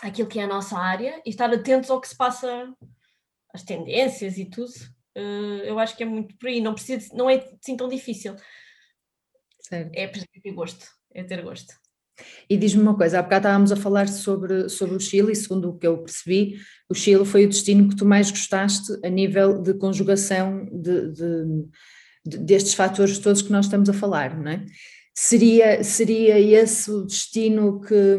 aquilo 0.01 0.27
que 0.27 0.39
é 0.39 0.43
a 0.43 0.47
nossa 0.47 0.77
área 0.77 1.21
e 1.25 1.29
estar 1.29 1.51
atentos 1.53 1.89
ao 1.89 1.99
que 1.99 2.07
se 2.07 2.15
passa, 2.15 2.73
as 3.53 3.63
tendências 3.63 4.37
e 4.37 4.45
tudo. 4.45 4.71
Uh, 5.15 5.61
eu 5.63 5.77
acho 5.77 5.95
que 5.95 6.03
é 6.03 6.05
muito 6.05 6.35
por 6.37 6.47
aí, 6.47 6.59
não, 6.59 6.73
precisa, 6.73 7.15
não 7.15 7.29
é 7.29 7.35
assim 7.61 7.77
tão 7.77 7.87
difícil. 7.87 8.35
Certo. 9.59 9.91
É 9.93 10.07
ter 10.07 10.51
gosto, 10.51 10.85
é 11.13 11.23
ter 11.23 11.41
gosto. 11.41 11.82
E 12.49 12.57
diz-me 12.57 12.81
uma 12.81 12.95
coisa, 12.95 13.19
há 13.19 13.21
bocado 13.21 13.47
estávamos 13.47 13.71
a 13.71 13.75
falar 13.75 14.07
sobre, 14.07 14.69
sobre 14.69 14.95
o 14.95 14.99
Chile 14.99 15.31
e 15.31 15.35
segundo 15.35 15.69
o 15.69 15.77
que 15.77 15.87
eu 15.87 15.97
percebi, 15.97 16.59
o 16.89 16.93
Chile 16.93 17.25
foi 17.25 17.45
o 17.45 17.49
destino 17.49 17.89
que 17.89 17.95
tu 17.95 18.05
mais 18.05 18.29
gostaste 18.29 18.93
a 19.03 19.09
nível 19.09 19.61
de 19.61 19.73
conjugação 19.73 20.65
de, 20.65 21.11
de, 21.11 21.45
de, 22.25 22.37
destes 22.39 22.73
fatores 22.73 23.17
todos 23.17 23.41
que 23.41 23.51
nós 23.51 23.65
estamos 23.65 23.89
a 23.89 23.93
falar, 23.93 24.37
não 24.37 24.51
é? 24.51 24.65
Seria, 25.15 25.83
seria 25.83 26.39
esse 26.39 26.89
o 26.89 27.05
destino 27.05 27.79
que, 27.81 28.17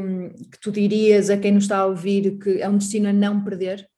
que 0.50 0.60
tu 0.60 0.70
dirias 0.70 1.28
a 1.28 1.36
quem 1.36 1.52
nos 1.52 1.64
está 1.64 1.78
a 1.78 1.86
ouvir 1.86 2.38
que 2.38 2.60
é 2.60 2.68
um 2.68 2.78
destino 2.78 3.08
a 3.08 3.12
não 3.12 3.42
perder? 3.42 3.88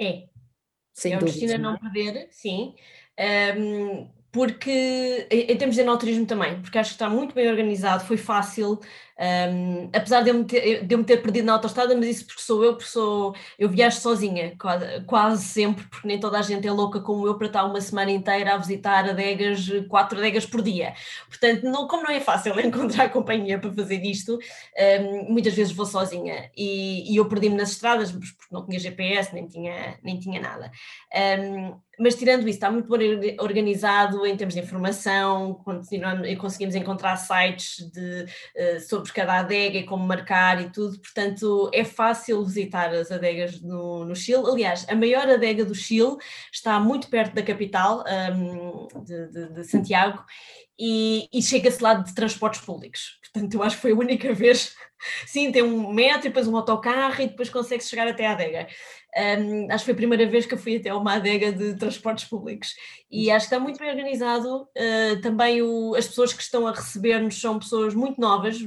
É. 0.00 0.24
Sem 0.92 1.12
é 1.12 1.16
um 1.16 1.20
destino 1.20 1.54
a 1.54 1.58
não 1.58 1.78
perder, 1.78 2.28
sim. 2.30 2.74
Um, 3.56 4.08
porque 4.34 5.28
em 5.30 5.56
termos 5.56 5.76
de 5.76 5.82
enoturismo 5.82 6.26
também, 6.26 6.60
porque 6.60 6.76
acho 6.76 6.90
que 6.90 6.94
está 6.96 7.08
muito 7.08 7.32
bem 7.36 7.48
organizado, 7.48 8.04
foi 8.04 8.16
fácil, 8.16 8.80
um, 9.18 9.90
apesar 9.92 10.22
de 10.22 10.30
eu, 10.30 10.34
me 10.34 10.44
ter, 10.44 10.84
de 10.84 10.94
eu 10.94 10.98
me 10.98 11.04
ter 11.04 11.18
perdido 11.18 11.44
na 11.44 11.52
autostrada, 11.52 11.94
mas 11.96 12.06
isso 12.08 12.26
porque 12.26 12.42
sou 12.42 12.64
eu, 12.64 12.72
porque 12.72 12.90
sou, 12.90 13.34
eu 13.58 13.68
viajo 13.68 14.00
sozinha, 14.00 14.54
quase, 14.58 15.00
quase, 15.06 15.44
sempre, 15.44 15.84
porque 15.84 16.08
nem 16.08 16.18
toda 16.18 16.38
a 16.38 16.42
gente 16.42 16.66
é 16.66 16.72
louca 16.72 17.00
como 17.00 17.26
eu 17.26 17.36
para 17.36 17.46
estar 17.46 17.64
uma 17.64 17.80
semana 17.80 18.10
inteira 18.10 18.54
a 18.54 18.58
visitar 18.58 19.08
adegas, 19.08 19.68
quatro 19.88 20.18
adegas 20.18 20.44
por 20.44 20.62
dia. 20.62 20.94
Portanto, 21.28 21.62
não, 21.64 21.86
como 21.86 22.02
não 22.02 22.10
é 22.10 22.20
fácil 22.20 22.58
encontrar 22.60 23.10
companhia 23.10 23.58
para 23.58 23.72
fazer 23.72 24.02
isto, 24.04 24.38
um, 25.00 25.32
muitas 25.32 25.54
vezes 25.54 25.72
vou 25.72 25.86
sozinha 25.86 26.50
e, 26.56 27.12
e 27.12 27.16
eu 27.16 27.26
perdi-me 27.26 27.56
nas 27.56 27.70
estradas, 27.70 28.10
porque 28.10 28.26
não 28.50 28.66
tinha 28.66 28.78
GPS, 28.78 29.32
nem 29.32 29.46
tinha, 29.46 29.98
nem 30.02 30.18
tinha 30.18 30.40
nada. 30.40 30.70
Um, 31.40 31.78
mas 31.98 32.14
tirando 32.16 32.40
isso, 32.40 32.56
está 32.56 32.70
muito 32.70 32.88
bem 32.88 33.36
organizado 33.40 34.26
em 34.26 34.36
termos 34.36 34.54
de 34.54 34.60
informação, 34.60 35.62
conseguimos 36.38 36.74
encontrar 36.74 37.16
sites 37.16 37.90
de, 37.90 38.24
uh, 38.24 38.80
sobre 38.80 39.03
cada 39.10 39.38
adega 39.38 39.78
e 39.78 39.84
como 39.84 40.06
marcar 40.06 40.60
e 40.60 40.70
tudo, 40.70 40.98
portanto 41.00 41.70
é 41.72 41.84
fácil 41.84 42.44
visitar 42.44 42.92
as 42.92 43.10
adegas 43.10 43.60
no, 43.60 44.04
no 44.04 44.14
Chile. 44.14 44.44
Aliás, 44.46 44.86
a 44.88 44.94
maior 44.94 45.28
adega 45.28 45.64
do 45.64 45.74
Chile 45.74 46.16
está 46.52 46.78
muito 46.78 47.08
perto 47.08 47.34
da 47.34 47.42
capital, 47.42 48.04
um, 48.32 48.88
de, 49.04 49.28
de, 49.28 49.52
de, 49.52 49.64
Santiago, 49.64 50.24
e, 50.78 51.28
e 51.32 51.42
chega-se 51.42 51.82
lá 51.82 51.94
de 51.94 52.14
transportes 52.14 52.60
públicos. 52.60 53.18
Portanto, 53.22 53.54
eu 53.54 53.62
acho 53.62 53.76
que 53.76 53.82
foi 53.82 53.92
a 53.92 53.96
única 53.96 54.32
vez. 54.34 54.74
Sim, 55.26 55.52
tem 55.52 55.62
um 55.62 55.92
metro 55.92 56.26
e 56.26 56.30
depois 56.30 56.48
um 56.48 56.56
autocarro 56.56 57.20
e 57.22 57.28
depois 57.28 57.50
consegue 57.50 57.84
chegar 57.84 58.08
até 58.08 58.26
a 58.26 58.32
adega. 58.32 58.66
Um, 59.16 59.70
acho 59.70 59.78
que 59.78 59.84
foi 59.84 59.92
a 59.92 59.96
primeira 59.96 60.26
vez 60.26 60.44
que 60.44 60.54
eu 60.54 60.58
fui 60.58 60.76
até 60.76 60.92
uma 60.92 61.14
adega 61.14 61.52
de 61.52 61.76
transportes 61.76 62.24
públicos 62.24 62.74
e 63.08 63.30
acho 63.30 63.48
que 63.48 63.54
está 63.54 63.62
muito 63.62 63.78
bem 63.78 63.90
organizado. 63.90 64.62
Uh, 64.76 65.20
também 65.22 65.62
o, 65.62 65.94
as 65.94 66.08
pessoas 66.08 66.32
que 66.32 66.42
estão 66.42 66.66
a 66.66 66.72
receber-nos 66.72 67.40
são 67.40 67.58
pessoas 67.58 67.94
muito 67.94 68.20
novas, 68.20 68.58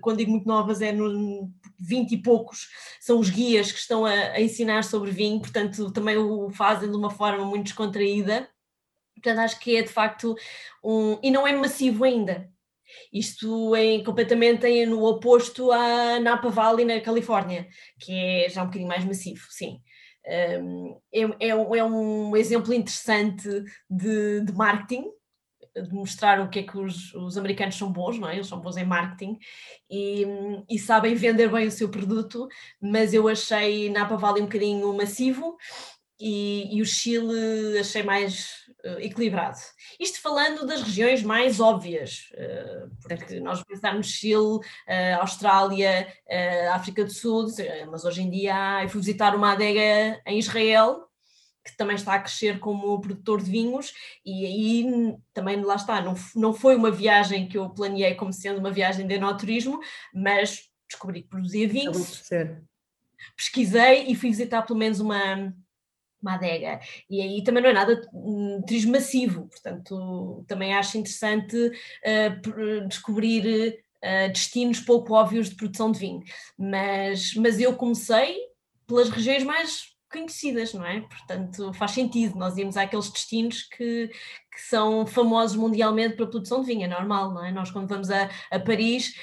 quando 0.00 0.18
digo 0.18 0.30
muito 0.30 0.48
novas 0.48 0.80
é 0.80 0.90
no 0.90 1.50
20 1.78 2.12
e 2.12 2.18
poucos, 2.18 2.68
são 2.98 3.18
os 3.18 3.28
guias 3.28 3.70
que 3.70 3.78
estão 3.78 4.06
a, 4.06 4.10
a 4.10 4.40
ensinar 4.40 4.84
sobre 4.84 5.10
vinho, 5.10 5.40
portanto 5.40 5.90
também 5.92 6.16
o 6.16 6.48
fazem 6.50 6.90
de 6.90 6.96
uma 6.96 7.10
forma 7.10 7.44
muito 7.44 7.64
descontraída. 7.64 8.48
Portanto, 9.14 9.38
acho 9.38 9.60
que 9.60 9.76
é 9.76 9.82
de 9.82 9.88
facto 9.88 10.34
um. 10.82 11.18
E 11.22 11.30
não 11.30 11.46
é 11.46 11.52
massivo 11.54 12.04
ainda. 12.04 12.50
Isto 13.12 13.74
é 13.74 14.02
completamente 14.02 14.86
no 14.86 15.04
oposto 15.04 15.70
à 15.72 16.18
Napa 16.20 16.48
Valley 16.48 16.84
na 16.84 17.00
Califórnia, 17.00 17.66
que 17.98 18.12
é 18.12 18.48
já 18.48 18.62
um 18.62 18.66
bocadinho 18.66 18.88
mais 18.88 19.04
massivo, 19.04 19.46
sim. 19.50 19.80
É, 20.26 20.58
é, 21.12 21.48
é, 21.48 21.84
um 21.84 22.34
exemplo 22.34 22.72
interessante 22.72 23.46
de, 23.90 24.40
de, 24.40 24.52
marketing, 24.54 25.04
de 25.76 25.92
mostrar 25.92 26.40
o 26.40 26.48
que 26.48 26.60
é 26.60 26.62
que 26.62 26.78
os, 26.78 27.14
os, 27.14 27.36
americanos 27.36 27.76
são 27.76 27.92
bons, 27.92 28.18
não 28.18 28.28
é? 28.28 28.34
Eles 28.34 28.46
são 28.46 28.58
bons 28.58 28.76
em 28.78 28.86
marketing 28.86 29.38
e, 29.90 30.24
e 30.70 30.78
sabem 30.78 31.14
vender 31.14 31.50
bem 31.50 31.66
o 31.66 31.70
seu 31.70 31.90
produto, 31.90 32.48
mas 32.80 33.12
eu 33.12 33.28
achei 33.28 33.90
Napa 33.90 34.16
Valley 34.16 34.42
um 34.42 34.46
bocadinho 34.46 34.96
massivo 34.96 35.58
e, 36.18 36.74
e 36.74 36.80
o 36.80 36.86
Chile 36.86 37.78
achei 37.78 38.02
mais 38.02 38.63
equilibrado. 39.00 39.58
Isto 39.98 40.20
falando 40.20 40.66
das 40.66 40.82
regiões 40.82 41.22
mais 41.22 41.60
óbvias, 41.60 42.30
uh, 42.32 42.90
porque 43.00 43.40
nós 43.40 43.62
pensamos 43.64 44.06
Chile, 44.06 44.36
uh, 44.36 45.20
Austrália, 45.20 46.06
África 46.72 47.04
do 47.04 47.10
Sul, 47.10 47.46
mas 47.90 48.04
hoje 48.04 48.22
em 48.22 48.30
dia 48.30 48.82
eu 48.82 48.88
fui 48.88 49.00
visitar 49.00 49.34
uma 49.34 49.52
adega 49.52 50.20
em 50.26 50.38
Israel, 50.38 51.08
que 51.64 51.76
também 51.76 51.96
está 51.96 52.14
a 52.14 52.18
crescer 52.18 52.58
como 52.58 53.00
produtor 53.00 53.42
de 53.42 53.50
vinhos, 53.50 53.92
e 54.24 54.44
aí 54.44 55.16
também 55.32 55.62
lá 55.62 55.76
está, 55.76 56.02
não, 56.02 56.14
não 56.36 56.52
foi 56.52 56.76
uma 56.76 56.90
viagem 56.90 57.48
que 57.48 57.56
eu 57.56 57.70
planeei 57.70 58.14
como 58.14 58.32
sendo 58.32 58.58
uma 58.58 58.70
viagem 58.70 59.06
de 59.06 59.14
enoturismo, 59.14 59.80
mas 60.12 60.68
descobri 60.86 61.22
que 61.22 61.28
produzia 61.28 61.66
vinhos, 61.66 62.28
pesquisei 63.36 64.06
e 64.08 64.14
fui 64.14 64.28
visitar 64.28 64.62
pelo 64.62 64.78
menos 64.78 65.00
uma 65.00 65.54
uma 66.24 66.34
adega. 66.34 66.80
E 67.08 67.20
aí 67.20 67.44
também 67.44 67.62
não 67.62 67.70
é 67.70 67.72
nada 67.74 68.00
um, 68.12 68.62
turismo 68.66 68.92
massivo, 68.92 69.46
portanto, 69.48 70.44
também 70.48 70.74
acho 70.74 70.96
interessante 70.96 71.56
uh, 71.56 72.88
descobrir 72.88 73.78
uh, 74.02 74.32
destinos 74.32 74.80
pouco 74.80 75.12
óbvios 75.12 75.50
de 75.50 75.56
produção 75.56 75.92
de 75.92 75.98
vinho. 75.98 76.22
Mas, 76.58 77.34
mas 77.34 77.60
eu 77.60 77.76
comecei 77.76 78.38
pelas 78.86 79.10
regiões 79.10 79.44
mais 79.44 79.93
conhecidas, 80.14 80.72
não 80.72 80.86
é? 80.86 81.00
Portanto, 81.00 81.72
faz 81.74 81.90
sentido, 81.90 82.38
nós 82.38 82.56
íamos 82.56 82.76
àqueles 82.76 83.10
destinos 83.10 83.64
que, 83.64 84.08
que 84.08 84.60
são 84.60 85.04
famosos 85.04 85.56
mundialmente 85.56 86.14
para 86.14 86.24
a 86.24 86.28
produção 86.28 86.60
de 86.60 86.68
vinho, 86.68 86.84
é 86.84 86.88
normal, 86.88 87.34
não 87.34 87.44
é? 87.44 87.50
Nós 87.50 87.70
quando 87.72 87.88
vamos 87.88 88.10
a, 88.10 88.30
a 88.50 88.60
Paris, 88.60 89.14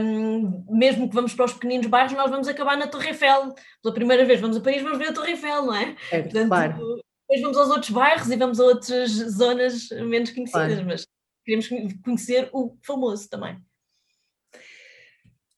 um, 0.00 0.64
mesmo 0.68 1.08
que 1.08 1.14
vamos 1.14 1.32
para 1.32 1.46
os 1.46 1.54
pequeninos 1.54 1.86
bairros, 1.86 2.12
nós 2.12 2.30
vamos 2.30 2.46
acabar 2.46 2.76
na 2.76 2.86
Torre 2.86 3.08
Eiffel, 3.08 3.54
pela 3.82 3.94
primeira 3.94 4.24
vez 4.26 4.40
vamos 4.40 4.58
a 4.58 4.60
Paris, 4.60 4.82
vamos 4.82 4.98
ver 4.98 5.08
a 5.08 5.12
Torre 5.14 5.30
Eiffel, 5.30 5.66
não 5.66 5.74
é? 5.74 5.96
é 6.10 6.22
Portanto, 6.22 6.48
claro. 6.48 7.02
Depois 7.26 7.40
vamos 7.40 7.56
aos 7.56 7.70
outros 7.70 7.90
bairros 7.90 8.30
e 8.30 8.36
vamos 8.36 8.60
a 8.60 8.64
outras 8.64 9.10
zonas 9.10 9.88
menos 9.88 10.30
conhecidas, 10.30 10.74
claro. 10.74 10.86
mas 10.86 11.06
queremos 11.42 11.68
conhecer 12.04 12.50
o 12.52 12.76
famoso 12.82 13.28
também. 13.30 13.54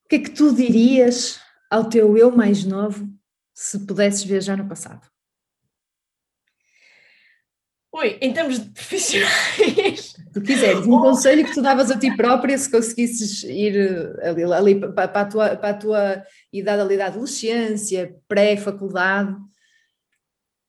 O 0.04 0.08
que 0.08 0.16
é 0.16 0.18
que 0.20 0.30
tu 0.30 0.54
dirias 0.54 1.40
ao 1.68 1.88
teu 1.88 2.16
eu 2.16 2.30
mais 2.30 2.64
novo 2.64 3.15
se 3.56 3.86
pudesses 3.86 4.22
viajar 4.22 4.58
no 4.58 4.68
passado? 4.68 5.00
Oi, 7.90 8.18
em 8.20 8.30
termos 8.30 8.60
de 8.60 8.70
profissionais. 8.70 10.14
Tu 10.34 10.42
quiseres, 10.42 10.86
um 10.86 11.00
conselho 11.00 11.46
que 11.46 11.54
tu 11.54 11.62
davas 11.62 11.90
a 11.90 11.98
ti 11.98 12.14
própria 12.14 12.58
se 12.58 12.70
conseguisses 12.70 13.42
ir 13.44 13.74
eh, 14.20 14.28
ali, 14.28 14.44
ali 14.44 14.80
para, 14.92 15.04
a 15.04 15.24
tua, 15.24 15.56
para 15.56 15.70
a 15.70 15.74
tua 15.74 16.22
idade 16.52 16.82
ali 16.82 16.98
da 16.98 17.06
adolescência, 17.06 18.14
pré-faculdade. 18.28 19.34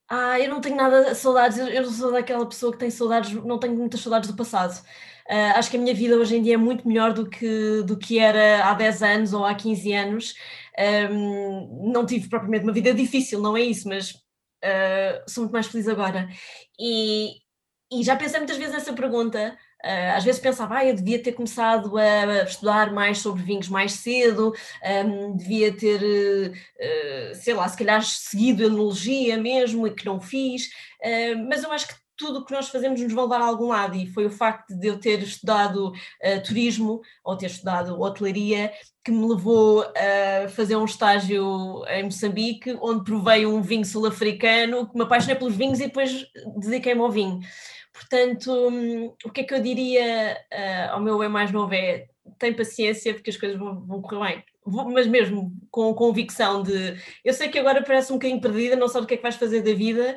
Ah, 0.08 0.40
eu 0.40 0.50
não 0.50 0.62
tenho 0.62 0.78
nada 0.78 1.14
saudades, 1.14 1.58
eu 1.58 1.82
não 1.82 1.92
sou 1.92 2.14
daquela 2.14 2.48
pessoa 2.48 2.72
que 2.72 2.80
tem 2.80 2.90
saudades, 2.90 3.34
não 3.44 3.60
tenho 3.60 3.76
muitas 3.76 4.00
saudades 4.00 4.32
do 4.32 4.38
passado. 4.38 4.82
Uh, 5.30 5.58
acho 5.58 5.70
que 5.70 5.76
a 5.76 5.80
minha 5.82 5.94
vida 5.94 6.16
hoje 6.16 6.38
em 6.38 6.42
dia 6.42 6.54
é 6.54 6.58
muito 6.58 6.88
melhor 6.88 7.12
do 7.12 7.30
que, 7.30 7.84
do 7.84 7.98
que 7.98 8.18
era 8.18 8.70
há 8.70 8.74
10 8.74 9.04
anos 9.04 9.34
ou 9.34 9.44
há 9.44 9.54
15 9.54 9.94
anos. 9.94 10.34
Um, 11.12 11.92
não 11.92 12.06
tive 12.06 12.30
propriamente 12.30 12.64
uma 12.64 12.74
vida 12.74 12.94
difícil, 12.94 13.42
não 13.42 13.58
é 13.58 13.62
isso, 13.62 13.88
mas 13.88 14.12
uh, 14.12 15.24
sou 15.28 15.44
muito 15.44 15.54
mais 15.54 15.68
feliz 15.68 15.88
agora. 15.88 16.30
E, 16.80 17.38
e 17.92 18.04
já 18.04 18.16
pensei 18.16 18.40
muitas 18.40 18.58
vezes 18.58 18.74
nessa 18.74 18.94
pergunta. 18.94 19.58
Uh, 19.84 20.16
às 20.16 20.24
vezes 20.24 20.42
pensava, 20.42 20.78
ah, 20.78 20.86
eu 20.86 20.96
devia 20.96 21.22
ter 21.22 21.34
começado 21.34 21.98
a 21.98 22.44
estudar 22.44 22.92
mais 22.92 23.20
sobre 23.20 23.44
vinhos 23.44 23.70
mais 23.70 23.94
cedo, 23.94 24.52
um, 25.06 25.38
devia 25.38 25.72
ter, 25.76 26.02
uh, 26.02 27.36
sei 27.36 27.54
lá, 27.54 27.68
se 27.68 27.78
calhar 27.78 28.04
seguido 28.04 28.64
enologia 28.64 29.38
mesmo 29.38 29.86
e 29.88 29.94
que 29.94 30.06
não 30.06 30.20
fiz, 30.20 30.70
mas 31.48 31.64
eu 31.64 31.72
acho 31.72 31.88
que 31.88 32.07
tudo 32.18 32.40
o 32.40 32.46
que 32.46 32.54
nós 32.54 32.70
fazemos 32.70 33.00
nos 33.00 33.14
vai 33.14 33.28
dar 33.28 33.42
a 33.42 33.46
algum 33.46 33.68
lado. 33.68 33.96
E 33.96 34.08
foi 34.08 34.26
o 34.26 34.32
facto 34.32 34.76
de 34.76 34.88
eu 34.88 35.00
ter 35.00 35.22
estudado 35.22 35.90
uh, 35.90 36.44
turismo 36.46 37.02
ou 37.24 37.38
ter 37.38 37.46
estudado 37.46 38.00
hotelaria 38.00 38.72
que 39.04 39.12
me 39.12 39.26
levou 39.26 39.84
a 39.84 40.50
fazer 40.50 40.76
um 40.76 40.86
estágio 40.86 41.86
em 41.88 42.04
Moçambique 42.04 42.78
onde 42.82 43.06
provei 43.06 43.46
um 43.46 43.62
vinho 43.62 43.86
sul-africano 43.86 44.90
que 44.90 44.98
me 44.98 45.04
apaixonei 45.04 45.36
pelos 45.36 45.56
vinhos 45.56 45.80
e 45.80 45.84
depois 45.88 46.26
dediquei-me 46.58 47.00
ao 47.00 47.12
vinho. 47.12 47.40
Portanto, 47.94 48.52
um, 48.52 49.14
o 49.24 49.32
que 49.32 49.42
é 49.42 49.44
que 49.44 49.54
eu 49.54 49.62
diria 49.62 50.38
uh, 50.54 50.94
ao 50.94 51.02
meu 51.02 51.24
eu 51.24 51.30
mais 51.30 51.52
novo? 51.52 51.74
É 51.74 52.08
tem 52.38 52.54
paciência 52.54 53.14
porque 53.14 53.30
as 53.30 53.38
coisas 53.38 53.58
vão, 53.58 53.80
vão 53.86 54.02
correr 54.02 54.20
bem 54.20 54.44
mas 54.68 55.08
mesmo 55.08 55.52
com 55.72 55.94
convicção 55.94 56.62
de 56.62 56.98
eu 57.24 57.34
sei 57.34 57.50
que 57.50 57.58
agora 57.58 57.84
parece 57.84 58.12
um 58.12 58.16
bocadinho 58.16 58.42
perdida, 58.42 58.76
não 58.76 58.88
sabe 58.88 59.06
o 59.06 59.08
que 59.08 59.14
é 59.14 59.18
que 59.18 59.24
vais 59.24 59.36
fazer 59.36 59.62
da 59.62 59.74
vida, 59.74 60.16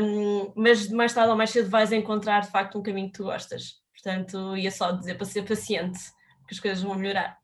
um, 0.00 0.52
mas 0.54 0.88
mais 0.88 1.12
tarde 1.12 1.30
ou 1.30 1.36
mais 1.36 1.50
cedo 1.50 1.68
vais 1.68 1.92
encontrar 1.92 2.40
de 2.40 2.50
facto 2.50 2.78
um 2.78 2.82
caminho 2.82 3.08
que 3.08 3.18
tu 3.18 3.24
gostas. 3.24 3.80
Portanto, 3.92 4.56
ia 4.56 4.70
só 4.70 4.92
dizer 4.92 5.16
para 5.16 5.26
ser 5.26 5.42
paciente, 5.42 5.98
que 6.46 6.54
as 6.54 6.60
coisas 6.60 6.82
vão 6.82 6.94
melhorar. 6.94 7.36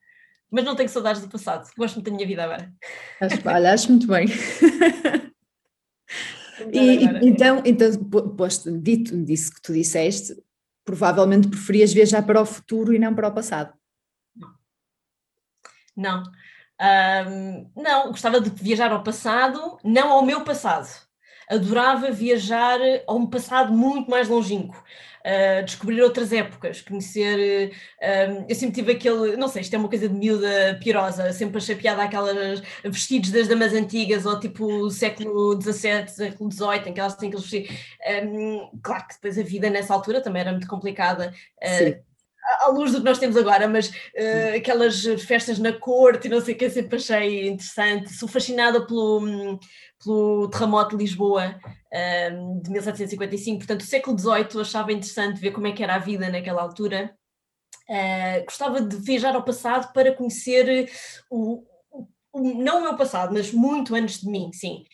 Mas 0.51 0.64
não 0.64 0.76
tenho 0.76 0.88
saudades 0.88 1.20
do 1.20 1.28
passado, 1.28 1.68
gosto 1.76 1.97
muito 1.97 2.11
da 2.11 2.16
minha 2.16 2.26
vida 2.26 2.44
agora. 2.44 2.72
Acho, 3.20 3.36
olha, 3.47 3.72
acho 3.72 3.90
muito 3.90 4.07
bem. 4.07 4.26
e, 6.72 7.05
então, 7.26 7.62
então, 7.64 7.92
posto, 8.36 8.70
dito 8.78 9.16
disso 9.24 9.53
que 9.53 9.61
tu 9.61 9.72
disseste, 9.72 10.36
provavelmente 10.84 11.49
preferias 11.49 11.92
viajar 11.92 12.22
para 12.22 12.40
o 12.40 12.47
futuro 12.47 12.94
e 12.94 12.99
não 12.99 13.14
para 13.14 13.28
o 13.28 13.34
passado. 13.34 13.74
Não. 15.97 16.22
Um, 16.80 17.70
não, 17.74 18.09
gostava 18.09 18.40
de 18.40 18.51
viajar 18.51 18.92
ao 18.92 19.03
passado, 19.03 19.78
não 19.82 20.11
ao 20.12 20.24
meu 20.24 20.42
passado. 20.44 20.88
Adorava 21.49 22.11
viajar 22.11 22.78
a 23.07 23.12
um 23.14 23.26
passado 23.26 23.72
muito 23.72 24.11
mais 24.11 24.28
longínquo. 24.28 24.76
Uh, 25.24 25.64
descobrir 25.64 26.03
outras 26.03 26.32
épocas, 26.32 26.80
conhecer. 26.80 27.72
Uh, 28.01 28.44
eu 28.49 28.55
sempre 28.55 28.74
tive 28.76 28.92
aquele. 28.92 29.36
Não 29.36 29.49
sei, 29.49 29.62
isto 29.62 29.74
é 29.74 29.78
uma 29.78 29.88
coisa 29.88 30.09
de 30.09 30.14
miúda 30.14 30.78
pirosa, 30.80 31.32
sempre 31.32 31.59
achei 31.59 31.74
piada 31.74 32.03
aquelas 32.03 32.62
vestidos 32.84 33.30
das 33.30 33.49
damas 33.49 33.72
antigas, 33.72 34.24
ou 34.24 34.38
tipo 34.38 34.88
século 34.90 35.61
XVII, 35.61 36.09
século 36.09 36.53
XVIII, 36.53 36.90
em 36.90 36.92
que 36.92 37.01
elas 37.01 37.16
têm 37.16 37.28
aqueles 37.28 37.44
vestidos. 37.44 37.76
Um, 38.24 38.70
claro 38.82 39.07
que 39.09 39.14
depois 39.14 39.38
a 39.38 39.42
vida 39.42 39.68
nessa 39.68 39.94
altura 39.94 40.20
também 40.20 40.42
era 40.42 40.53
muito 40.53 40.68
complicada. 40.68 41.34
Uh, 41.61 42.16
à 42.61 42.68
luz 42.68 42.92
do 42.92 42.99
que 42.99 43.05
nós 43.05 43.18
temos 43.18 43.36
agora, 43.36 43.68
mas 43.68 43.88
uh, 43.88 44.57
aquelas 44.57 45.05
festas 45.24 45.59
na 45.59 45.72
corte 45.72 46.26
e 46.26 46.30
não 46.30 46.40
sei 46.40 46.55
o 46.55 46.59
que, 46.59 46.70
sempre 46.70 46.97
achei 46.97 47.49
interessante. 47.49 48.12
Sou 48.12 48.28
fascinada 48.28 48.86
pelo, 48.86 49.59
pelo 50.03 50.49
terremoto 50.49 50.97
de 50.97 51.03
Lisboa 51.03 51.59
um, 52.32 52.61
de 52.61 52.70
1755, 52.70 53.59
portanto, 53.59 53.80
o 53.80 53.86
século 53.86 54.18
XVIII 54.18 54.61
achava 54.61 54.92
interessante 54.92 55.40
ver 55.40 55.51
como 55.51 55.66
é 55.66 55.72
que 55.72 55.82
era 55.82 55.94
a 55.97 55.99
vida 55.99 56.28
naquela 56.28 56.62
altura. 56.62 57.14
Uh, 57.88 58.44
gostava 58.44 58.80
de 58.80 58.97
viajar 58.97 59.34
ao 59.34 59.44
passado 59.44 59.92
para 59.92 60.14
conhecer 60.14 60.90
o, 61.30 61.64
o, 61.90 62.09
não 62.62 62.80
o 62.80 62.82
meu 62.82 62.97
passado, 62.97 63.32
mas 63.32 63.53
muito 63.53 63.94
antes 63.94 64.20
de 64.20 64.28
mim, 64.28 64.51
sim. 64.53 64.84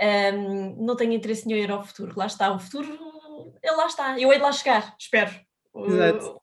Um, 0.00 0.84
não 0.84 0.96
tenho 0.96 1.12
interesse 1.12 1.46
nenhum 1.46 1.58
em 1.58 1.64
ir 1.64 1.70
ao 1.70 1.84
futuro, 1.84 2.14
lá 2.16 2.26
está, 2.26 2.54
o 2.54 2.58
futuro, 2.58 2.96
ele 3.62 3.76
lá 3.76 3.86
está, 3.86 4.18
eu 4.18 4.32
hei 4.32 4.38
de 4.38 4.44
lá 4.44 4.52
chegar, 4.52 4.94
espero. 4.98 5.34
Exato 5.74 6.37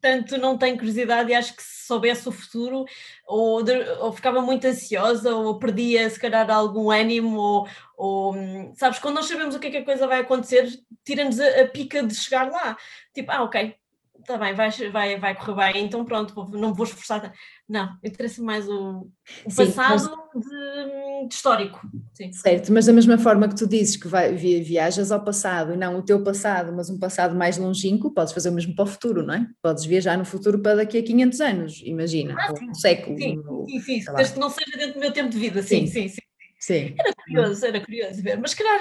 portanto 0.00 0.38
não 0.38 0.56
tenho 0.56 0.76
curiosidade 0.76 1.30
e 1.30 1.34
acho 1.34 1.54
que 1.54 1.62
se 1.62 1.86
soubesse 1.86 2.28
o 2.28 2.32
futuro 2.32 2.84
ou, 3.26 3.62
ou 4.00 4.12
ficava 4.12 4.40
muito 4.40 4.66
ansiosa 4.66 5.34
ou 5.34 5.58
perdia 5.58 6.08
se 6.08 6.18
calhar 6.18 6.50
algum 6.50 6.90
ânimo 6.90 7.38
ou, 7.38 7.68
ou 7.96 8.34
sabes, 8.76 8.98
quando 8.98 9.16
nós 9.16 9.26
sabemos 9.26 9.54
o 9.54 9.60
que 9.60 9.66
é 9.66 9.70
que 9.70 9.76
a 9.78 9.84
coisa 9.84 10.06
vai 10.06 10.20
acontecer, 10.20 10.66
tira-nos 11.04 11.38
a, 11.38 11.62
a, 11.62 11.68
pica 11.68 12.02
de 12.02 12.14
chegar 12.14 12.50
lá, 12.50 12.76
tipo, 13.14 13.30
ah 13.30 13.42
ok, 13.42 13.76
está 14.20 14.38
bem, 14.38 14.54
vai, 14.54 14.70
vai, 14.90 15.18
vai 15.18 15.34
correr 15.34 15.72
bem, 15.72 15.84
então 15.84 16.04
pronto, 16.04 16.48
não 16.50 16.72
vou 16.72 16.84
esforçar. 16.84 17.32
Não, 17.68 17.96
interessa 18.04 18.42
mais 18.42 18.68
o, 18.68 19.08
o 19.44 19.50
Sim, 19.50 19.72
passado 19.72 20.28
mas... 20.34 20.44
de, 20.44 21.28
de, 21.28 21.34
histórico. 21.34 21.80
Sim. 22.14 22.32
Certo, 22.32 22.72
mas 22.72 22.86
da 22.86 22.92
mesma 22.92 23.18
forma 23.18 23.48
que 23.48 23.56
tu 23.56 23.66
dizes 23.66 23.96
que 23.96 24.08
vai, 24.08 24.34
viajas 24.34 25.10
ao 25.10 25.24
passado, 25.24 25.76
não 25.76 25.98
o 25.98 26.02
teu 26.02 26.22
passado, 26.22 26.72
mas 26.72 26.90
um 26.90 26.98
passado 26.98 27.34
mais 27.34 27.56
longínquo, 27.56 28.12
podes 28.12 28.32
fazer 28.32 28.50
o 28.50 28.52
mesmo 28.52 28.74
para 28.74 28.84
o 28.84 28.86
futuro, 28.86 29.24
não 29.24 29.34
é? 29.34 29.46
Podes 29.62 29.84
viajar 29.84 30.16
no 30.16 30.24
futuro 30.24 30.60
para 30.60 30.76
daqui 30.76 30.98
a 30.98 31.02
500 31.02 31.40
anos, 31.40 31.82
imagina, 31.84 32.36
ah, 32.38 32.52
um 32.62 32.74
século. 32.74 33.18
Sim, 33.18 33.42
sim, 33.66 33.80
sim, 33.80 34.12
desde 34.16 34.34
que 34.34 34.40
não 34.40 34.50
seja 34.50 34.76
dentro 34.76 34.94
do 34.94 35.00
meu 35.00 35.12
tempo 35.12 35.30
de 35.30 35.38
vida, 35.38 35.62
sim, 35.62 35.86
sim, 35.86 36.08
sim. 36.08 36.08
sim. 36.08 36.20
sim. 36.58 36.94
Era 36.98 37.14
curioso, 37.14 37.66
era 37.66 37.80
curioso 37.80 38.22
ver, 38.22 38.38
mas 38.38 38.54
calhar, 38.54 38.80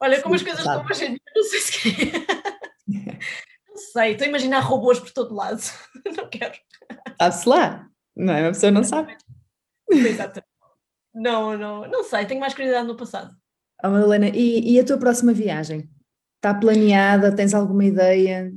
olha 0.00 0.20
como 0.22 0.34
as 0.34 0.42
coisas 0.42 0.60
estão 0.60 0.84
dia, 0.84 1.18
não 1.34 1.42
sei 1.44 1.60
se 1.60 2.21
sei, 3.92 4.12
estou 4.12 4.24
a 4.24 4.28
imaginar 4.28 4.60
robôs 4.60 4.98
por 4.98 5.10
todo 5.10 5.34
lado. 5.34 5.60
Não 6.16 6.28
quero. 6.28 6.54
Sabe-se 7.20 7.48
lá, 7.48 7.88
não 8.16 8.32
é? 8.32 8.46
A 8.46 8.48
pessoa 8.48 8.72
não 8.72 8.82
sabe. 8.82 9.16
Exatamente. 9.88 10.50
Não, 11.14 11.56
não, 11.56 11.88
não 11.88 12.02
sei, 12.02 12.24
tenho 12.26 12.40
mais 12.40 12.54
curiosidade 12.54 12.86
no 12.86 12.96
passado. 12.96 13.34
Oh, 13.84 13.90
Madalena, 13.90 14.28
e, 14.28 14.72
e 14.72 14.80
a 14.80 14.84
tua 14.84 14.98
próxima 14.98 15.32
viagem? 15.32 15.88
Está 16.36 16.54
planeada? 16.54 17.34
Tens 17.34 17.54
alguma 17.54 17.84
ideia? 17.84 18.52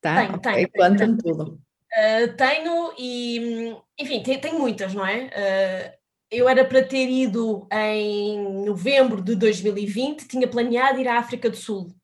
Tá? 0.00 0.26
Tenho, 0.26 0.38
tenho. 0.40 0.70
Conta-me 0.72 1.16
tudo. 1.16 1.60
Uh, 1.92 2.36
tenho 2.36 2.92
e, 2.98 3.76
enfim, 3.98 4.22
tenho 4.22 4.58
muitas, 4.58 4.92
não 4.94 5.06
é? 5.06 5.26
Uh, 5.26 6.02
eu 6.30 6.48
era 6.48 6.64
para 6.64 6.82
ter 6.82 7.08
ido 7.08 7.68
em 7.70 8.64
novembro 8.64 9.22
de 9.22 9.36
2020, 9.36 10.26
tinha 10.26 10.48
planeado 10.48 10.98
ir 10.98 11.06
à 11.06 11.18
África 11.18 11.48
do 11.48 11.56
Sul. 11.56 11.94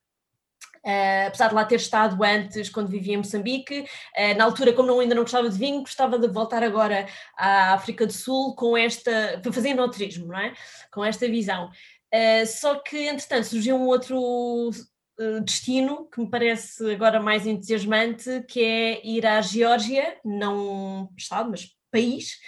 Uh, 0.84 1.26
apesar 1.28 1.48
de 1.48 1.54
lá 1.54 1.64
ter 1.64 1.76
estado 1.76 2.22
antes, 2.22 2.68
quando 2.68 2.88
vivia 2.88 3.14
em 3.14 3.18
Moçambique, 3.18 3.80
uh, 3.80 4.36
na 4.36 4.44
altura, 4.44 4.72
como 4.72 4.88
não, 4.88 5.00
ainda 5.00 5.14
não 5.14 5.22
gostava 5.22 5.48
de 5.48 5.58
vinho, 5.58 5.80
gostava 5.80 6.18
de 6.18 6.28
voltar 6.28 6.62
agora 6.62 7.06
à 7.36 7.74
África 7.74 8.06
do 8.06 8.12
Sul 8.12 8.54
com 8.54 8.76
esta, 8.76 9.40
para 9.42 9.52
fazer 9.52 9.70
enoturismo, 9.70 10.26
não 10.26 10.38
é? 10.38 10.52
Com 10.92 11.04
esta 11.04 11.28
visão. 11.28 11.70
Uh, 12.14 12.46
só 12.46 12.76
que, 12.76 13.08
entretanto, 13.08 13.44
surgiu 13.44 13.76
um 13.76 13.86
outro 13.86 14.70
destino 15.44 16.08
que 16.08 16.20
me 16.20 16.30
parece 16.30 16.92
agora 16.92 17.20
mais 17.20 17.44
entusiasmante, 17.44 18.44
que 18.48 18.62
é 18.62 19.04
ir 19.04 19.26
à 19.26 19.40
Geórgia, 19.40 20.16
não 20.24 21.10
Estado, 21.16 21.50
mas 21.50 21.76
país, 21.90 22.38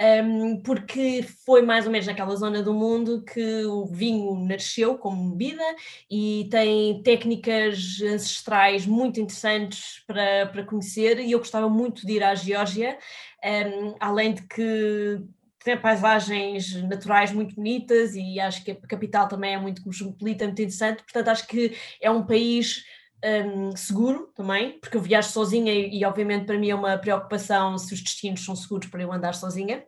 um, 0.00 0.62
porque 0.62 1.22
foi 1.44 1.60
mais 1.60 1.84
ou 1.84 1.92
menos 1.92 2.06
naquela 2.06 2.34
zona 2.34 2.62
do 2.62 2.72
mundo 2.72 3.22
que 3.22 3.64
o 3.66 3.84
vinho 3.84 4.34
nasceu 4.46 4.96
como 4.96 5.32
bebida 5.32 5.62
e 6.10 6.48
tem 6.50 7.02
técnicas 7.02 8.00
ancestrais 8.02 8.86
muito 8.86 9.20
interessantes 9.20 10.02
para, 10.06 10.46
para 10.46 10.64
conhecer 10.64 11.20
e 11.20 11.32
eu 11.32 11.38
gostava 11.38 11.68
muito 11.68 12.06
de 12.06 12.14
ir 12.14 12.22
à 12.22 12.34
Geórgia, 12.34 12.96
um, 13.44 13.94
além 14.00 14.32
de 14.32 14.42
que 14.42 15.20
tem 15.62 15.76
paisagens 15.76 16.82
naturais 16.84 17.30
muito 17.30 17.54
bonitas 17.54 18.14
e 18.14 18.40
acho 18.40 18.64
que 18.64 18.70
a 18.70 18.76
capital 18.76 19.28
também 19.28 19.52
é 19.54 19.58
muito 19.58 19.82
cosmopolita, 19.82 20.46
muito 20.46 20.62
interessante, 20.62 21.02
portanto 21.02 21.28
acho 21.28 21.46
que 21.46 21.76
é 22.00 22.10
um 22.10 22.24
país 22.24 22.84
um, 23.22 23.76
seguro 23.76 24.32
também, 24.34 24.78
porque 24.80 24.96
eu 24.96 25.02
viajo 25.02 25.28
sozinha 25.28 25.72
e, 25.74 25.98
e, 25.98 26.04
obviamente 26.06 26.46
para 26.46 26.58
mim 26.58 26.70
é 26.70 26.74
uma 26.74 26.96
preocupação 26.96 27.76
se 27.76 27.92
os 27.92 28.00
destinos 28.00 28.42
são 28.42 28.56
seguros 28.56 28.88
para 28.88 29.02
eu 29.02 29.12
andar 29.12 29.34
sozinha. 29.34 29.84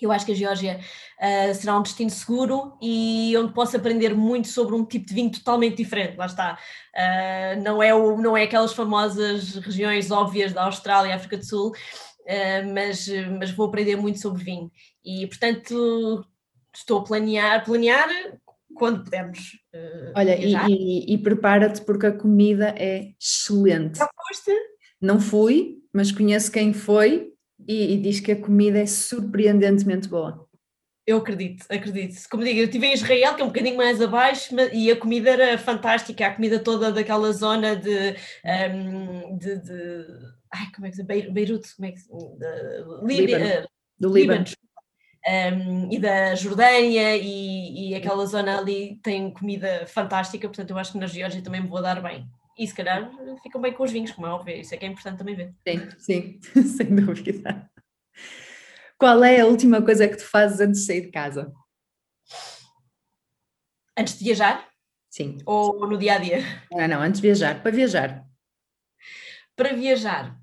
Eu 0.00 0.10
acho 0.10 0.26
que 0.26 0.32
a 0.32 0.34
Geórgia 0.34 0.80
uh, 1.20 1.54
será 1.54 1.78
um 1.78 1.82
destino 1.82 2.10
seguro 2.10 2.76
e 2.82 3.34
onde 3.36 3.52
posso 3.52 3.76
aprender 3.76 4.14
muito 4.14 4.48
sobre 4.48 4.74
um 4.74 4.84
tipo 4.84 5.06
de 5.06 5.14
vinho 5.14 5.30
totalmente 5.30 5.76
diferente, 5.76 6.16
lá 6.16 6.26
está. 6.26 6.58
Uh, 6.94 7.62
não, 7.62 7.80
é 7.82 7.94
o, 7.94 8.16
não 8.16 8.36
é 8.36 8.42
aquelas 8.42 8.72
famosas 8.72 9.54
regiões 9.56 10.10
óbvias 10.10 10.52
da 10.52 10.64
Austrália 10.64 11.10
e 11.10 11.12
África 11.12 11.36
do 11.36 11.44
Sul, 11.44 11.70
uh, 11.70 12.74
mas, 12.74 13.08
mas 13.38 13.52
vou 13.52 13.66
aprender 13.66 13.94
muito 13.96 14.20
sobre 14.20 14.42
vinho. 14.42 14.72
E, 15.04 15.26
portanto, 15.28 16.26
estou 16.74 17.00
a 17.00 17.04
planear, 17.04 17.64
planear 17.64 18.08
quando 18.74 19.04
pudermos. 19.04 19.52
Olha, 20.16 20.36
e, 20.36 20.54
e, 20.54 21.14
e 21.14 21.18
prepara-te 21.18 21.80
porque 21.82 22.06
a 22.06 22.12
comida 22.12 22.74
é 22.76 23.12
excelente. 23.20 23.98
Já 23.98 24.08
foste? 24.28 24.52
Não 25.00 25.20
fui, 25.20 25.78
mas 25.92 26.10
conheço 26.10 26.50
quem 26.50 26.72
foi 26.72 27.31
e, 27.66 27.94
e, 27.94 27.98
diz 27.98 28.20
que 28.20 28.32
a 28.32 28.40
comida 28.40 28.78
é 28.78 28.86
surpreendentemente 28.86 30.08
boa. 30.08 30.48
Eu 31.06 31.18
acredito, 31.18 31.66
acredito. 31.68 32.16
Como 32.30 32.44
digo, 32.44 32.60
eu 32.60 32.64
estive 32.66 32.86
em 32.86 32.94
Israel, 32.94 33.34
que 33.34 33.42
é 33.42 33.44
um 33.44 33.48
bocadinho 33.48 33.76
mais 33.76 34.00
abaixo, 34.00 34.54
e 34.72 34.90
a 34.90 34.96
comida 34.96 35.30
era 35.30 35.58
fantástica, 35.58 36.26
a 36.26 36.34
comida 36.34 36.58
toda 36.58 36.92
daquela 36.92 37.32
zona 37.32 37.74
de. 37.74 38.16
Um, 38.44 39.30
ehm, 39.30 39.36
de, 39.36 39.58
de 39.58 40.06
ai, 40.52 40.68
como 40.74 40.86
é 40.86 40.90
que 40.90 40.96
se 40.96 41.02
Beirute, 41.02 41.74
como 41.76 41.88
é 41.88 41.92
que 41.92 41.98
se. 41.98 42.08
Líbia, 43.02 43.38
Líbano. 43.38 43.68
Do 43.98 44.12
Líbano. 44.12 44.44
Líbano 44.44 44.62
um, 45.26 45.92
e 45.92 45.98
da 45.98 46.34
Jordânia 46.34 47.16
e, 47.16 47.90
e, 47.90 47.94
aquela 47.94 48.26
zona 48.26 48.58
ali 48.58 48.96
tem 49.02 49.30
comida 49.30 49.86
fantástica, 49.86 50.48
portanto 50.48 50.70
eu 50.70 50.78
acho 50.78 50.92
que 50.92 50.98
na 50.98 51.06
Geórgia 51.06 51.42
também 51.42 51.62
me 51.62 51.68
vou 51.68 51.80
dar 51.80 52.02
bem. 52.02 52.26
E 52.58 52.66
se 52.66 52.74
calhar 52.74 53.10
ficam 53.42 53.60
bem 53.60 53.72
com 53.72 53.82
os 53.82 53.90
vinhos, 53.90 54.12
como 54.12 54.26
é 54.26 54.30
óbvio, 54.30 54.56
isso 54.56 54.74
é 54.74 54.76
que 54.76 54.84
é 54.84 54.88
importante 54.88 55.18
também 55.18 55.34
ver. 55.34 55.54
Sim, 55.66 55.90
sim, 55.98 56.40
sem 56.62 56.94
dúvida. 56.94 57.70
Qual 58.98 59.24
é 59.24 59.40
a 59.40 59.46
última 59.46 59.82
coisa 59.82 60.06
que 60.06 60.16
tu 60.16 60.24
fazes 60.24 60.60
antes 60.60 60.80
de 60.80 60.86
sair 60.86 61.00
de 61.00 61.10
casa? 61.10 61.52
Antes 63.98 64.18
de 64.18 64.24
viajar? 64.24 64.68
Sim. 65.10 65.38
Ou 65.44 65.86
no 65.86 65.98
dia 65.98 66.14
a 66.14 66.18
dia? 66.18 66.38
Não, 66.70 66.88
não, 66.88 67.02
antes 67.02 67.20
de 67.20 67.26
viajar. 67.26 67.62
Para 67.62 67.70
viajar. 67.70 68.24
Para 69.56 69.74
viajar. 69.74 70.38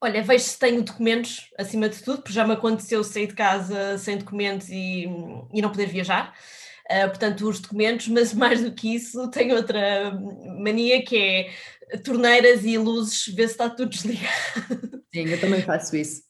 Olha, 0.00 0.22
vejo 0.22 0.44
se 0.44 0.58
tenho 0.58 0.82
documentos 0.82 1.50
acima 1.58 1.88
de 1.88 2.00
tudo, 2.02 2.18
porque 2.18 2.32
já 2.32 2.46
me 2.46 2.52
aconteceu 2.52 3.02
sair 3.02 3.26
de 3.26 3.34
casa 3.34 3.98
sem 3.98 4.16
documentos 4.16 4.68
e, 4.68 5.06
e 5.52 5.60
não 5.60 5.70
poder 5.70 5.86
viajar. 5.86 6.32
Uh, 6.90 7.08
portanto, 7.08 7.46
os 7.46 7.60
documentos, 7.60 8.08
mas 8.08 8.32
mais 8.34 8.62
do 8.62 8.72
que 8.72 8.94
isso, 8.94 9.30
tenho 9.30 9.54
outra 9.56 10.10
mania 10.58 11.02
que 11.04 11.16
é 11.16 11.98
torneiras 11.98 12.64
e 12.64 12.76
luzes, 12.78 13.26
ver 13.34 13.46
se 13.46 13.52
está 13.52 13.68
tudo 13.68 13.90
desligado. 13.90 15.02
Sim, 15.14 15.26
eu 15.26 15.40
também 15.40 15.62
faço 15.62 15.96
isso. 15.96 16.22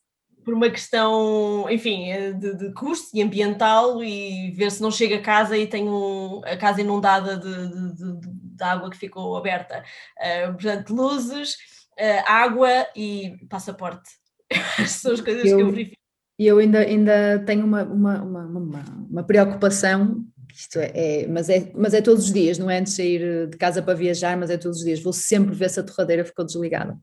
Por 0.44 0.54
uma 0.54 0.70
questão, 0.70 1.66
enfim, 1.68 2.06
de, 2.38 2.56
de 2.56 2.72
custo 2.72 3.10
e 3.14 3.20
ambiental 3.20 4.02
e 4.02 4.50
ver 4.52 4.70
se 4.70 4.80
não 4.80 4.90
chega 4.90 5.16
a 5.16 5.22
casa 5.22 5.56
e 5.58 5.66
tenho 5.66 6.40
a 6.44 6.56
casa 6.56 6.80
inundada 6.80 7.36
de, 7.36 7.94
de, 7.94 8.20
de, 8.56 8.64
água 8.64 8.88
que 8.88 8.96
ficou 8.96 9.36
aberta. 9.36 9.84
Uh, 10.16 10.52
portanto, 10.54 10.94
luzes 10.94 11.54
uh, 11.98 12.24
água 12.26 12.86
e 12.96 13.36
passaporte. 13.50 14.08
São 14.86 15.12
as 15.12 15.20
coisas 15.20 15.44
eu, 15.44 15.56
que 15.56 15.62
eu 15.62 15.70
verifico. 15.70 15.98
E 16.38 16.46
eu 16.46 16.58
ainda, 16.58 16.78
ainda 16.78 17.42
tenho 17.44 17.66
uma, 17.66 17.82
uma, 17.82 18.22
uma, 18.22 18.84
uma 19.10 19.22
preocupação 19.24 20.24
isto 20.54 20.78
é, 20.78 20.92
é, 20.94 21.26
mas 21.26 21.48
é, 21.48 21.70
mas 21.74 21.94
é 21.94 22.00
todos 22.00 22.24
os 22.24 22.32
dias, 22.32 22.58
não 22.58 22.70
é 22.70 22.78
antes 22.78 22.92
de 22.92 22.96
sair 22.96 23.48
de 23.48 23.56
casa 23.56 23.82
para 23.82 23.94
viajar, 23.94 24.36
mas 24.36 24.50
é 24.50 24.56
todos 24.56 24.78
os 24.78 24.84
dias. 24.84 25.00
Vou 25.00 25.12
sempre 25.12 25.54
ver 25.54 25.70
se 25.70 25.80
a 25.80 25.82
torradeira 25.82 26.24
ficou 26.24 26.44
desligada. 26.44 26.98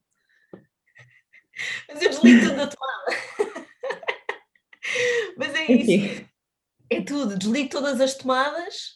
Mas 1.88 2.02
eu 2.02 2.10
desligo 2.10 2.42
tudo 2.42 2.58
da 2.58 2.68
tomada. 2.68 3.06
mas 5.38 5.56
é 5.56 5.72
isso. 5.72 6.26
É 6.90 7.02
tudo, 7.02 7.38
desligo 7.38 7.70
todas 7.70 8.02
as 8.02 8.16
tomadas, 8.16 8.96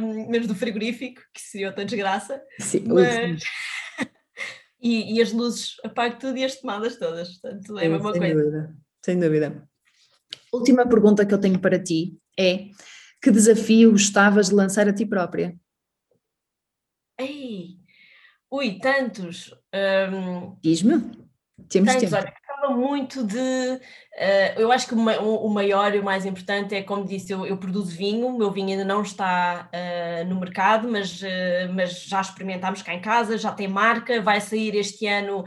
um, 0.00 0.30
menos 0.30 0.46
do 0.46 0.54
frigorífico, 0.54 1.20
que 1.32 1.40
seria 1.40 1.68
outra 1.68 1.84
desgraça. 1.84 2.42
Sim, 2.58 2.84
mas 2.86 3.42
e, 4.80 5.16
e, 5.16 5.22
as 5.22 5.30
luzes 5.30 5.76
apago 5.84 6.18
tudo 6.18 6.38
e 6.38 6.44
as 6.44 6.56
tomadas 6.56 6.96
todas, 6.96 7.38
portanto 7.38 7.78
é 7.78 7.86
a 7.86 7.90
mesma 7.90 8.12
sem 8.12 8.20
coisa. 8.20 8.34
Dúvida, 8.34 8.76
sem 9.04 9.20
dúvida. 9.20 9.68
Última 10.52 10.88
pergunta 10.88 11.26
que 11.26 11.34
eu 11.34 11.40
tenho 11.40 11.58
para 11.58 11.82
ti 11.82 12.18
é: 12.38 12.68
que 13.24 13.30
desafio 13.30 13.90
gostavas 13.90 14.50
de 14.50 14.54
lançar 14.54 14.86
a 14.86 14.92
ti 14.92 15.06
própria? 15.06 15.56
Ei, 17.18 17.78
ui, 18.52 18.78
tantos. 18.78 19.50
Um, 19.74 20.58
Diz-me. 20.62 21.24
Temos 21.70 21.94
tantos, 21.94 22.10
tempo. 22.10 22.16
Olha, 22.16 22.34
gostava 22.36 22.76
muito 22.76 23.24
de. 23.24 23.38
Uh, 23.38 24.58
eu 24.58 24.70
acho 24.70 24.86
que 24.86 24.94
o 24.94 25.48
maior 25.48 25.94
e 25.94 26.00
o 26.00 26.04
mais 26.04 26.26
importante 26.26 26.74
é, 26.74 26.82
como 26.82 27.06
disse, 27.06 27.32
eu, 27.32 27.46
eu 27.46 27.56
produzo 27.56 27.96
vinho, 27.96 28.26
o 28.26 28.36
meu 28.36 28.50
vinho 28.50 28.68
ainda 28.68 28.84
não 28.84 29.00
está 29.00 29.70
uh, 29.72 30.28
no 30.28 30.38
mercado, 30.38 30.86
mas, 30.86 31.22
uh, 31.22 31.72
mas 31.72 32.04
já 32.04 32.20
experimentámos 32.20 32.82
cá 32.82 32.92
em 32.92 33.00
casa, 33.00 33.38
já 33.38 33.52
tem 33.52 33.68
marca, 33.68 34.20
vai 34.20 34.38
sair 34.38 34.74
este 34.74 35.06
ano, 35.06 35.44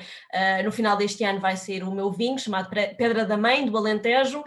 no 0.65 0.71
final 0.71 0.97
deste 0.97 1.23
ano 1.23 1.39
vai 1.39 1.55
sair 1.55 1.83
o 1.83 1.93
meu 1.93 2.11
vinho, 2.11 2.39
chamado 2.39 2.69
Pedra 2.97 3.23
da 3.23 3.37
Mãe, 3.37 3.67
do 3.67 3.77
Alentejo, 3.77 4.43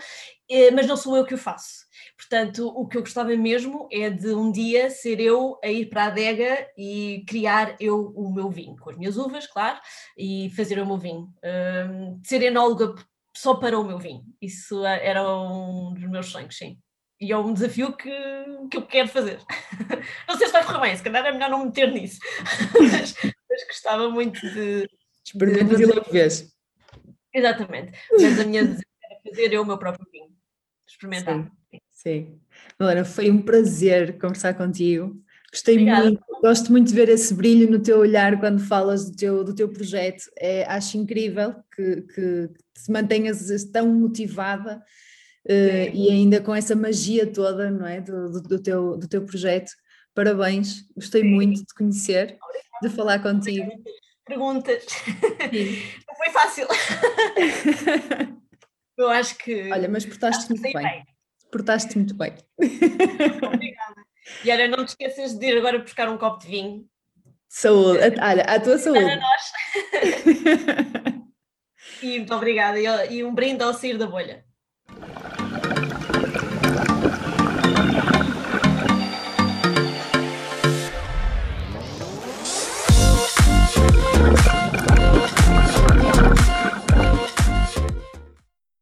mas 0.74 0.86
não 0.86 0.96
sou 0.96 1.16
eu 1.16 1.24
que 1.24 1.34
o 1.34 1.38
faço. 1.38 1.89
Portanto, 2.20 2.68
o 2.68 2.86
que 2.86 2.98
eu 2.98 3.00
gostava 3.00 3.34
mesmo 3.34 3.88
é 3.90 4.10
de 4.10 4.28
um 4.34 4.52
dia 4.52 4.90
ser 4.90 5.18
eu 5.20 5.58
a 5.64 5.68
ir 5.68 5.86
para 5.86 6.04
a 6.04 6.06
adega 6.08 6.68
e 6.76 7.24
criar 7.26 7.76
eu 7.80 8.12
o 8.14 8.30
meu 8.30 8.50
vinho, 8.50 8.76
com 8.76 8.90
as 8.90 8.98
minhas 8.98 9.16
uvas, 9.16 9.46
claro, 9.46 9.80
e 10.18 10.50
fazer 10.54 10.78
o 10.78 10.86
meu 10.86 10.98
vinho. 10.98 11.32
Um, 11.42 12.20
ser 12.22 12.42
enóloga 12.42 12.94
só 13.34 13.54
para 13.54 13.78
o 13.78 13.84
meu 13.84 13.98
vinho. 13.98 14.22
Isso 14.40 14.84
era 14.84 15.26
um 15.26 15.94
dos 15.94 16.04
meus 16.10 16.26
sonhos, 16.26 16.58
sim. 16.58 16.78
E 17.18 17.32
é 17.32 17.38
um 17.38 17.54
desafio 17.54 17.96
que, 17.96 18.12
que 18.70 18.76
eu 18.76 18.86
quero 18.86 19.08
fazer. 19.08 19.40
Não 20.28 20.36
sei 20.36 20.46
se 20.46 20.52
vai 20.52 20.62
correr 20.62 20.80
bem, 20.80 20.96
se 20.96 21.02
calhar 21.02 21.24
é 21.24 21.32
melhor 21.32 21.48
não 21.48 21.64
meter 21.64 21.90
nisso. 21.90 22.18
mas, 22.78 23.14
mas 23.48 23.66
gostava 23.66 24.10
muito 24.10 24.40
de. 24.40 24.86
Experimentas 25.24 25.80
e 25.80 25.86
logo 25.86 26.10
vês. 26.10 26.52
Exatamente. 27.32 27.98
Mas 28.12 28.40
a 28.40 28.44
minha 28.44 28.62
desejo 28.62 28.82
era 29.02 29.20
fazer 29.22 29.52
eu 29.54 29.62
o 29.62 29.66
meu 29.66 29.78
próprio 29.78 30.06
vinho. 30.10 30.34
Experimentar. 30.86 31.44
Sim. 31.44 31.59
Sim. 32.02 32.40
Helena, 32.80 33.04
foi 33.04 33.30
um 33.30 33.42
prazer 33.42 34.18
conversar 34.18 34.54
contigo. 34.54 35.22
Gostei 35.52 35.74
Obrigada. 35.74 36.04
muito, 36.04 36.24
gosto 36.40 36.72
muito 36.72 36.88
de 36.88 36.94
ver 36.94 37.10
esse 37.10 37.34
brilho 37.34 37.70
no 37.70 37.78
teu 37.78 37.98
olhar 37.98 38.40
quando 38.40 38.58
falas 38.58 39.10
do 39.10 39.16
teu, 39.16 39.44
do 39.44 39.54
teu 39.54 39.68
projeto. 39.68 40.22
É, 40.38 40.64
acho 40.64 40.96
incrível 40.96 41.54
que, 41.74 42.00
que 42.02 42.48
te 42.48 42.90
mantenhas 42.90 43.46
tão 43.70 43.86
motivada 43.88 44.82
uh, 45.46 45.90
e 45.94 46.08
ainda 46.10 46.40
com 46.40 46.54
essa 46.54 46.74
magia 46.74 47.26
toda 47.26 47.70
não 47.70 47.86
é? 47.86 48.00
do, 48.00 48.30
do, 48.30 48.42
do 48.44 48.62
teu, 48.62 48.96
do 48.96 49.06
teu 49.06 49.22
projeto. 49.26 49.70
Parabéns, 50.14 50.86
gostei 50.96 51.20
Sim. 51.20 51.28
muito 51.28 51.60
de 51.60 51.66
te 51.66 51.74
conhecer, 51.74 52.38
Obrigada. 52.42 52.78
de 52.82 52.88
falar 52.88 53.18
contigo. 53.22 53.70
Perguntas. 54.24 54.86
Não 56.08 56.16
foi 56.16 56.30
fácil. 56.32 56.66
Eu 58.96 59.08
acho 59.10 59.36
que. 59.36 59.70
Olha, 59.70 59.88
mas 59.88 60.06
portaste 60.06 60.48
muito 60.48 60.62
bem. 60.62 60.72
bem 60.72 61.04
portaste 61.50 61.96
muito 61.96 62.14
bem. 62.14 62.34
Obrigada. 62.58 64.02
E 64.44 64.50
olha, 64.50 64.68
não 64.68 64.84
te 64.84 64.90
esqueças 64.90 65.34
de 65.34 65.46
ir 65.46 65.58
agora 65.58 65.78
buscar 65.78 66.08
um 66.08 66.18
copo 66.18 66.40
de 66.40 66.46
vinho. 66.46 66.86
Saúde, 67.48 67.98
olha, 68.20 68.42
a 68.44 68.60
tua 68.60 68.78
saúde. 68.78 69.00
Para 69.00 69.16
nós. 69.16 69.52
e 72.02 72.18
muito 72.18 72.34
obrigada. 72.34 72.78
E 73.06 73.24
um 73.24 73.34
brinde 73.34 73.62
ao 73.64 73.74
sair 73.74 73.98
da 73.98 74.06
bolha. 74.06 74.44